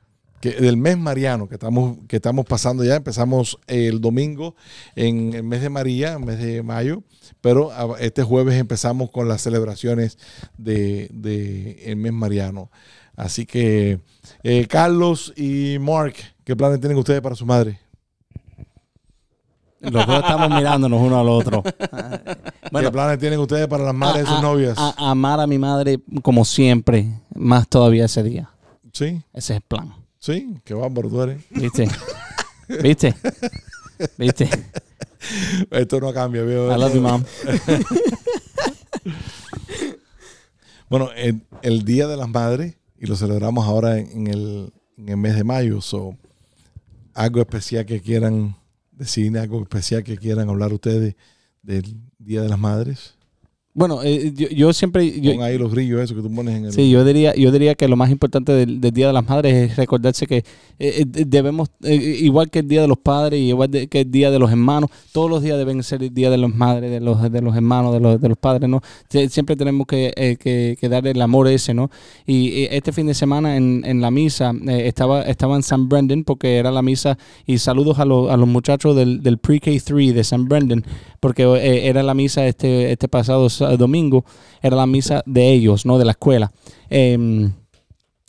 que, 0.40 0.52
del 0.52 0.76
mes 0.76 0.96
mariano 0.98 1.48
que 1.48 1.54
estamos, 1.56 1.98
que 2.06 2.16
estamos 2.16 2.46
pasando 2.46 2.84
ya. 2.84 2.96
Empezamos 2.96 3.58
el 3.66 4.00
domingo 4.00 4.54
en 4.94 5.32
el 5.34 5.42
mes 5.42 5.62
de 5.62 5.68
María, 5.70 6.12
el 6.12 6.20
mes 6.24 6.38
de 6.38 6.62
mayo, 6.62 7.02
pero 7.40 7.72
a- 7.72 7.98
este 8.00 8.22
jueves 8.22 8.54
empezamos 8.56 9.10
con 9.10 9.26
las 9.26 9.42
celebraciones 9.42 10.18
de, 10.58 11.08
de 11.12 11.82
el 11.86 11.96
mes 11.96 12.12
mariano. 12.12 12.70
Así 13.16 13.46
que, 13.46 13.98
eh, 14.44 14.66
Carlos 14.68 15.32
y 15.36 15.78
Mark, 15.80 16.14
¿qué 16.44 16.54
planes 16.54 16.78
tienen 16.78 16.96
ustedes 16.98 17.20
para 17.20 17.34
su 17.34 17.44
madre? 17.44 17.80
Los 19.80 20.06
dos 20.06 20.16
estamos 20.20 20.50
mirándonos 20.50 21.00
uno 21.00 21.20
al 21.20 21.28
otro. 21.28 21.62
¿Qué 21.62 22.90
planes 22.90 23.18
tienen 23.18 23.38
ustedes 23.38 23.66
para 23.68 23.84
las 23.84 23.94
madres 23.94 24.24
de 24.24 24.30
sus 24.30 24.42
novias? 24.42 24.76
a- 24.78 24.94
amar 25.10 25.40
a 25.40 25.46
mi 25.46 25.58
madre 25.58 26.00
como 26.22 26.44
siempre, 26.44 27.20
más 27.34 27.68
todavía 27.68 28.06
ese 28.06 28.22
día. 28.22 28.50
sí, 28.92 29.22
Ese 29.32 29.52
es 29.54 29.56
el 29.58 29.60
plan. 29.62 29.94
sí, 30.18 30.56
qué 30.64 30.74
bárbaro 30.74 31.08
tú 31.08 31.22
eres. 31.22 31.42
¿Viste? 31.50 31.88
¿Viste? 32.82 33.14
¿Viste? 34.16 34.48
Esto 35.70 36.00
no 36.00 36.12
cambia, 36.12 36.42
veo. 36.42 36.74
I 36.74 36.78
love 36.80 36.94
you, 36.94 37.00
mom. 37.00 37.22
Bueno, 40.88 41.10
el, 41.16 41.42
el 41.62 41.84
Día 41.84 42.06
de 42.08 42.16
las 42.16 42.28
Madres, 42.30 42.76
y 42.98 43.06
lo 43.06 43.14
celebramos 43.16 43.66
ahora 43.66 43.98
en, 43.98 44.10
en 44.10 44.26
el, 44.28 44.72
en 44.96 45.08
el 45.10 45.16
mes 45.18 45.34
de 45.36 45.44
mayo, 45.44 45.80
so, 45.82 46.16
algo 47.14 47.40
especial 47.40 47.84
que 47.84 48.00
quieran 48.00 48.56
decir, 48.98 49.36
algo 49.38 49.62
especial 49.62 50.04
que 50.04 50.18
quieran 50.18 50.48
hablar 50.48 50.72
ustedes 50.72 51.16
del 51.62 51.96
Día 52.18 52.42
de 52.42 52.48
las 52.48 52.58
Madres. 52.58 53.17
Bueno, 53.74 54.00
eh, 54.02 54.32
yo, 54.34 54.48
yo 54.48 54.72
siempre... 54.72 55.20
yo- 55.20 55.34
Pon 55.34 55.42
ahí 55.44 55.56
los 55.56 55.70
brillos, 55.70 56.00
eso 56.00 56.12
que 56.16 56.22
tú 56.22 56.34
pones 56.34 56.56
en 56.56 56.64
el... 56.64 56.72
Sí, 56.72 56.90
yo 56.90 57.04
diría, 57.04 57.32
yo 57.36 57.52
diría 57.52 57.76
que 57.76 57.86
lo 57.86 57.94
más 57.94 58.10
importante 58.10 58.50
del, 58.50 58.80
del 58.80 58.90
Día 58.92 59.06
de 59.06 59.12
las 59.12 59.28
Madres 59.28 59.54
es 59.70 59.76
recordarse 59.76 60.26
que 60.26 60.38
eh, 60.38 60.44
eh, 60.80 61.04
debemos, 61.06 61.68
eh, 61.84 61.94
igual 61.94 62.50
que 62.50 62.58
el 62.60 62.66
Día 62.66 62.80
de 62.82 62.88
los 62.88 62.98
Padres 62.98 63.38
y 63.38 63.48
igual 63.50 63.70
de- 63.70 63.86
que 63.86 64.00
el 64.00 64.10
Día 64.10 64.32
de 64.32 64.40
los 64.40 64.50
Hermanos, 64.50 64.90
todos 65.12 65.30
los 65.30 65.42
días 65.44 65.58
deben 65.58 65.80
ser 65.84 66.02
el 66.02 66.12
Día 66.12 66.28
de 66.28 66.38
las 66.38 66.52
Madres, 66.52 66.90
de 66.90 66.98
los, 66.98 67.30
de 67.30 67.40
los 67.40 67.54
hermanos, 67.54 67.92
de 67.94 68.00
los, 68.00 68.20
de 68.20 68.28
los 68.28 68.38
padres, 68.38 68.68
¿no? 68.68 68.80
Sie- 69.12 69.28
Siempre 69.28 69.54
tenemos 69.54 69.86
que, 69.86 70.12
eh, 70.16 70.36
que, 70.40 70.76
que 70.80 70.88
darle 70.88 71.12
el 71.12 71.22
amor 71.22 71.46
ese, 71.46 71.72
¿no? 71.72 71.88
Y, 72.26 72.64
este 72.70 72.90
fin 72.90 73.06
de 73.06 73.14
semana 73.14 73.56
en, 73.56 73.82
en 73.84 74.00
la 74.00 74.10
misa 74.10 74.52
eh, 74.66 74.88
estaba, 74.88 75.22
estaba 75.22 75.54
en 75.54 75.62
San 75.62 75.88
Brendan 75.88 76.24
porque 76.24 76.56
era 76.56 76.72
la 76.72 76.82
misa 76.82 77.16
y 77.46 77.58
saludos 77.58 78.00
a, 78.00 78.04
los 78.04 78.28
a 78.28 78.36
los 78.36 78.48
muchachos 78.48 78.96
del, 78.96 79.22
del 79.22 79.38
Pre-K3 79.38 80.12
de 80.14 80.24
San 80.24 80.48
Brendan 80.48 80.84
porque 81.20 81.42
eh, 81.44 81.88
era 81.88 82.02
la 82.02 82.14
misa 82.14 82.46
este, 82.46 82.92
este 82.92 83.08
pasado 83.08 83.48
sa- 83.50 83.76
domingo, 83.76 84.24
era 84.62 84.76
la 84.76 84.86
misa 84.86 85.22
de 85.26 85.50
ellos, 85.52 85.84
¿no? 85.86 85.98
De 85.98 86.04
la 86.04 86.12
escuela. 86.12 86.52
Em, 86.90 87.52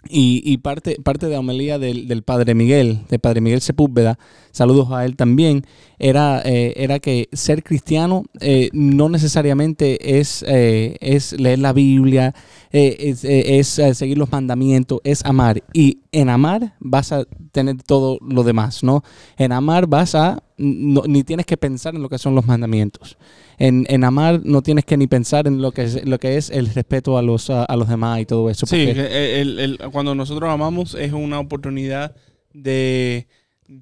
y, 0.07 0.41
y 0.45 0.57
parte, 0.59 0.95
parte 1.03 1.25
de 1.25 1.33
la 1.33 1.39
homilía 1.39 1.77
del, 1.77 2.07
del 2.07 2.23
Padre 2.23 2.55
Miguel, 2.55 3.01
del 3.09 3.19
Padre 3.19 3.41
Miguel 3.41 3.59
Sepúlveda, 3.59 4.17
saludos 4.51 4.91
a 4.91 5.03
él 5.05 5.17
también, 5.17 5.65
era, 5.99 6.41
eh, 6.45 6.73
era 6.77 6.99
que 6.99 7.27
ser 7.33 7.63
cristiano 7.63 8.23
eh, 8.39 8.69
no 8.71 9.09
necesariamente 9.09 10.17
es, 10.19 10.43
eh, 10.47 10.95
es 11.01 11.33
leer 11.33 11.59
la 11.59 11.73
Biblia, 11.73 12.33
eh, 12.71 13.13
es, 13.23 13.67
seguir 13.97 14.17
los 14.17 14.31
mandamientos, 14.31 14.99
es 15.03 15.25
amar. 15.25 15.62
Y 15.73 15.99
en 16.13 16.29
amar 16.29 16.75
vas 16.79 17.12
a 17.12 17.25
tener 17.51 17.83
todo 17.83 18.19
lo 18.21 18.43
demás, 18.43 18.83
¿no? 18.83 19.03
En 19.38 19.51
amar 19.51 19.85
vas 19.88 20.15
a, 20.15 20.41
no- 20.57 21.03
ni 21.07 21.23
tienes 21.23 21.45
que 21.45 21.57
pensar 21.57 21.93
en 21.93 22.01
lo 22.01 22.09
que 22.09 22.17
son 22.17 22.35
los 22.35 22.45
mandamientos. 22.47 23.17
En, 23.60 23.85
en 23.89 24.03
amar 24.05 24.41
no 24.45 24.62
tienes 24.62 24.85
que 24.85 24.95
ni 24.97 25.05
pensar 25.07 25.45
en 25.45 25.62
lo 25.62 25.71
que 25.73 25.83
es, 25.83 26.05
lo 26.07 26.17
que 26.17 26.37
es 26.37 26.49
el 26.49 26.67
respeto 26.73 27.17
a 27.17 27.21
los, 27.21 27.49
a, 27.49 27.65
a 27.65 27.75
los 27.75 27.89
demás 27.89 28.21
y 28.21 28.25
todo 28.25 28.49
eso. 28.49 28.65
Sí, 28.65 28.77
el- 28.87 29.77
cuando 29.91 30.15
nosotros 30.15 30.49
amamos 30.49 30.95
es 30.95 31.12
una 31.12 31.39
oportunidad 31.39 32.15
de 32.53 33.27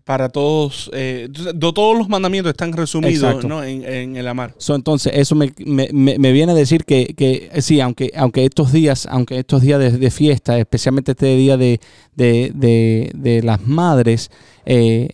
para 0.04 0.28
todos, 0.30 0.90
eh, 0.94 1.30
todos 1.60 1.98
los 1.98 2.10
mandamientos 2.10 2.52
están 2.52 2.74
resumidos 2.74 3.44
en, 3.64 3.84
en 3.86 4.16
el 4.18 4.28
amar. 4.28 4.54
So, 4.58 4.76
entonces, 4.76 5.14
eso 5.16 5.34
me, 5.36 5.54
me- 5.66 5.90
me- 5.94 6.32
viene 6.34 6.52
a 6.52 6.56
decir 6.56 6.84
que, 6.84 7.14
que 7.16 7.50
eh, 7.54 7.62
sí, 7.62 7.80
aunque, 7.80 8.12
aunque 8.16 8.44
estos 8.44 8.72
días, 8.74 9.08
aunque 9.10 9.40
estos 9.40 9.62
días 9.62 9.80
de, 9.80 9.92
de 9.92 10.12
fiesta, 10.12 10.58
especialmente 10.60 11.12
este 11.12 11.36
día 11.38 11.56
de, 11.56 11.80
de, 12.16 12.52
de- 12.54 13.12
de 13.16 13.42
las 13.44 13.66
madres, 13.66 14.30
eh, 14.66 15.08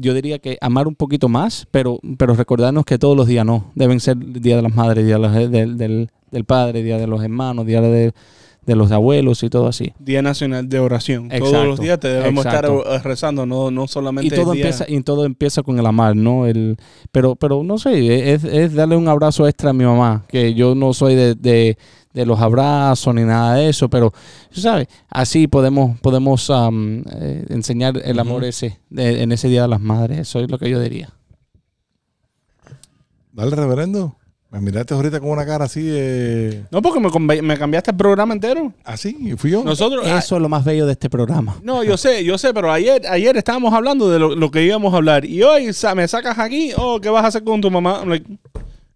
yo 0.00 0.14
diría 0.14 0.38
que 0.40 0.58
amar 0.60 0.88
un 0.88 0.96
poquito 0.96 1.28
más, 1.28 1.66
pero, 1.70 2.00
pero 2.16 2.34
recordarnos 2.34 2.84
que 2.84 2.98
todos 2.98 3.16
los 3.16 3.28
días 3.28 3.46
no. 3.46 3.70
Deben 3.76 4.00
ser 4.00 4.16
día 4.18 4.56
de 4.56 4.62
las 4.62 4.74
madres, 4.74 5.06
día 5.06 5.14
de 5.14 5.20
los- 5.20 5.50
del, 5.52 5.76
del, 5.78 6.10
del 6.32 6.44
padre, 6.44 6.82
día 6.82 6.98
de 6.98 7.06
los 7.06 7.22
hermanos, 7.22 7.66
día 7.66 7.80
de, 7.80 8.12
de 8.68 8.76
los 8.76 8.92
abuelos 8.92 9.42
y 9.42 9.48
todo 9.48 9.66
así. 9.66 9.94
Día 9.98 10.20
Nacional 10.20 10.68
de 10.68 10.78
Oración. 10.78 11.30
Todos 11.30 11.40
Exacto, 11.48 11.64
los 11.66 11.80
días 11.80 11.98
te 11.98 12.08
debemos 12.08 12.44
exacto. 12.44 12.84
estar 12.84 13.02
rezando, 13.02 13.46
no, 13.46 13.70
no 13.70 13.88
solamente 13.88 14.26
Y 14.34 14.38
todo, 14.38 14.52
el 14.52 14.58
día- 14.58 14.66
empieza, 14.66 14.84
y 14.92 15.02
todo 15.02 15.24
empieza 15.24 15.62
con 15.62 15.78
el 15.78 15.86
amar, 15.86 16.14
¿no? 16.14 16.44
El, 16.46 16.76
pero, 17.10 17.34
pero 17.34 17.64
no 17.64 17.78
sé, 17.78 18.32
es, 18.34 18.44
es 18.44 18.74
darle 18.74 18.94
un 18.96 19.08
abrazo 19.08 19.48
extra 19.48 19.70
a 19.70 19.72
mi 19.72 19.84
mamá, 19.84 20.24
que 20.28 20.52
yo 20.52 20.74
no 20.74 20.92
soy 20.92 21.14
de, 21.14 21.34
de- 21.34 21.78
de 22.12 22.26
los 22.26 22.40
abrazos 22.40 23.14
ni 23.14 23.22
nada 23.22 23.54
de 23.54 23.68
eso, 23.70 23.88
pero, 23.88 24.12
¿sabes? 24.50 24.88
Así 25.08 25.46
podemos, 25.46 25.98
podemos 26.00 26.50
eh, 26.50 27.44
enseñar 27.48 28.00
el 28.04 28.18
amor 28.18 28.44
ese 28.44 28.80
de- 28.90 29.22
en 29.22 29.32
ese 29.32 29.48
Día 29.48 29.62
de 29.62 29.68
las 29.68 29.80
Madres. 29.80 30.18
Eso 30.18 30.40
es 30.40 30.50
lo 30.50 30.58
que 30.58 30.68
yo 30.68 30.78
diría. 30.80 31.10
Dale, 33.32 33.56
reverendo. 33.56 34.16
Me 34.50 34.60
miraste 34.60 34.94
ahorita 34.94 35.20
con 35.20 35.28
una 35.30 35.44
cara 35.44 35.66
así 35.66 35.82
de... 35.82 36.64
No, 36.70 36.80
porque 36.80 36.98
me, 37.00 37.58
cambiaste 37.58 37.90
el 37.90 37.96
programa 37.98 38.32
entero. 38.32 38.72
Así, 38.82 39.34
fui 39.36 39.50
yo. 39.50 39.62
Nosotros... 39.62 40.06
ah, 40.06 40.18
Eso 40.18 40.36
es 40.36 40.42
lo 40.42 40.48
más 40.48 40.64
bello 40.64 40.86
de 40.86 40.92
este 40.92 41.10
programa. 41.10 41.56
no, 41.62 41.84
yo 41.84 41.98
sé, 41.98 42.24
yo 42.24 42.38
sé, 42.38 42.54
pero 42.54 42.72
ayer, 42.72 43.06
ayer 43.08 43.36
estábamos 43.36 43.74
hablando 43.74 44.08
de 44.10 44.18
lo, 44.18 44.34
lo 44.34 44.50
que 44.50 44.64
íbamos 44.64 44.94
a 44.94 44.96
hablar. 44.96 45.26
Y 45.26 45.42
hoy 45.42 45.74
sa- 45.74 45.94
me 45.94 46.08
sacas 46.08 46.38
aquí, 46.38 46.72
oh, 46.78 46.98
¿qué 46.98 47.10
vas 47.10 47.24
a 47.24 47.28
hacer 47.28 47.44
con 47.44 47.60
tu 47.60 47.70
mamá? 47.70 47.98
I'm 48.00 48.08
like, 48.08 48.26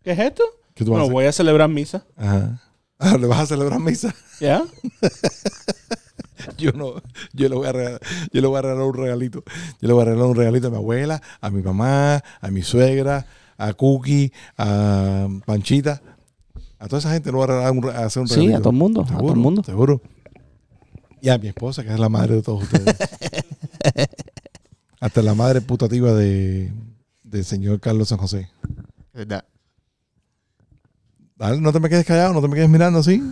¿Qué 0.03 0.13
es 0.13 0.19
esto? 0.19 0.43
¿Qué 0.75 0.87
tú 0.87 0.93
vas 0.93 1.01
a 1.01 1.03
Bueno, 1.03 1.03
hacer? 1.05 1.13
voy 1.13 1.25
a 1.27 1.33
celebrar 1.33 1.69
misa. 1.69 2.07
Ajá. 2.17 2.63
Ah, 2.99 3.19
¿Le 3.19 3.27
vas 3.27 3.41
a 3.41 3.47
celebrar 3.47 3.79
misa? 3.79 4.15
¿Ya? 4.41 4.63
Yo 6.59 6.73
no, 6.73 6.95
yo 7.33 7.49
le 7.49 7.55
voy 7.55 7.69
a 7.69 7.73
regalar, 7.73 8.01
yo 8.33 8.41
le 8.41 8.47
voy 8.49 8.59
a 8.59 8.63
regalar 8.63 8.85
un 8.85 8.95
regalito. 8.95 9.45
Yo 9.81 9.87
le 9.89 9.93
voy 9.93 10.03
a 10.03 10.05
regalar 10.07 10.27
un 10.27 10.35
regalito 10.35 10.67
a 10.67 10.71
mi 10.71 10.77
abuela, 10.77 11.23
a 11.41 11.51
mi 11.51 11.63
mamá, 11.63 12.17
a 12.41 12.49
mi 12.51 12.63
suegra, 12.63 13.27
a 13.69 13.73
Cookie, 13.75 14.33
a 14.59 15.29
Panchita. 15.47 16.03
A 16.79 16.87
toda 16.89 16.99
esa 16.99 17.13
gente 17.13 17.31
le 17.31 17.37
voy 17.37 17.45
a, 17.45 17.47
regalar 17.47 17.71
un, 17.73 17.83
re- 17.83 17.93
a 17.95 18.05
hacer 18.07 18.23
un 18.23 18.29
Sí, 18.29 18.35
regalito. 18.37 18.59
a 18.59 18.61
todo 18.63 18.71
el 18.71 18.77
mundo, 18.79 19.03
a 19.03 19.19
todo 19.19 19.31
el 19.31 19.39
mundo. 19.39 19.63
Seguro. 19.63 20.01
Y 21.21 21.29
a 21.29 21.39
mi 21.39 21.47
esposa, 21.49 21.85
que 21.85 21.93
es 21.93 21.99
la 22.01 22.09
madre 22.09 22.35
de 22.37 22.43
todos 22.43 22.65
ustedes. 22.65 22.97
Hasta 25.01 25.23
la 25.23 25.35
madre 25.35 25.61
putativa 25.61 26.13
de, 26.13 26.73
del 27.23 27.45
señor 27.45 27.81
Carlos 27.81 28.09
San 28.09 28.19
José. 28.19 28.49
¿Verdad? 29.13 29.45
Dale, 31.37 31.61
no 31.61 31.73
te 31.73 31.81
me 31.81 31.89
quedes 31.89 32.07
callado, 32.07 32.33
no 32.33 32.41
te 32.41 32.49
me 32.49 32.55
quedes 32.55 32.69
mirando 32.69 33.01
así. 33.01 33.23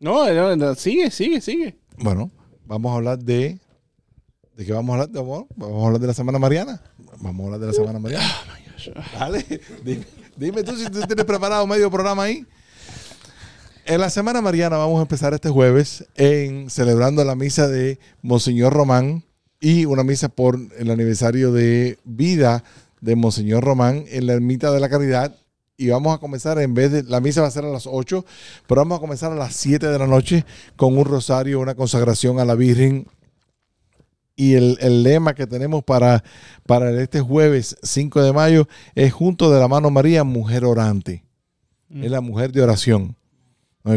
No, 0.00 0.32
no, 0.32 0.56
no, 0.56 0.74
sigue, 0.74 1.10
sigue, 1.10 1.40
sigue. 1.40 1.78
Bueno, 1.98 2.30
vamos 2.66 2.92
a 2.92 2.96
hablar 2.96 3.18
de. 3.18 3.58
¿De 4.56 4.64
qué 4.64 4.72
vamos 4.72 4.90
a 4.90 5.02
hablar? 5.02 5.08
De- 5.10 5.18
Vamos 5.20 5.46
vamos 5.56 5.82
a 5.82 5.86
hablar 5.86 6.00
de 6.00 6.06
la 6.08 6.14
Semana 6.14 6.38
Mariana. 6.38 6.80
Vamos 7.20 7.42
a 7.42 7.44
hablar 7.46 7.60
de 7.60 7.66
la 7.68 7.72
Semana 7.72 7.98
Mariana. 7.98 8.24
Dime, 9.84 10.04
dime 10.36 10.62
tú 10.62 10.76
si 10.76 10.84
tú 10.86 11.00
tienes 11.02 11.24
preparado 11.24 11.66
medio 11.66 11.90
programa 11.90 12.24
ahí. 12.24 12.46
En 13.86 14.00
la 14.00 14.08
Semana 14.08 14.40
Mariana 14.40 14.78
vamos 14.78 14.98
a 14.98 15.02
empezar 15.02 15.34
este 15.34 15.50
jueves 15.50 16.06
en 16.14 16.70
celebrando 16.70 17.22
la 17.22 17.34
misa 17.34 17.68
de 17.68 17.98
Monseñor 18.22 18.72
Román 18.72 19.24
y 19.60 19.84
una 19.84 20.02
misa 20.02 20.30
por 20.30 20.58
el 20.78 20.90
aniversario 20.90 21.52
de 21.52 21.98
vida 22.04 22.64
de 23.02 23.14
Monseñor 23.14 23.62
Román 23.62 24.04
en 24.08 24.26
la 24.26 24.32
Ermita 24.32 24.72
de 24.72 24.80
la 24.80 24.88
Caridad. 24.88 25.36
Y 25.76 25.88
vamos 25.88 26.14
a 26.14 26.18
comenzar 26.18 26.58
en 26.60 26.72
vez 26.72 26.92
de, 26.92 27.02
la 27.02 27.20
misa 27.20 27.42
va 27.42 27.48
a 27.48 27.50
ser 27.50 27.64
a 27.64 27.68
las 27.68 27.86
8, 27.86 28.24
pero 28.66 28.80
vamos 28.80 28.98
a 28.98 29.00
comenzar 29.00 29.32
a 29.32 29.36
las 29.36 29.54
7 29.54 29.86
de 29.86 29.98
la 29.98 30.06
noche 30.06 30.46
con 30.76 30.96
un 30.96 31.04
rosario, 31.04 31.60
una 31.60 31.74
consagración 31.74 32.40
a 32.40 32.44
la 32.44 32.54
Virgen. 32.54 33.06
Y 34.36 34.54
el, 34.54 34.76
el 34.80 35.02
lema 35.02 35.34
que 35.34 35.46
tenemos 35.46 35.84
para, 35.84 36.24
para 36.66 36.90
este 37.00 37.20
jueves 37.20 37.76
5 37.82 38.22
de 38.22 38.32
mayo 38.32 38.68
es 38.94 39.12
junto 39.12 39.50
de 39.50 39.60
la 39.60 39.68
mano 39.68 39.90
María, 39.90 40.24
mujer 40.24 40.64
orante. 40.64 41.24
Es 41.90 42.10
la 42.10 42.20
mujer 42.20 42.50
de 42.50 42.62
oración. 42.62 43.16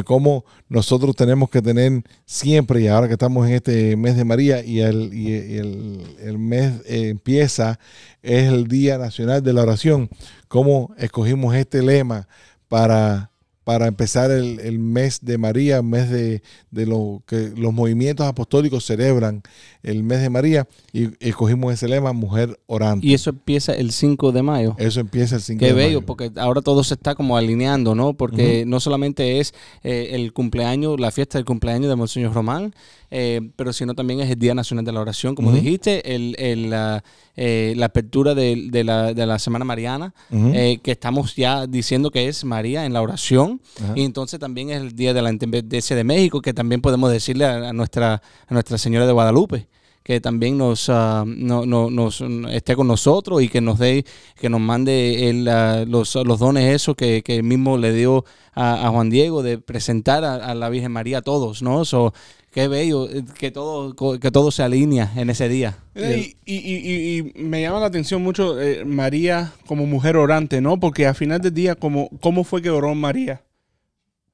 Cómo 0.03 0.43
nosotros 0.67 1.15
tenemos 1.15 1.49
que 1.49 1.61
tener 1.61 2.03
siempre, 2.25 2.81
y 2.81 2.87
ahora 2.87 3.07
que 3.07 3.13
estamos 3.13 3.47
en 3.47 3.53
este 3.53 3.95
mes 3.95 4.17
de 4.17 4.25
María 4.25 4.61
y 4.61 4.81
el, 4.81 5.13
y 5.13 5.55
el, 5.57 6.17
el 6.19 6.37
mes 6.37 6.81
eh, 6.85 7.07
empieza, 7.07 7.79
es 8.21 8.49
el 8.51 8.67
Día 8.67 8.97
Nacional 8.97 9.41
de 9.41 9.53
la 9.53 9.61
Oración, 9.61 10.09
cómo 10.49 10.93
escogimos 10.97 11.55
este 11.55 11.81
lema 11.81 12.27
para, 12.67 13.31
para 13.67 13.87
empezar 13.87 14.31
el, 14.31 14.61
el 14.61 14.79
mes 14.79 15.19
de 15.25 15.37
María, 15.37 15.75
el 15.79 15.83
mes 15.83 16.09
de, 16.09 16.41
de 16.71 16.85
lo 16.85 17.21
que 17.27 17.51
los 17.53 17.73
movimientos 17.73 18.25
apostólicos 18.25 18.85
celebran 18.85 19.43
el 19.83 20.03
mes 20.03 20.21
de 20.21 20.29
María, 20.29 20.69
y 20.93 21.09
escogimos 21.19 21.73
ese 21.73 21.89
lema, 21.89 22.13
mujer 22.13 22.57
orante. 22.67 23.05
Y 23.05 23.13
eso 23.13 23.29
empieza 23.29 23.73
el 23.73 23.91
5 23.91 24.31
de 24.31 24.41
mayo. 24.41 24.75
Eso 24.77 25.01
empieza 25.01 25.35
el 25.35 25.41
5 25.41 25.59
Qué 25.59 25.65
de 25.65 25.73
bello, 25.73 25.97
mayo. 25.99 26.05
porque 26.05 26.31
ahora 26.37 26.61
todo 26.61 26.81
se 26.85 26.93
está 26.93 27.13
como 27.13 27.35
alineando, 27.35 27.93
¿no? 27.93 28.13
Porque 28.13 28.63
no 28.65 28.79
solamente 28.79 29.41
es 29.41 29.53
eh, 29.83 30.11
el 30.13 30.31
cumpleaños, 30.31 30.97
la 30.97 31.11
fiesta 31.11 31.37
del 31.37 31.43
cumpleaños 31.43 31.89
de 31.89 31.97
Monseñor 31.97 32.33
Román, 32.33 32.73
eh, 33.11 33.41
pero 33.55 33.71
sino 33.73 33.93
también 33.95 34.19
es 34.19 34.29
el 34.29 34.37
Día 34.39 34.53
Nacional 34.53 34.83
de 34.85 34.91
la 34.91 35.01
Oración, 35.01 35.33
como 35.35 35.51
dijiste, 35.61 36.13
el, 36.15 36.35
el, 36.39 36.69
la, 36.69 37.03
eh, 37.35 37.73
la 37.77 37.85
apertura 37.87 38.35
de, 38.35 38.67
de 38.69 38.83
la, 38.83 39.13
de 39.13 39.25
la 39.25 39.39
Semana 39.39 39.63
Mariana, 39.65 40.13
eh, 40.55 40.79
que 40.83 40.91
estamos 40.91 41.35
ya 41.35 41.67
diciendo 41.67 42.11
que 42.11 42.27
es 42.27 42.43
María 42.43 42.85
en 42.85 42.93
la 42.93 43.01
oración, 43.01 43.61
y 43.95 44.03
entonces 44.03 44.39
también 44.39 44.69
es 44.71 44.81
el 44.81 44.93
Día 44.95 45.13
de 45.13 45.21
la 45.21 45.29
Independencia 45.31 45.95
de 45.95 46.03
México, 46.03 46.41
que 46.41 46.53
también 46.53 46.81
podemos 46.81 47.11
decirle 47.11 47.45
a, 47.45 47.69
a 47.69 47.73
nuestra, 47.73 48.21
a 48.47 48.53
Nuestra 48.53 48.77
Señora 48.77 49.05
de 49.07 49.13
Guadalupe 49.13 49.67
que 50.03 50.21
también 50.21 50.57
nos, 50.57 50.87
ah, 50.87 51.25
no- 51.27 51.65
no- 51.65 51.89
nos 51.89 52.21
esté 52.49 52.77
con 52.77 52.87
nosotros 52.87 53.41
y 53.43 53.49
que 53.49 53.59
nos 53.59 53.77
dé, 53.77 54.05
que 54.39 54.47
nos 54.47 54.61
mande 54.61 55.29
el, 55.29 55.45
ah, 55.49 55.83
los, 55.85 56.15
los 56.15 56.39
dones 56.39 56.73
esos 56.73 56.95
que, 56.95 57.21
que 57.23 57.35
él 57.35 57.43
mismo 57.43 57.77
le 57.77 57.91
dio 57.91 58.23
a, 58.53 58.87
a 58.87 58.89
Juan 58.89 59.09
Diego 59.09 59.43
de 59.43 59.57
presentar 59.57 60.23
a, 60.23 60.35
a 60.35 60.55
la 60.55 60.69
Virgen 60.69 60.93
María 60.93 61.17
a 61.17 61.21
todos, 61.21 61.61
¿no? 61.61 61.83
So, 61.83 62.13
qué 62.57 62.67
bello 62.67 63.07
eh, 63.07 63.23
que 63.37 63.51
todo, 63.51 63.93
que 64.19 64.31
todo 64.31 64.49
se 64.49 64.63
alinea 64.63 65.13
en 65.15 65.29
ese 65.29 65.47
día. 65.47 65.77
Y, 65.95 66.37
y- 66.43 66.55
y- 66.55 66.57
y- 66.57 67.17
y 67.37 67.43
me 67.43 67.61
llama 67.61 67.79
la 67.79 67.85
atención 67.85 68.23
mucho 68.23 68.59
eh, 68.59 68.83
María 68.83 69.53
como 69.67 69.85
mujer 69.85 70.17
orante, 70.17 70.59
¿no? 70.59 70.79
Porque 70.79 71.05
al 71.05 71.13
final 71.13 71.39
del 71.39 71.53
día, 71.53 71.75
como, 71.75 72.09
¿cómo 72.19 72.43
fue 72.43 72.63
que 72.63 72.71
oró 72.71 72.95
María? 72.95 73.43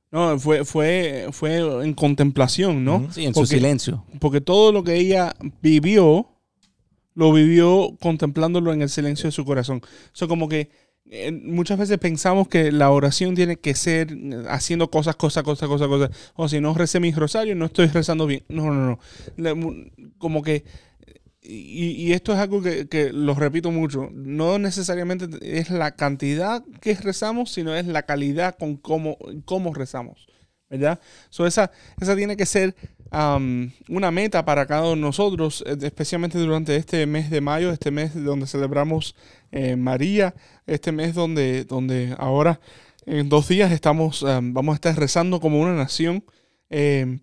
No, 0.10 0.40
fue, 0.40 0.64
fue, 0.64 1.28
fue 1.34 1.58
en 1.84 1.94
contemplación, 1.94 2.86
¿no? 2.86 3.12
Sí, 3.12 3.26
en 3.26 3.34
su 3.34 3.46
silencio. 3.46 4.06
Porque 4.22 4.40
todo 4.40 4.72
lo 4.72 4.86
que 4.86 4.96
ella 4.96 5.34
vivió, 5.62 6.26
lo 7.16 7.34
vivió 7.34 7.98
contemplándolo 8.00 8.72
en 8.72 8.84
el 8.84 8.90
silencio 8.90 9.26
de 9.26 9.32
su 9.34 9.44
corazón. 9.44 9.82
Eso 10.16 10.30
como 10.30 10.48
que 10.48 10.70
muchas 11.44 11.78
veces 11.78 11.98
pensamos 12.00 12.48
que 12.48 12.72
la 12.72 12.90
oración 12.90 13.36
tiene 13.36 13.58
que 13.58 13.76
ser 13.76 14.12
eh, 14.12 14.44
haciendo 14.50 14.90
cosas, 14.90 15.16
cosas, 15.16 15.44
cosas, 15.44 15.70
cosas, 15.70 15.88
cosas. 15.88 16.10
O 16.36 16.50
si 16.50 16.60
no 16.60 16.74
recé 16.74 17.00
mis 17.00 17.16
rosarios, 17.16 17.56
no 17.58 17.66
estoy 17.66 17.88
rezando 17.88 18.26
bien. 18.26 18.44
No, 18.50 18.72
no, 18.72 19.00
no. 19.38 19.76
Como 20.18 20.42
que... 20.42 20.64
Y, 21.46 21.88
y 21.88 22.14
esto 22.14 22.32
es 22.32 22.40
algo 22.40 22.62
que, 22.62 22.88
que 22.88 23.12
lo 23.12 23.36
repito 23.36 23.70
mucho. 23.70 24.10
No 24.14 24.60
necesariamente 24.60 25.28
es 25.42 25.70
la 25.70 25.96
cantidad 25.96 26.64
que 26.80 26.96
rezamos, 26.96 27.52
sino 27.52 27.76
es 27.76 27.86
la 27.86 28.04
calidad 28.04 28.56
con 28.58 28.78
cómo, 28.78 29.18
cómo 29.44 29.74
rezamos. 29.74 30.28
¿Verdad? 30.70 31.00
So 31.30 31.46
esa, 31.46 31.70
esa 32.02 32.16
tiene 32.16 32.36
que 32.36 32.48
ser 32.48 32.76
am, 33.12 33.72
una 33.90 34.10
meta 34.10 34.44
para 34.44 34.66
cada 34.66 34.84
uno 34.84 34.96
de 34.96 35.02
nosotros, 35.02 35.64
eh, 35.68 35.78
especialmente 35.82 36.40
durante 36.40 36.76
este 36.76 37.06
mes 37.06 37.30
de 37.30 37.42
mayo, 37.42 37.72
este 37.72 37.92
mes 37.92 38.16
donde 38.16 38.48
celebramos 38.48 39.16
eh, 39.54 39.76
María, 39.76 40.34
este 40.66 40.92
mes 40.92 41.14
donde, 41.14 41.64
donde 41.64 42.16
ahora 42.18 42.60
en 43.06 43.30
dos 43.30 43.48
días 43.48 43.72
estamos, 43.72 44.24
am, 44.24 44.52
vamos 44.52 44.74
a 44.74 44.76
estar 44.78 44.98
rezando 44.98 45.40
como 45.40 45.62
una 45.62 45.76
nación. 45.76 46.26
Eh, 46.72 47.20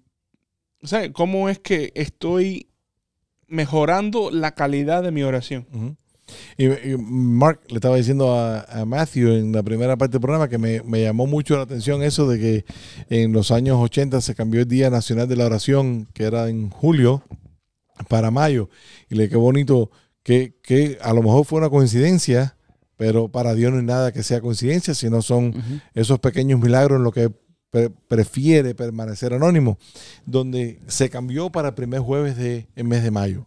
¿cómo 1.13 1.49
es 1.49 1.59
que 1.59 1.91
estoy 1.97 2.69
mejorando 3.49 4.31
la 4.31 4.55
calidad 4.55 5.03
de 5.03 5.11
mi 5.11 5.25
oración? 5.25 5.67
Y 6.57 6.69
Mark 6.99 7.63
le 7.69 7.75
estaba 7.75 7.97
diciendo 7.97 8.33
a, 8.33 8.61
a 8.61 8.85
Matthew 8.85 9.33
en 9.33 9.53
la 9.53 9.65
primera 9.65 9.97
parte 9.97 10.13
del 10.13 10.21
programa 10.21 10.49
que 10.49 10.59
me, 10.59 10.83
me 10.83 11.03
llamó 11.03 11.27
mucho 11.27 11.57
la 11.57 11.63
atención 11.63 12.05
eso 12.05 12.29
de 12.29 12.39
que 12.39 12.65
en 13.09 13.33
los 13.33 13.51
años 13.51 13.79
80 13.81 14.21
se 14.21 14.37
cambió 14.37 14.61
el 14.61 14.69
Día 14.69 14.89
Nacional 14.89 15.27
de 15.27 15.35
la 15.35 15.47
Oración, 15.47 16.07
que 16.15 16.23
era 16.23 16.49
en 16.49 16.71
julio, 16.71 17.25
para 18.09 18.31
mayo. 18.31 18.71
Y 19.09 19.17
le 19.17 19.29
qué 19.29 19.37
bonito 19.37 19.91
que, 20.23 20.55
que 20.63 20.99
a 21.03 21.13
lo 21.13 21.23
mejor 21.23 21.45
fue 21.47 21.59
una 21.59 21.71
coincidencia, 21.71 22.57
pero 22.97 23.29
para 23.29 23.55
Dios 23.55 23.73
no 23.73 23.79
hay 23.79 23.85
nada 23.85 24.13
que 24.13 24.23
sea 24.23 24.41
coincidencia, 24.41 24.95
sino 24.95 25.23
son 25.23 25.55
esos 25.95 26.19
pequeños 26.19 26.61
milagros 26.61 26.99
en 26.99 27.05
lo 27.05 27.13
que 27.13 27.31
pre- 27.71 27.91
prefiere 27.91 28.75
permanecer 28.75 29.33
anónimo, 29.33 29.79
donde 30.27 30.81
se 30.87 31.09
cambió 31.09 31.51
para 31.51 31.69
el 31.69 31.75
primer 31.75 32.01
jueves 32.01 32.37
del 32.37 32.67
mes 32.85 33.03
de 33.03 33.11
mayo. 33.11 33.47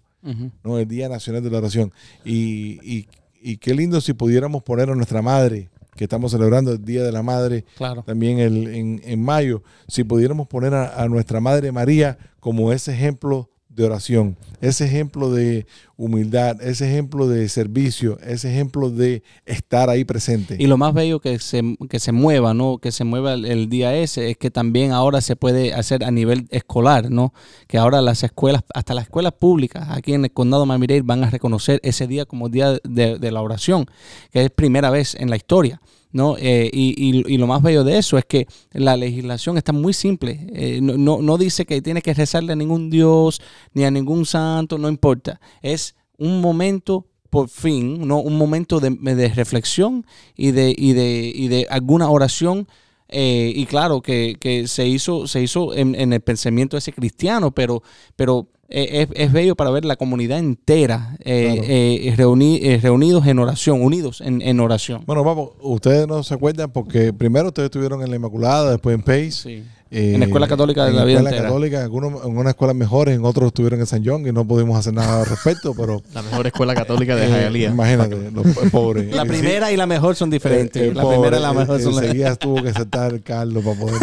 ¿no? 0.63 0.80
el 0.80 0.88
Día 0.88 1.09
Nacional 1.09 1.43
de 1.43 1.49
la 1.51 1.57
Oración. 1.57 1.91
Y, 2.24 2.80
y- 2.82 3.07
y 3.41 3.57
qué 3.57 3.74
lindo 3.76 3.99
si 3.99 4.13
pudiéramos 4.13 4.63
poner 4.63 4.89
a 4.89 4.95
nuestra 4.95 5.21
madre, 5.21 5.69
que 5.97 6.05
estamos 6.05 6.32
celebrando 6.32 6.71
el 6.71 6.84
Día 6.84 7.03
de 7.03 7.11
la 7.11 7.21
Madre 7.21 7.65
Claro. 7.76 8.03
también 8.03 8.39
el- 8.39 8.67
en, 8.74 9.01
en 9.03 9.21
mayo, 9.21 9.63
si 9.89 10.05
pudiéramos 10.05 10.47
poner 10.47 10.74
a, 10.74 11.03
a 11.03 11.09
nuestra 11.09 11.41
Madre 11.41 11.71
María 11.74 12.17
como 12.39 12.71
ese 12.71 12.93
ejemplo 12.93 13.49
de 13.76 13.86
oración, 13.86 14.38
ese 14.61 14.86
ejemplo 14.86 15.32
de 15.32 15.65
humildad, 15.97 16.61
ese 16.61 16.89
ejemplo 16.89 17.28
de 17.28 17.47
servicio, 17.49 18.19
ese 18.19 18.51
ejemplo 18.51 18.89
de 18.89 19.24
estar 19.45 19.89
ahí 19.89 20.03
presente. 20.03 20.55
Y 20.59 20.67
lo 20.67 20.78
más 20.78 20.93
bello 20.93 21.19
que 21.19 21.39
se, 21.39 21.76
que 21.89 21.99
se 21.99 22.11
mueva, 22.11 22.53
¿no? 22.53 22.78
Que 22.78 22.91
se 22.91 23.03
mueva 23.03 23.34
el, 23.34 23.69
día 23.69 23.95
ese, 23.95 24.32
es 24.32 24.38
que 24.38 24.51
también 24.51 24.91
ahora 24.91 25.21
se 25.21 25.36
puede 25.36 25.74
hacer 25.74 26.03
a 26.03 26.11
nivel 26.11 26.47
escolar, 26.49 27.09
¿no? 27.09 27.34
Que 27.67 27.78
ahora 27.78 28.01
las 28.01 28.24
escuelas, 28.24 28.63
hasta 28.74 28.93
las 28.93 29.05
escuelas 29.05 29.34
públicas 29.34 29.88
aquí 29.89 30.13
en 30.13 30.26
el 30.26 30.32
condado 30.32 30.65
Miami-Dade 30.65 31.01
van 31.01 31.24
a 31.24 31.30
reconocer 31.30 31.80
ese 31.84 32.07
día 32.07 32.26
como 32.26 32.49
día 32.49 32.78
de, 32.84 33.17
de 33.17 33.32
la 33.32 33.41
oración, 33.41 33.86
que 34.32 34.45
es 34.45 34.49
primera 34.51 34.89
vez 34.89 35.15
en 35.15 35.30
la 35.30 35.36
historia. 35.36 35.82
¿No? 36.14 36.38
Eh, 36.39 36.70
y, 36.72 36.93
y- 36.97 37.24
y 37.34 37.38
lo 37.38 37.47
más 37.47 37.61
bello 37.61 37.84
de 37.84 37.97
eso 37.97 38.18
es 38.18 38.26
que 38.26 38.47
la 38.72 38.95
legislación 38.95 39.57
está 39.57 39.74
muy 39.74 39.91
simple. 39.93 40.47
Eh, 40.53 40.80
no, 40.82 40.97
no, 40.97 41.22
no 41.22 41.38
dice 41.38 41.66
que 41.66 41.82
tiene 41.82 42.01
que 42.01 42.14
rezarle 42.14 42.53
a 42.53 42.55
ningún 42.55 42.89
dios 42.89 43.41
ni 43.74 43.84
a 43.84 43.91
ningún 43.91 44.26
santo, 44.26 44.78
no 44.78 44.88
importa. 44.89 45.41
Es 45.61 45.95
un 46.18 46.39
momento 46.39 47.07
por 47.30 47.49
fin, 47.49 48.07
¿no? 48.07 48.20
un 48.20 48.38
momento 48.38 48.80
de, 48.80 48.91
de 48.91 49.28
reflexión 49.30 50.05
y 50.38 50.51
de, 50.51 50.74
y 50.78 50.93
de, 50.93 51.32
y 51.36 51.47
de 51.49 51.68
alguna 51.70 52.09
oración. 52.09 52.68
eh, 53.09 53.51
y 53.55 53.66
claro 53.66 54.01
que, 54.01 54.38
que 54.39 54.68
se 54.68 54.88
hizo, 54.88 55.28
se 55.28 55.41
hizo 55.41 55.74
en, 55.76 55.95
en 55.95 56.14
el 56.14 56.22
pensamiento 56.22 56.78
ese 56.78 56.93
cristiano, 56.93 57.51
pero, 57.51 57.84
pero 58.16 58.47
eh, 58.70 59.07
es, 59.11 59.26
es 59.28 59.32
bello 59.32 59.55
para 59.55 59.70
ver 59.70 59.86
la 59.86 59.95
comunidad 59.95 60.39
entera 60.39 61.16
eh, 61.24 61.53
Claro. 61.53 61.68
eh, 61.70 62.14
reuni- 62.18 62.59
eh, 62.64 62.80
reunidos 62.82 63.28
en 63.28 63.39
oración, 63.39 63.82
unidos 63.82 64.22
en, 64.22 64.41
en 64.41 64.59
oración. 64.59 65.03
Bueno, 65.05 65.24
vamos, 65.24 65.49
ustedes 65.61 66.07
no 66.07 66.24
se 66.24 66.34
acuerdan 66.34 66.72
porque 66.72 67.14
primero 67.14 67.47
ustedes 67.49 67.68
estuvieron 67.68 68.01
en 68.01 68.09
la 68.09 68.16
Inmaculada, 68.16 68.72
después 68.72 68.95
en 68.95 69.01
Pace. 69.03 69.32
Sí. 69.32 69.64
eh, 69.91 70.14
En 70.16 70.20
la 70.22 70.26
escuela 70.26 70.47
católica 70.47 70.86
de 70.86 70.89
en 70.91 70.95
la 70.95 71.03
vida 71.05 71.18
escuela 71.18 71.30
entera. 71.30 71.49
católica, 71.49 71.78
en, 71.78 71.84
algunos, 71.84 72.26
en 72.26 72.36
unas 72.38 72.51
escuelas 72.51 72.76
mejores, 72.76 73.16
en 73.16 73.26
otros 73.26 73.47
estuvieron 73.47 73.80
en 73.80 73.86
San 73.86 74.01
John 74.03 74.26
y 74.28 74.32
no 74.32 74.43
pudimos 74.47 74.78
hacer 74.80 74.93
nada 74.93 75.20
al 75.22 75.26
respecto, 75.28 75.74
pero 75.78 76.01
La 76.14 76.22
mejor 76.24 76.47
escuela 76.47 76.74
católica 76.74 77.16
de 77.16 77.26
eh, 77.26 77.30
Hialeah. 77.30 77.72
imagínate, 77.72 78.32
los 78.32 78.45
pobres. 78.72 79.14
La 79.16 79.22
sí, 79.24 79.28
primera 79.30 79.72
y 79.72 79.78
la 79.78 79.86
mejor 79.86 80.16
son 80.16 80.30
diferentes. 80.32 80.95
la 80.95 81.01
pobre, 81.03 81.18
primera 81.20 81.38
y 81.38 81.41
la 81.41 81.51
eh, 81.51 81.53
mejor 81.55 81.80
son 81.82 81.93
enseguida 82.03 82.36
tuvo 82.38 82.64
que 82.64 82.74
saltar 82.74 83.22
Carlos 83.22 83.64
para 83.64 83.80
poder 83.80 83.99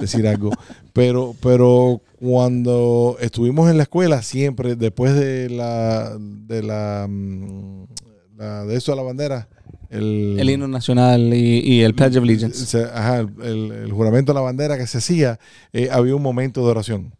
decir 0.00 0.26
algo. 0.26 0.50
Pero, 0.92 1.34
pero 1.42 2.00
cuando 2.20 3.16
estuvimos 3.20 3.70
en 3.70 3.76
la 3.76 3.84
escuela, 3.84 4.22
siempre 4.22 4.74
después 4.76 5.14
de 5.14 5.48
la 5.50 6.16
de 6.18 6.62
la, 6.62 7.06
mm, 7.08 7.84
la- 8.38 8.64
de 8.64 8.76
eso 8.76 8.92
de 8.92 8.96
la 8.96 9.02
bandera, 9.02 9.48
el, 9.90 10.36
el 10.38 10.50
himno 10.50 10.68
nacional 10.68 11.32
y, 11.34 11.58
y 11.60 11.80
el 11.82 11.94
Pledge 11.94 12.16
of 12.18 12.24
Allegiance. 12.24 12.78
ajá, 12.94 13.20
el, 13.20 13.72
el- 13.72 13.92
juramento 13.92 14.32
de 14.32 14.34
la 14.38 14.40
bandera 14.42 14.78
que 14.78 14.86
se 14.86 14.98
hacía, 14.98 15.38
eh, 15.72 15.88
había 15.90 16.14
un 16.14 16.22
momento 16.22 16.64
de 16.64 16.70
oración. 16.70 17.12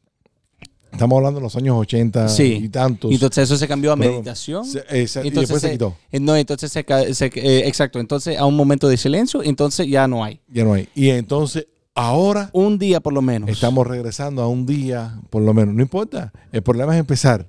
Estamos 0.92 1.16
hablando 1.18 1.38
de 1.38 1.44
los 1.44 1.54
años 1.54 1.76
80 1.78 2.28
Sí. 2.28 2.58
y 2.64 2.68
tantos. 2.68 3.12
Y 3.12 3.14
entonces 3.14 3.44
eso 3.44 3.56
se 3.56 3.68
cambió 3.68 3.92
a 3.92 3.96
Pero- 3.96 4.10
meditación. 4.12 4.64
Se- 4.64 4.82
eh, 4.90 5.06
se- 5.06 5.20
y 5.24 5.28
Entonces 5.28 5.48
después 5.48 5.60
se 5.62 5.68
se- 5.68 5.72
quitó. 5.74 5.96
Eh, 6.10 6.18
No, 6.18 6.34
entonces 6.36 6.72
se, 6.72 6.84
se- 7.14 7.26
eh, 7.36 7.68
exacto, 7.68 8.00
entonces 8.00 8.36
a 8.36 8.44
un 8.44 8.56
momento 8.56 8.88
de 8.88 8.96
silencio, 8.96 9.40
entonces 9.44 9.86
ya 9.86 10.08
no 10.08 10.24
hay. 10.24 10.40
Ya 10.48 10.64
no 10.64 10.72
hay. 10.74 10.88
Y 10.96 11.10
entonces, 11.10 11.66
ahora 11.94 12.50
Un 12.52 12.78
día 12.78 13.00
por 13.00 13.12
lo 13.12 13.22
menos. 13.22 13.48
Estamos 13.50 13.86
regresando 13.86 14.42
a 14.42 14.48
un 14.48 14.66
día, 14.66 15.20
por 15.30 15.42
lo 15.42 15.52
menos. 15.54 15.74
No 15.74 15.82
importa. 15.82 16.32
El 16.52 16.62
problema 16.62 16.94
es 16.94 17.00
empezar. 17.00 17.46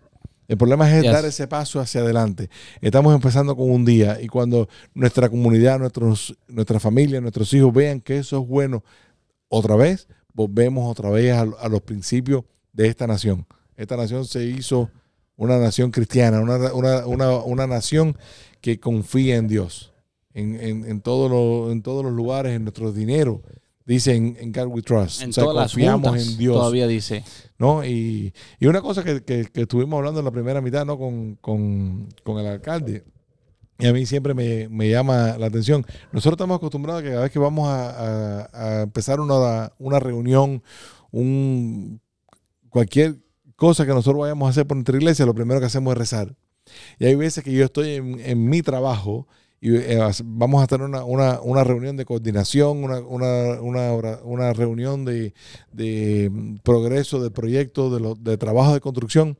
El 0.47 0.57
problema 0.57 0.89
es 0.93 1.03
Yes. 1.03 1.11
dar 1.13 1.23
ese 1.25 1.47
paso 1.47 1.79
hacia 1.79 2.01
adelante. 2.01 2.49
Estamos 2.81 3.15
empezando 3.15 3.55
con 3.55 3.69
un 3.71 3.85
día 3.85 4.19
y 4.21 4.27
cuando 4.27 4.67
nuestra 4.93 5.29
comunidad, 5.29 5.79
nuestros, 5.79 6.35
nuestra 6.47 6.79
familia, 6.79 7.21
nuestros 7.21 7.53
hijos 7.53 7.73
vean 7.73 8.01
que 8.01 8.17
eso 8.17 8.41
es 8.41 8.47
bueno, 8.47 8.83
otra 9.47 9.75
vez 9.77 10.07
volvemos 10.33 10.89
otra 10.91 11.09
vez 11.09 11.31
a, 11.33 11.41
a 11.41 11.69
los 11.69 11.81
principios 11.81 12.43
de 12.73 12.87
esta 12.87 13.07
nación. 13.07 13.45
Esta 13.77 13.95
nación 13.95 14.25
se 14.25 14.43
hizo 14.45 14.89
una 15.37 15.57
nación 15.57 15.91
cristiana, 15.91 16.41
una, 16.41 16.73
una- 16.73 17.05
una- 17.07 17.37
una 17.37 17.67
nación 17.67 18.17
que 18.59 18.79
confía 18.79 19.37
en 19.37 19.47
Dios, 19.47 19.93
en, 20.33 20.55
en, 20.59 20.85
en 20.85 21.01
todos 21.01 21.31
los- 21.31 21.71
en 21.71 21.81
todos 21.81 22.03
los 22.03 22.13
lugares, 22.13 22.53
en 22.55 22.63
nuestro 22.63 22.91
dinero. 22.91 23.41
Dice 23.85 24.15
en, 24.15 24.37
en 24.39 24.51
God 24.51 24.67
we 24.67 24.81
trust. 24.81 25.21
en 25.21 25.29
O 25.29 25.33
sea, 25.33 25.43
todas 25.43 25.71
confiamos 25.71 26.15
en 26.27 26.37
Dios. 26.37 26.55
todavía 26.55 26.87
dice. 26.87 27.23
¿no? 27.57 27.83
Y, 27.85 28.33
y 28.59 28.65
una 28.67 28.81
cosa 28.81 29.03
que, 29.03 29.23
que- 29.23 29.45
que 29.45 29.61
estuvimos 29.61 29.97
hablando 29.97 30.19
en 30.19 30.25
la 30.25 30.31
primera 30.31 30.61
mitad, 30.61 30.85
¿no? 30.85 30.97
Con, 30.97 31.35
con- 31.35 32.07
con 32.23 32.37
el 32.39 32.47
alcalde. 32.47 33.03
Y 33.79 33.87
a 33.87 33.93
mí 33.93 34.05
siempre 34.05 34.33
me, 34.35 34.69
me 34.69 34.89
llama 34.89 35.35
la 35.39 35.47
atención. 35.47 35.83
Nosotros 36.11 36.33
estamos 36.33 36.57
acostumbrados 36.57 37.01
a 37.01 37.03
que 37.03 37.09
cada 37.09 37.23
vez 37.23 37.31
que 37.31 37.39
vamos 37.39 37.67
a, 37.67 37.89
a- 38.43 38.49
a 38.79 38.81
empezar 38.83 39.19
una, 39.19 39.73
una 39.79 39.99
reunión, 39.99 40.61
un 41.11 41.99
cualquier 42.69 43.17
cosa 43.55 43.85
que 43.85 43.93
nosotros 43.93 44.21
vayamos 44.21 44.47
a 44.47 44.49
hacer 44.51 44.65
por 44.67 44.77
nuestra 44.77 44.97
iglesia, 44.97 45.25
lo 45.25 45.33
primero 45.35 45.59
que 45.59 45.65
hacemos 45.65 45.91
es 45.93 45.97
rezar. 45.97 46.35
Y 46.99 47.05
hay 47.05 47.15
veces 47.15 47.43
que 47.43 47.51
yo 47.51 47.65
estoy 47.65 47.95
en, 47.95 48.19
en 48.19 48.49
mi 48.49 48.61
trabajo 48.61 49.27
y 49.63 49.75
eh, 49.75 49.99
vamos 50.25 50.63
a 50.63 50.67
tener 50.67 50.85
una, 50.87 51.05
una- 51.05 51.39
una 51.41 51.63
reunión 51.63 51.95
de 51.95 52.03
coordinación, 52.05 52.83
una, 52.83 52.99
una- 52.99 53.61
una 53.61 53.91
hora- 53.93 54.19
una 54.23 54.51
reunión 54.53 55.05
de, 55.05 55.33
de 55.71 56.29
mm, 56.31 56.55
progreso 56.63 57.21
de 57.21 57.29
proyectos, 57.31 57.93
de, 57.93 57.99
lo- 57.99 58.15
de 58.15 58.37
trabajo 58.37 58.73
de 58.73 58.81
construcción 58.81 59.37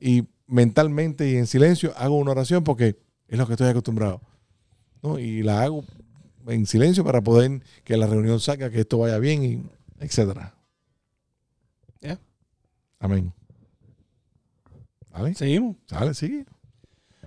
y 0.00 0.26
mentalmente 0.46 1.30
y 1.30 1.36
en 1.36 1.46
silencio 1.46 1.92
hago 1.98 2.16
una 2.16 2.30
oración 2.30 2.64
porque 2.64 2.96
es 3.28 3.38
lo 3.38 3.46
que 3.46 3.52
estoy 3.52 3.68
acostumbrado. 3.68 4.22
¿no? 5.02 5.18
Y 5.18 5.42
la 5.42 5.62
hago 5.62 5.84
en 6.46 6.64
silencio 6.66 7.04
para 7.04 7.20
poder 7.20 7.62
que 7.84 7.96
la 7.98 8.06
reunión 8.06 8.40
salga, 8.40 8.70
que 8.70 8.80
esto 8.80 8.98
vaya 8.98 9.18
bien 9.18 9.44
y 9.44 9.62
etcétera. 10.00 10.54
Amén. 13.00 13.32
¿Vale? 15.12 15.34
Seguimos. 15.34 15.76
¿Sale? 15.86 16.14
Sigue. 16.14 16.44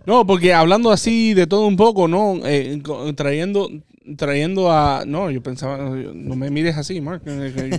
No, 0.05 0.25
porque 0.25 0.53
hablando 0.53 0.91
así 0.91 1.33
de 1.33 1.47
todo 1.47 1.67
un 1.67 1.75
poco, 1.77 2.07
¿no? 2.07 2.39
Eh, 2.45 2.81
trayendo, 3.15 3.69
trayendo 4.17 4.71
a... 4.71 5.03
No, 5.05 5.29
yo 5.29 5.41
pensaba... 5.43 5.77
No 5.89 6.35
me 6.35 6.49
mires 6.49 6.75
así, 6.77 6.99
Mark. 7.01 7.21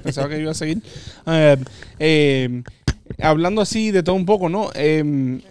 pensaba 0.02 0.28
que 0.28 0.40
iba 0.40 0.52
a 0.52 0.54
seguir. 0.54 0.82
Eh, 1.26 1.56
eh, 1.98 2.62
hablando 3.20 3.60
así 3.60 3.90
de 3.90 4.02
todo 4.02 4.14
un 4.14 4.26
poco, 4.26 4.48
¿no? 4.48 4.70
El- 4.74 5.42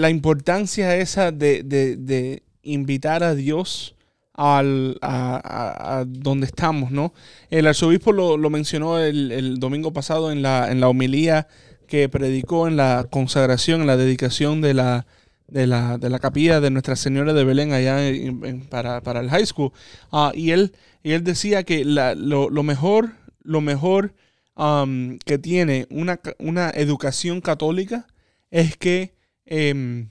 la 0.00 0.08
importancia 0.08 0.96
esa 0.96 1.30
de, 1.30 1.62
de- 1.62 1.96
de 1.96 2.42
invitar 2.62 3.22
a 3.22 3.34
Dios 3.34 3.94
al, 4.32 4.96
a, 5.02 5.36
a- 5.44 5.98
a 5.98 6.04
donde 6.06 6.46
estamos, 6.46 6.90
¿no? 6.90 7.12
El 7.50 7.66
arzobispo 7.66 8.12
lo, 8.12 8.38
lo 8.38 8.48
mencionó 8.48 8.98
el, 8.98 9.30
el 9.30 9.58
domingo 9.58 9.92
pasado 9.92 10.32
en 10.32 10.40
la, 10.40 10.70
en 10.72 10.80
la 10.80 10.88
homilía 10.88 11.48
que 11.86 12.08
predicó 12.08 12.66
en 12.66 12.76
la 12.78 13.06
consagración, 13.10 13.82
en 13.82 13.86
la 13.88 13.96
dedicación 13.98 14.60
de 14.62 14.72
la, 14.74 15.06
de 15.48 15.66
la, 15.66 15.98
de 15.98 16.10
la 16.10 16.18
capilla 16.18 16.60
de 16.60 16.70
Nuestra 16.70 16.94
Señora 16.96 17.32
de 17.32 17.44
Belén 17.44 17.72
allá 17.72 18.06
en- 18.08 18.66
para, 18.68 19.02
para 19.02 19.20
el 19.20 19.30
high 19.30 19.46
school. 19.46 19.72
Ah, 20.12 20.32
y, 20.34 20.50
él, 20.52 20.72
y 21.02 21.12
él 21.12 21.24
decía 21.24 21.62
que 21.64 21.84
la- 21.84 22.14
lo, 22.14 22.50
lo 22.50 22.62
mejor, 22.62 23.12
lo 23.42 23.60
mejor 23.60 24.14
um, 24.56 25.18
que 25.24 25.38
tiene 25.38 25.86
una, 25.90 26.20
una 26.38 26.70
educación 26.70 27.40
católica 27.40 28.06
es 28.50 28.76
que 28.76 29.14
em, 29.46 30.08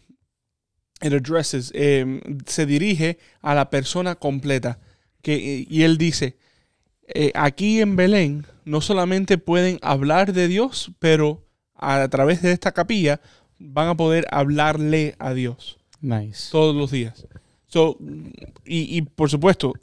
addresses, 1.01 1.71
em, 1.75 2.21
se 2.45 2.65
dirige 2.65 3.17
a 3.41 3.53
la 3.55 3.69
persona 3.69 4.15
completa. 4.15 4.79
Que, 5.21 5.65
y 5.69 5.83
él 5.83 5.97
dice, 5.97 6.37
eh, 7.07 7.31
aquí 7.35 7.81
en 7.81 7.95
Belén 7.95 8.45
no 8.65 8.81
solamente 8.81 9.37
pueden 9.37 9.79
hablar 9.81 10.33
de 10.33 10.47
Dios, 10.47 10.91
pero 10.99 11.45
a 11.75 12.07
través 12.09 12.41
de 12.41 12.51
esta 12.51 12.71
capilla 12.71 13.21
van 13.59 13.87
a 13.89 13.97
poder 13.97 14.25
hablarle 14.31 15.15
a 15.19 15.33
Dios 15.33 15.77
Nice. 16.01 16.51
todos 16.51 16.75
los 16.75 16.91
días. 16.91 17.27
So, 17.67 17.97
y, 18.65 18.97
y 18.97 19.01
por 19.01 19.29
supuesto, 19.29 19.73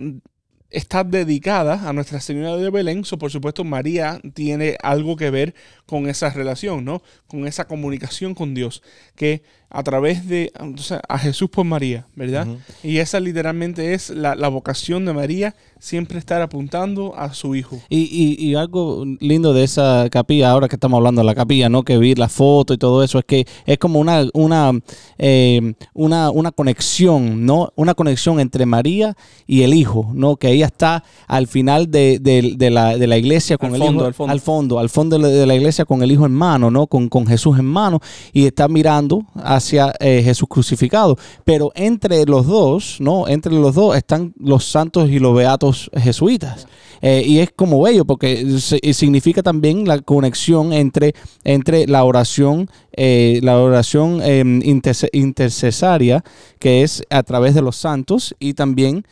está 0.75 1.05
dedicada 1.05 1.89
a 1.89 1.93
Nuestra 1.93 2.21
Señora 2.21 2.57
de 2.57 2.71
Belén, 2.71 3.05
so 3.05 3.17
por 3.17 3.31
supuesto 3.31 3.63
María 3.63 4.21
tiene 4.35 4.77
algo 4.83 5.17
que 5.17 5.31
ver 5.31 5.55
con 5.87 6.09
esa 6.09 6.31
relación, 6.31 6.85
¿no? 6.85 7.03
Con 7.27 7.47
esa 7.47 7.67
comunicación 7.67 8.35
con 8.35 8.55
Dios, 8.55 8.83
que 9.15 9.43
a 9.77 9.83
través 9.83 10.27
de 10.29 10.53
o 10.61 10.79
sea, 10.79 11.01
a 11.09 11.19
Jesús 11.19 11.51
por 11.51 11.65
María, 11.65 12.07
¿verdad? 12.15 12.47
Y 12.83 12.99
esa 12.99 13.19
literalmente 13.19 13.93
es 13.95 14.11
la, 14.11 14.35
la 14.37 14.49
vocación 14.49 15.05
de 15.05 15.13
María, 15.13 15.55
siempre 15.81 16.19
estar 16.19 16.41
apuntando 16.41 17.13
a 17.17 17.35
su 17.35 17.55
hijo. 17.57 17.81
Y, 17.89 18.03
y- 18.03 18.37
y 18.43 18.55
algo 18.55 19.05
lindo 19.21 19.53
de 19.53 19.65
esa 19.65 20.07
capilla, 20.11 20.51
ahora 20.51 20.69
que 20.69 20.77
estamos 20.77 20.97
hablando 20.97 21.21
de 21.21 21.27
la 21.27 21.35
capilla, 21.35 21.69
¿no? 21.69 21.83
Que 21.83 21.99
vi 21.99 22.15
la 22.15 22.29
foto 22.29 22.73
y 22.73 22.79
todo 22.79 23.03
eso, 23.03 23.19
es 23.19 23.25
que 23.25 23.47
es 23.67 23.79
como 23.79 23.99
una, 23.99 24.25
una, 24.33 24.71
eh, 25.19 25.75
una, 25.93 26.31
una 26.31 26.53
conexión, 26.53 27.45
¿no? 27.45 27.73
Una 27.77 27.95
conexión 27.95 28.41
entre 28.41 28.67
María 28.67 29.17
y 29.47 29.63
el 29.63 29.75
Hijo, 29.75 30.11
¿no? 30.15 30.37
Que 30.37 30.53
ella 30.53 30.67
está 30.67 31.03
al 31.27 31.49
final 31.49 31.91
de, 31.91 32.19
de- 32.21 32.55
de 32.57 32.71
la, 32.71 32.97
de 32.97 33.07
la 33.09 33.19
iglesia 33.19 33.59
con 33.59 33.71
Al 33.71 33.75
el 33.75 33.81
fondo, 33.83 34.01
Hijo. 34.03 34.07
al 34.07 34.15
fondo. 34.15 34.33
al 34.33 34.41
fondo, 34.41 34.79
al 34.79 34.89
fondo 34.89 35.17
de 35.19 35.23
la- 35.23 35.29
de 35.29 35.47
la 35.47 35.55
iglesia 35.57 35.85
con 35.85 36.03
el 36.03 36.13
Hijo 36.13 36.27
en 36.27 36.33
mano, 36.33 36.71
¿no? 36.71 36.87
Con, 36.87 37.09
con 37.09 37.27
Jesús 37.27 37.59
en 37.59 37.65
mano 37.67 38.01
y 38.33 38.47
está 38.47 38.69
mirando 38.69 39.25
hacia 39.35 39.64
eh, 39.73 40.23
Jesús 40.25 40.49
crucificado. 40.49 41.17
Pero 41.45 41.73
entre 41.75 42.25
los 42.27 42.47
dos, 42.47 42.97
¿no? 43.01 43.29
Entre 43.29 43.53
los 43.53 43.75
dos 43.75 43.97
están 43.97 44.35
los 44.39 44.65
santos 44.65 45.09
y 45.09 45.19
los 45.19 45.35
beatos 45.35 45.91
jesuitas. 45.97 46.67
Eh, 47.03 47.23
y 47.27 47.41
es 47.41 47.51
como 47.55 47.83
bello 47.83 48.07
porque 48.07 48.59
significa 48.59 49.43
también 49.43 49.87
la 49.87 49.99
conexión 49.99 50.73
entre, 50.73 51.15
entre 51.45 51.87
la 51.87 52.03
oración, 52.03 52.71
eh, 52.97 53.41
la 53.43 53.59
oración 53.59 54.21
interce- 54.63 55.11
intercesaria, 55.13 56.23
que 56.59 56.83
es 56.83 57.03
a 57.11 57.23
través 57.23 57.55
de 57.55 57.63
los 57.63 57.77
santos, 57.77 58.35
y 58.39 58.55
también, 58.55 59.05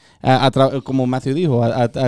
como 0.84 1.06
Matthew 1.06 1.34
dijo, 1.34 1.62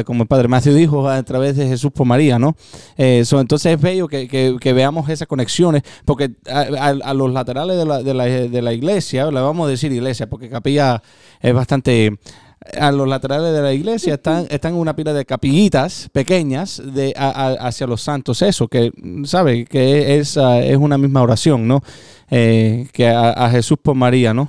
como 0.04 0.22
el 0.22 0.28
padre 0.28 0.48
Matthew 0.48 0.74
dijo, 0.74 1.08
a 1.08 1.22
través 1.22 1.56
de 1.56 1.66
Jesús 1.68 1.90
por 1.92 2.06
María, 2.06 2.38
¿no? 2.38 2.56
Eh, 2.96 3.24
entonces 3.30 3.74
es 3.74 3.80
bello 3.80 4.08
que, 4.08 4.28
que- 4.28 4.72
veamos 4.72 5.08
esas 5.08 5.28
conexiones, 5.28 5.82
porque 6.04 6.30
a 6.46 7.14
los 7.14 7.32
laterales 7.32 7.76
de 7.76 7.84
la, 7.84 8.02
de, 8.02 8.14
la, 8.14 8.24
de 8.24 8.62
la 8.62 8.72
iglesia, 8.72 9.30
le 9.30 9.40
vamos 9.40 9.66
a 9.66 9.70
decir 9.70 9.92
iglesia, 9.92 10.28
porque 10.28 10.48
capilla 10.48 11.02
es 11.40 11.54
bastante 11.54 12.18
a 12.78 12.90
los 12.92 13.06
laterales 13.08 13.52
de 13.52 13.60
la 13.62 13.72
iglesia 13.72 14.14
están, 14.14 14.46
están 14.50 14.74
una 14.74 14.96
pila 14.96 15.12
de 15.12 15.24
capillitas 15.24 16.08
pequeñas 16.12 16.82
de, 16.94 17.12
a- 17.16 17.28
a- 17.30 17.68
hacia 17.68 17.86
los 17.86 18.00
santos. 18.02 18.40
Eso, 18.42 18.68
que, 18.68 18.90
¿sabe? 19.24 19.64
Que 19.66 20.18
es, 20.18 20.36
es 20.38 20.76
una 20.76 20.96
misma 20.98 21.22
oración, 21.22 21.68
¿no? 21.68 21.82
Eh, 22.30 22.88
que 22.92 23.08
a, 23.08 23.30
a 23.30 23.50
Jesús 23.50 23.76
por 23.80 23.94
María, 23.94 24.32
¿no? 24.34 24.48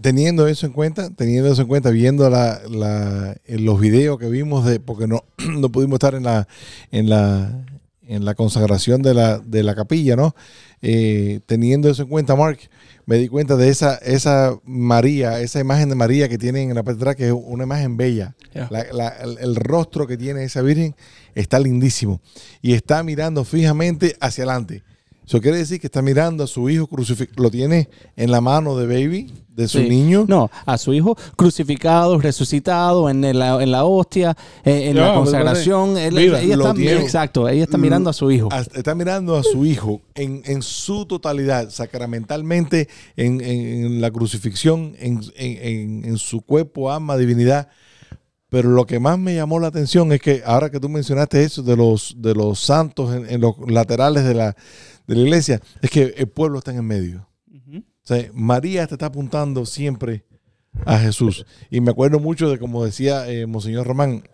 teniendo 0.00 0.46
eso 0.46 0.64
en 0.64 0.72
cuenta, 0.72 1.10
teniendo 1.10 1.50
eso 1.50 1.62
en 1.62 1.66
cuenta, 1.68 1.90
viendo 1.90 2.30
la, 2.30 2.60
la- 2.70 3.36
los 3.48 3.80
videos 3.80 4.16
que 4.16 4.28
vimos 4.28 4.64
de, 4.64 4.78
porque 4.78 5.08
no, 5.08 5.24
no 5.58 5.70
pudimos 5.70 5.96
estar 5.96 6.14
en 6.14 6.22
la, 6.22 6.46
en 6.92 7.08
la, 7.08 7.64
en 8.06 8.24
la 8.24 8.34
consagración 8.36 9.02
de 9.02 9.14
la, 9.14 9.38
de 9.40 9.62
la 9.64 9.74
capilla, 9.74 10.14
¿no? 10.14 10.34
Eh, 10.82 11.40
teniendo 11.46 11.88
eso 11.90 12.02
en 12.02 12.08
cuenta, 12.08 12.36
Mark, 12.36 12.58
me 13.12 13.18
di 13.18 13.28
cuenta 13.28 13.56
de 13.56 13.68
esa, 13.68 13.96
esa 13.96 14.56
María, 14.64 15.38
esa 15.40 15.60
imagen 15.60 15.90
de 15.90 15.94
María 15.94 16.30
que 16.30 16.38
tienen 16.38 16.70
en 16.70 16.74
la 16.74 16.82
parte 16.82 16.96
de 16.96 17.02
atrás, 17.02 17.16
que 17.16 17.26
es 17.26 17.32
una 17.34 17.64
imagen 17.64 17.98
bella. 17.98 18.34
Ya. 18.54 18.68
La- 18.70 18.86
la- 18.90 19.08
el, 19.22 19.36
el 19.38 19.54
rostro 19.56 20.06
que 20.06 20.16
tiene 20.16 20.44
esa 20.44 20.62
Virgen 20.62 20.94
está 21.34 21.58
lindísimo. 21.58 22.22
Y 22.62 22.72
está 22.72 23.02
mirando 23.02 23.44
fijamente 23.44 24.16
hacia 24.18 24.44
adelante. 24.44 24.82
Eso 25.26 25.40
quiere 25.40 25.56
decir 25.58 25.80
que 25.80 25.86
está 25.86 26.02
mirando 26.02 26.42
a 26.44 26.46
su 26.46 26.68
hijo 26.68 26.86
crucificado. 26.88 27.42
Lo 27.42 27.50
tiene 27.50 27.88
en 28.16 28.30
la 28.30 28.40
mano 28.40 28.76
de 28.76 28.86
baby, 28.86 29.32
de 29.48 29.68
su 29.68 29.78
Sí. 29.78 29.88
niño. 29.88 30.24
No, 30.28 30.50
a 30.66 30.76
su 30.78 30.92
hijo 30.94 31.16
crucificado, 31.36 32.18
resucitado 32.20 33.08
en 33.08 33.38
la, 33.38 33.62
en 33.62 33.70
la 33.70 33.84
hostia, 33.84 34.36
eh, 34.64 34.88
en 34.90 34.96
la 34.96 35.14
consagración. 35.14 35.96
Él- 35.96 36.18
ella 36.18 36.40
está, 36.54 36.74
tiene. 36.74 37.00
exacto, 37.00 37.48
ella 37.48 37.62
está 37.62 37.78
mirando 37.78 38.10
a 38.10 38.12
su 38.12 38.30
hijo. 38.32 38.48
Está 38.74 38.94
mirando 38.96 39.36
a 39.36 39.42
su 39.44 39.64
hijo 39.64 40.00
en, 40.14 40.42
en 40.44 40.60
su 40.60 41.06
totalidad, 41.06 41.70
sacramentalmente, 41.70 42.88
en, 43.16 43.40
en- 43.40 43.84
en 43.86 44.00
la 44.00 44.10
crucifixión, 44.10 44.94
en, 44.98 45.20
en- 45.36 45.58
en- 45.62 46.04
en 46.04 46.18
su 46.18 46.40
cuerpo, 46.42 46.90
alma, 46.92 47.16
divinidad. 47.16 47.68
Pero 48.48 48.68
lo 48.68 48.84
que 48.86 49.00
más 49.00 49.18
me 49.18 49.34
llamó 49.34 49.58
la 49.60 49.68
atención 49.68 50.12
es 50.12 50.20
que 50.20 50.42
ahora 50.44 50.68
que 50.70 50.78
tú 50.78 50.88
mencionaste 50.90 51.42
eso 51.42 51.62
de 51.62 51.74
los, 51.74 52.16
de 52.18 52.34
los 52.34 52.58
santos 52.60 53.14
en, 53.14 53.26
en 53.30 53.40
los 53.40 53.54
laterales 53.66 54.24
de 54.24 54.34
la, 54.34 54.54
de 55.06 55.14
la 55.14 55.20
iglesia, 55.22 55.60
es 55.80 55.90
que 55.90 56.14
el 56.16 56.28
pueblo 56.28 56.58
está 56.58 56.70
en 56.70 56.78
el 56.78 56.82
medio. 56.84 57.28
O 57.74 58.04
sea, 58.04 58.28
María 58.34 58.86
te 58.86 58.94
está 58.94 59.06
apuntando 59.06 59.64
siempre 59.64 60.24
a 60.84 60.98
Jesús. 60.98 61.46
Y 61.70 61.80
me 61.80 61.90
acuerdo 61.92 62.18
mucho 62.18 62.50
de, 62.50 62.58
como 62.58 62.84
decía 62.84 63.28
eh, 63.30 63.46
Monseñor 63.46 63.86
Román, 63.86 64.24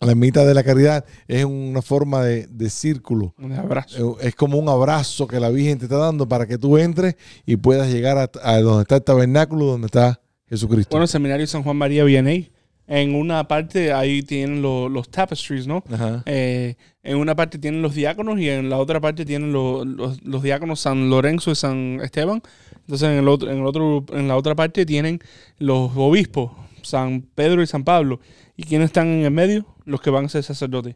la 0.00 0.14
mitad 0.14 0.46
de 0.46 0.52
la 0.52 0.62
caridad 0.62 1.06
es 1.26 1.46
una 1.46 1.80
forma 1.80 2.22
de, 2.22 2.46
de 2.48 2.68
círculo. 2.68 3.34
Un 3.38 3.52
abrazo. 3.52 4.18
Eh, 4.20 4.28
Es 4.28 4.34
como 4.34 4.58
un 4.58 4.68
abrazo 4.68 5.26
que 5.26 5.40
la 5.40 5.48
Virgen 5.48 5.78
te 5.78 5.86
está 5.86 5.96
dando 5.96 6.28
para 6.28 6.46
que 6.46 6.58
tú 6.58 6.76
entres 6.76 7.16
y 7.46 7.56
puedas 7.56 7.90
llegar 7.90 8.18
a, 8.18 8.30
a 8.42 8.60
donde 8.60 8.82
está 8.82 8.96
el 8.96 9.02
tabernáculo, 9.04 9.64
donde 9.64 9.86
está 9.86 10.20
Jesucristo. 10.48 10.90
Bueno, 10.90 11.04
el 11.04 11.08
seminario 11.08 11.46
San 11.46 11.62
Juan 11.62 11.76
María 11.78 12.04
Vianney. 12.04 12.52
En 12.88 13.14
una 13.16 13.48
parte 13.48 13.92
ahí 13.92 14.22
tienen 14.22 14.62
lo- 14.62 14.88
los 14.88 15.08
tapestries, 15.10 15.66
¿no? 15.66 15.82
Ajá. 15.92 16.22
Eh, 16.26 16.76
en 17.02 17.16
una 17.18 17.34
parte 17.34 17.58
tienen 17.58 17.82
los 17.82 17.94
diáconos 17.94 18.38
y 18.38 18.48
en 18.48 18.70
la 18.70 18.78
otra 18.78 19.00
parte 19.00 19.24
tienen 19.24 19.52
lo- 19.52 19.84
los, 19.84 20.22
los 20.24 20.42
diáconos 20.42 20.80
San 20.80 21.10
Lorenzo 21.10 21.50
y 21.50 21.56
San 21.56 22.00
Esteban. 22.02 22.42
Entonces 22.82 23.08
en 23.08 23.16
el 23.18 23.28
otro, 23.28 23.50
en 23.50 23.58
el 23.58 23.66
otro, 23.66 24.04
en 24.12 24.28
la 24.28 24.36
otra 24.36 24.54
parte 24.54 24.86
tienen 24.86 25.18
los 25.58 25.90
obispos, 25.96 26.52
San 26.82 27.22
Pedro 27.34 27.60
y 27.62 27.66
San 27.66 27.82
Pablo. 27.82 28.20
¿Y 28.56 28.62
quiénes 28.62 28.86
están 28.86 29.08
en 29.08 29.24
el 29.24 29.30
medio? 29.32 29.66
Los 29.84 30.00
que 30.00 30.10
van 30.10 30.26
a 30.26 30.28
ser 30.28 30.44
sacerdotes. 30.44 30.94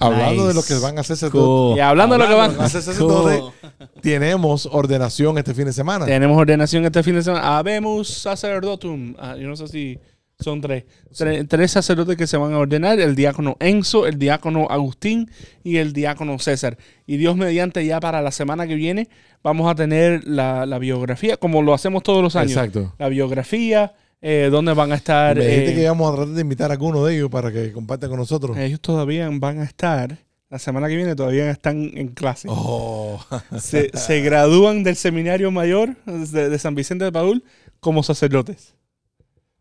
Hablando 0.00 0.46
de 0.46 0.54
lo 0.54 0.62
que 0.62 0.74
van 0.74 0.96
a 0.96 1.00
hacer 1.00 1.16
Cool. 1.30 1.30
sacerdotes, 1.30 1.76
Y 1.78 1.80
hablando 1.80 2.14
de 2.16 2.18
lo 2.22 2.28
que 2.28 2.34
van, 2.34 2.60
a 2.60 2.64
hacer 2.64 2.82
sacerdotes, 2.82 3.42
tenemos 4.02 4.68
ordenación 4.70 5.38
este 5.38 5.54
fin 5.54 5.64
de 5.64 5.72
semana. 5.72 6.04
tenemos 6.06 6.36
ordenación 6.36 6.84
este 6.84 7.02
fin 7.02 7.14
de 7.14 7.22
semana. 7.22 7.56
Habemos 7.58 8.06
sacerdotum. 8.08 9.14
Ah, 9.18 9.34
yo 9.36 9.48
no 9.48 9.56
sé 9.56 9.66
si 9.66 9.98
son 10.40 10.60
tres. 10.60 10.84
Tre- 11.16 11.46
Tres 11.48 11.70
sacerdotes 11.72 12.16
que 12.16 12.26
se 12.26 12.36
van 12.36 12.52
a 12.52 12.58
ordenar. 12.58 13.00
El 13.00 13.16
diácono 13.16 13.56
Enzo, 13.60 14.06
el 14.06 14.18
diácono 14.18 14.66
Agustín 14.70 15.30
y 15.64 15.78
el 15.78 15.92
diácono 15.92 16.38
César. 16.38 16.78
Y 17.06 17.16
Dios 17.16 17.36
mediante 17.36 17.84
ya 17.84 17.98
para 18.00 18.22
la 18.22 18.30
semana 18.30 18.66
que 18.66 18.74
viene 18.76 19.08
vamos 19.42 19.70
a 19.70 19.74
tener 19.74 20.22
la, 20.26 20.64
la 20.66 20.78
biografía, 20.78 21.36
como 21.36 21.62
lo 21.62 21.74
hacemos 21.74 22.02
todos 22.02 22.22
los 22.22 22.36
años. 22.36 22.52
Exacto. 22.52 22.94
La 22.98 23.08
biografía, 23.08 23.94
eh, 24.20 24.48
dónde 24.50 24.74
van 24.74 24.92
a 24.92 24.94
estar. 24.96 25.36
Me 25.36 25.44
dijiste 25.46 25.72
eh, 25.72 25.74
que 25.74 25.82
íbamos 25.82 26.12
a 26.12 26.16
tratar 26.16 26.34
de 26.34 26.40
invitar 26.40 26.70
a 26.70 26.74
alguno 26.74 27.04
de 27.04 27.16
ellos 27.16 27.30
para 27.30 27.50
que 27.52 27.72
compartan 27.72 28.08
con 28.10 28.18
nosotros. 28.20 28.56
ellos 28.58 28.80
todavía 28.80 29.28
van 29.32 29.58
a 29.60 29.64
estar, 29.64 30.18
la 30.50 30.58
semana 30.60 30.88
que 30.88 30.96
viene 30.96 31.14
todavía 31.16 31.50
están 31.50 31.90
en 31.94 32.08
clase. 32.08 32.48
Oh. 32.50 33.20
Se, 33.58 33.90
se 33.96 34.20
gradúan 34.20 34.82
del 34.84 34.94
seminario 34.96 35.50
mayor 35.50 35.96
de, 36.06 36.48
de 36.48 36.58
San 36.60 36.74
Vicente 36.76 37.04
de 37.04 37.12
Paul 37.12 37.42
como 37.80 38.02
sacerdotes. 38.04 38.74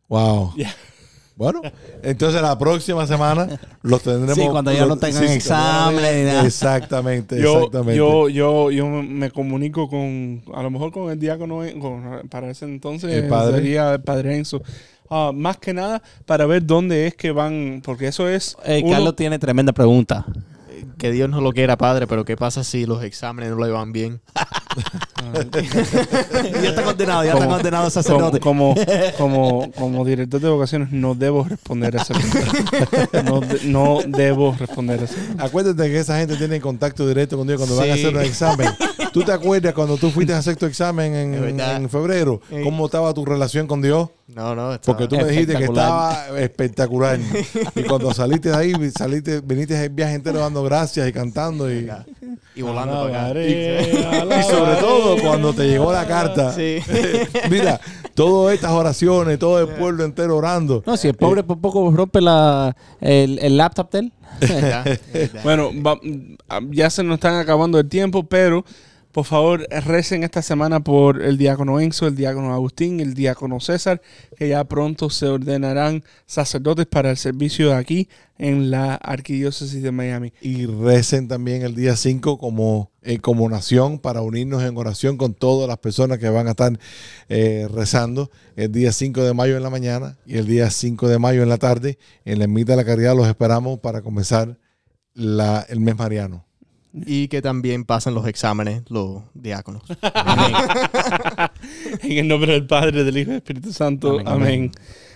Wow. 0.07 0.53
Bueno, 1.35 1.61
entonces 2.01 2.41
la 2.41 2.57
próxima 2.57 3.05
semana 3.05 3.59
los 3.83 4.01
tendremos. 4.01 4.35
Sí, 4.35 4.47
cuando 4.49 4.71
ya 4.71 4.81
no 4.81 4.87
los- 4.87 4.99
tengan 4.99 5.23
no 5.23 5.29
exámenes 5.31 6.01
tengan- 6.09 6.19
ni 6.25 6.25
nada. 6.31 6.45
Exactamente, 6.47 7.39
Yo, 7.39 7.57
exactamente. 7.57 7.95
yo, 7.95 8.27
yo, 8.29 8.71
yo 8.71 8.87
me 8.87 9.29
comunico 9.29 9.87
con, 9.87 10.41
a 10.55 10.63
lo 10.63 10.71
mejor 10.71 10.91
con 10.91 11.11
el 11.11 11.19
diácono, 11.19 11.63
eh, 11.63 11.77
con- 11.79 12.27
para 12.29 12.49
ese 12.49 12.65
entonces 12.65 13.13
El 13.13 13.27
padre. 13.27 13.57
sería 13.57 13.93
el 13.93 14.01
padre 14.01 14.35
Enzo. 14.35 14.63
Ah, 15.11 15.31
más 15.31 15.57
que 15.57 15.75
nada 15.75 16.01
para 16.25 16.47
ver 16.47 16.65
dónde 16.65 17.05
es 17.05 17.13
que 17.15 17.31
van, 17.31 17.81
porque 17.85 18.07
eso 18.07 18.27
es... 18.27 18.57
Eh, 18.65 18.81
uno- 18.83 18.93
Carlos 18.93 19.15
tiene 19.15 19.37
tremenda 19.37 19.73
pregunta. 19.73 20.25
Que 20.97 21.11
Dios 21.11 21.29
no 21.29 21.39
lo 21.41 21.53
quiera, 21.53 21.77
padre, 21.77 22.07
pero 22.07 22.25
¿qué 22.25 22.35
pasa 22.35 22.63
si 22.63 22.87
los 22.87 23.03
exámenes 23.03 23.51
no 23.51 23.63
le 23.63 23.69
van 23.71 23.91
bien? 23.91 24.21
ya 26.61 26.69
está 26.69 26.83
condenado, 26.83 27.23
ya 27.23 27.33
está 27.33 27.47
condenado 27.47 27.89
sacerdote. 27.89 28.39
como, 28.39 28.75
como, 29.17 29.71
como 29.73 30.05
director 30.05 30.39
de 30.39 30.49
vocaciones 30.49 30.91
no 30.91 31.15
debo 31.15 31.43
responder 31.43 31.97
a 31.97 32.01
esa 32.01 32.13
pregunta. 32.13 33.23
No, 33.23 33.39
de- 33.41 33.59
no 33.65 33.99
debo 34.07 34.55
responder 34.57 35.01
a 35.01 35.03
esa 35.05 35.15
pregunta. 35.15 35.43
Acuérdate 35.43 35.83
que 35.89 35.99
esa 35.99 36.17
gente 36.19 36.35
tiene 36.37 36.59
contacto 36.61 37.07
directo 37.07 37.37
con 37.37 37.47
Dios 37.47 37.57
cuando 37.59 37.75
van 37.75 37.89
a 37.91 37.93
hacer 37.93 38.15
un 38.15 38.21
examen. 38.21 38.69
¿Tú 39.13 39.23
te 39.23 39.31
acuerdas 39.31 39.73
cuando 39.73 39.97
tú 39.97 40.11
fuiste 40.11 40.33
a 40.33 40.37
hacer 40.37 40.55
tu 40.55 40.65
examen 40.65 41.15
en, 41.15 41.89
febrero? 41.89 42.41
¿Cómo 42.63 42.85
estaba 42.85 43.13
tu 43.13 43.25
relación 43.25 43.67
con 43.67 43.81
Dios? 43.81 44.09
No, 44.27 44.53
no. 44.55 44.73
estaba- 44.73 44.97
Porque 44.97 45.07
tú 45.07 45.15
me 45.21 45.29
dijiste 45.31 45.55
que 45.55 45.65
estaba 45.65 46.27
espectacular. 46.37 47.19
y 47.75 47.83
cuando 47.83 48.13
saliste 48.13 48.49
de 48.49 48.55
ahí, 48.55 48.73
saliste, 48.91 49.41
viniste 49.41 49.81
el 49.85 49.89
viaje 49.89 50.15
entero 50.15 50.39
dando 50.39 50.63
gracias 50.63 51.07
y 51.07 51.13
cantando. 51.13 51.71
Y, 51.71 51.89
Y 52.55 52.61
volando 52.61 52.93
para 52.93 53.07
acá. 53.07 53.17
Alabaré, 53.27 53.49
y 53.49 54.27
sobre 54.75 54.81
todo 54.81 55.17
cuando 55.21 55.53
te 55.53 55.67
llegó 55.67 55.91
la 55.91 56.05
carta. 56.07 56.51
Sí. 56.53 56.77
Mira, 57.49 57.79
todas 58.13 58.53
estas 58.55 58.71
oraciones, 58.71 59.39
todo 59.39 59.59
el 59.59 59.67
pueblo 59.69 60.03
entero 60.03 60.37
orando. 60.37 60.83
No, 60.85 60.97
si 60.97 61.07
el 61.07 61.13
pobre 61.15 61.43
por 61.43 61.59
poco 61.59 61.89
rompe 61.91 62.21
la, 62.21 62.75
el, 63.01 63.39
el 63.39 63.57
laptop 63.57 63.91
de 63.91 63.99
él. 63.99 64.13
Bueno, 65.43 65.71
va- 65.81 65.99
ya 66.71 66.89
se 66.89 67.03
nos 67.03 67.15
están 67.15 67.35
acabando 67.35 67.79
el 67.79 67.87
tiempo, 67.89 68.23
pero 68.23 68.63
Por 69.17 69.25
favor, 69.25 69.67
recen 69.83 70.21
esta 70.23 70.43
semana 70.43 70.79
por 70.83 71.23
el 71.23 71.39
diácono 71.39 71.79
Enzo, 71.79 72.05
el 72.05 72.15
diácono 72.15 72.53
Agustín, 72.53 72.99
el 72.99 73.15
diácono 73.15 73.59
César, 73.59 73.99
que 74.37 74.47
ya 74.47 74.63
pronto 74.65 75.09
se 75.09 75.25
ordenarán 75.25 76.03
sacerdotes 76.27 76.85
para 76.85 77.09
el 77.09 77.17
servicio 77.17 77.75
aquí 77.75 78.09
en 78.37 78.69
la 78.69 78.93
Arquidiócesis 78.93 79.81
de 79.81 79.91
Miami. 79.91 80.33
Y 80.39 80.67
recen 80.67 81.27
también 81.27 81.63
el 81.63 81.73
día 81.73 81.95
5 81.95 82.37
como, 82.37 82.91
eh, 83.01 83.17
nación 83.49 83.97
para 83.97 84.21
unirnos 84.21 84.61
en 84.61 84.77
oración 84.77 85.17
con 85.17 85.33
todas 85.33 85.67
las 85.67 85.79
personas 85.79 86.19
que 86.19 86.29
van 86.29 86.45
a 86.45 86.51
estar 86.51 86.79
eh, 87.27 87.67
rezando 87.73 88.29
el 88.55 88.71
día 88.71 88.91
5 88.91 89.23
de 89.23 89.33
mayo 89.33 89.57
en 89.57 89.63
la 89.63 89.71
mañana 89.71 90.19
y 90.27 90.37
el 90.37 90.45
día 90.45 90.69
5 90.69 91.07
de 91.07 91.17
mayo 91.17 91.41
en 91.41 91.49
la 91.49 91.57
tarde. 91.57 91.97
En 92.23 92.37
la 92.37 92.43
ermita 92.43 92.73
de 92.73 92.77
la 92.77 92.85
caridad 92.85 93.15
los 93.15 93.27
esperamos 93.27 93.79
para 93.79 94.03
comenzar 94.03 94.59
la- 95.15 95.65
el 95.69 95.79
mes 95.79 95.97
mariano. 95.97 96.46
Y 97.05 97.27
que 97.27 97.41
también 97.41 97.85
pasen 97.85 98.13
los 98.13 98.27
exámenes 98.27 98.83
los 98.89 99.23
diáconos. 99.33 99.83
En 102.01 102.17
el 102.17 102.27
nombre 102.27 102.53
del 102.53 102.65
Padre, 102.65 103.03
del 103.03 103.17
Hijo 103.17 103.29
y 103.29 103.33
del 103.33 103.37
Espíritu 103.37 103.73
Santo. 103.73 104.19
Amén. 104.19 104.27
Amén. 104.27 104.71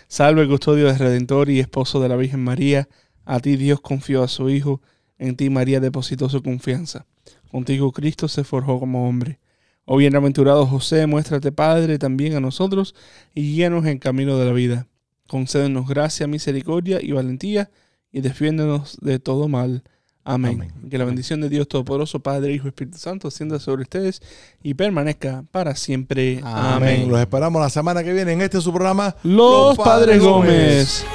Salve, 0.08 0.48
custodio 0.48 0.88
del 0.88 1.00
Redentor 1.00 1.50
y 1.50 1.60
esposo 1.60 2.02
de 2.02 2.10
la 2.10 2.18
Virgen 2.18 2.44
María. 2.44 2.88
A 3.26 3.40
ti 3.40 3.56
Dios 3.56 3.82
confió 3.82 4.24
a 4.24 4.28
su 4.28 4.50
Hijo. 4.50 4.82
En 5.18 5.36
ti 5.36 5.50
María 5.50 5.80
depositó 5.80 6.30
su 6.30 6.44
confianza. 6.44 7.06
Contigo 7.50 7.92
Cristo 7.92 8.28
se 8.28 8.44
forjó 8.44 8.80
como 8.80 9.08
hombre. 9.08 9.40
Oh 9.86 9.98
bienaventurado 9.98 10.66
José, 10.66 11.08
muéstrate 11.08 11.52
Padre 11.52 11.98
también 11.98 12.36
a 12.36 12.40
nosotros 12.40 12.96
y 13.34 13.42
guíanos 13.42 13.86
en 13.86 14.00
camino 14.00 14.38
de 14.38 14.46
la 14.46 14.54
vida. 14.54 14.88
Concédenos 15.28 15.88
gracia, 15.88 16.28
misericordia 16.28 17.00
y 17.02 17.12
valentía 17.12 17.72
y 18.12 18.22
defiéndenos 18.22 18.98
de 19.02 19.20
todo 19.20 19.48
mal. 19.48 19.84
Amén. 20.24 20.54
Amén. 20.54 20.90
Que 20.90 20.98
la 20.98 21.06
bendición 21.06 21.42
de 21.42 21.50
Dios 21.50 21.68
Todopoderoso, 21.68 22.20
Padre, 22.20 22.54
Hijo 22.54 22.68
y 22.68 22.70
Espíritu 22.70 22.98
Santo, 22.98 23.28
ascienda 23.28 23.60
sobre 23.60 23.84
ustedes 23.84 24.22
y 24.62 24.74
permanezca 24.76 25.44
para 25.52 25.76
siempre. 25.76 26.42
Amén. 26.44 26.74
Amén. 26.74 27.10
Los 27.10 27.20
esperamos 27.20 27.62
la 27.62 27.70
semana 27.70 28.04
que 28.04 28.14
viene 28.14 28.34
en 28.34 28.42
este 28.42 28.62
su 28.62 28.72
programa 28.72 29.16
Los 29.24 29.78
Padres 29.78 30.22
Gómez. 30.22 31.06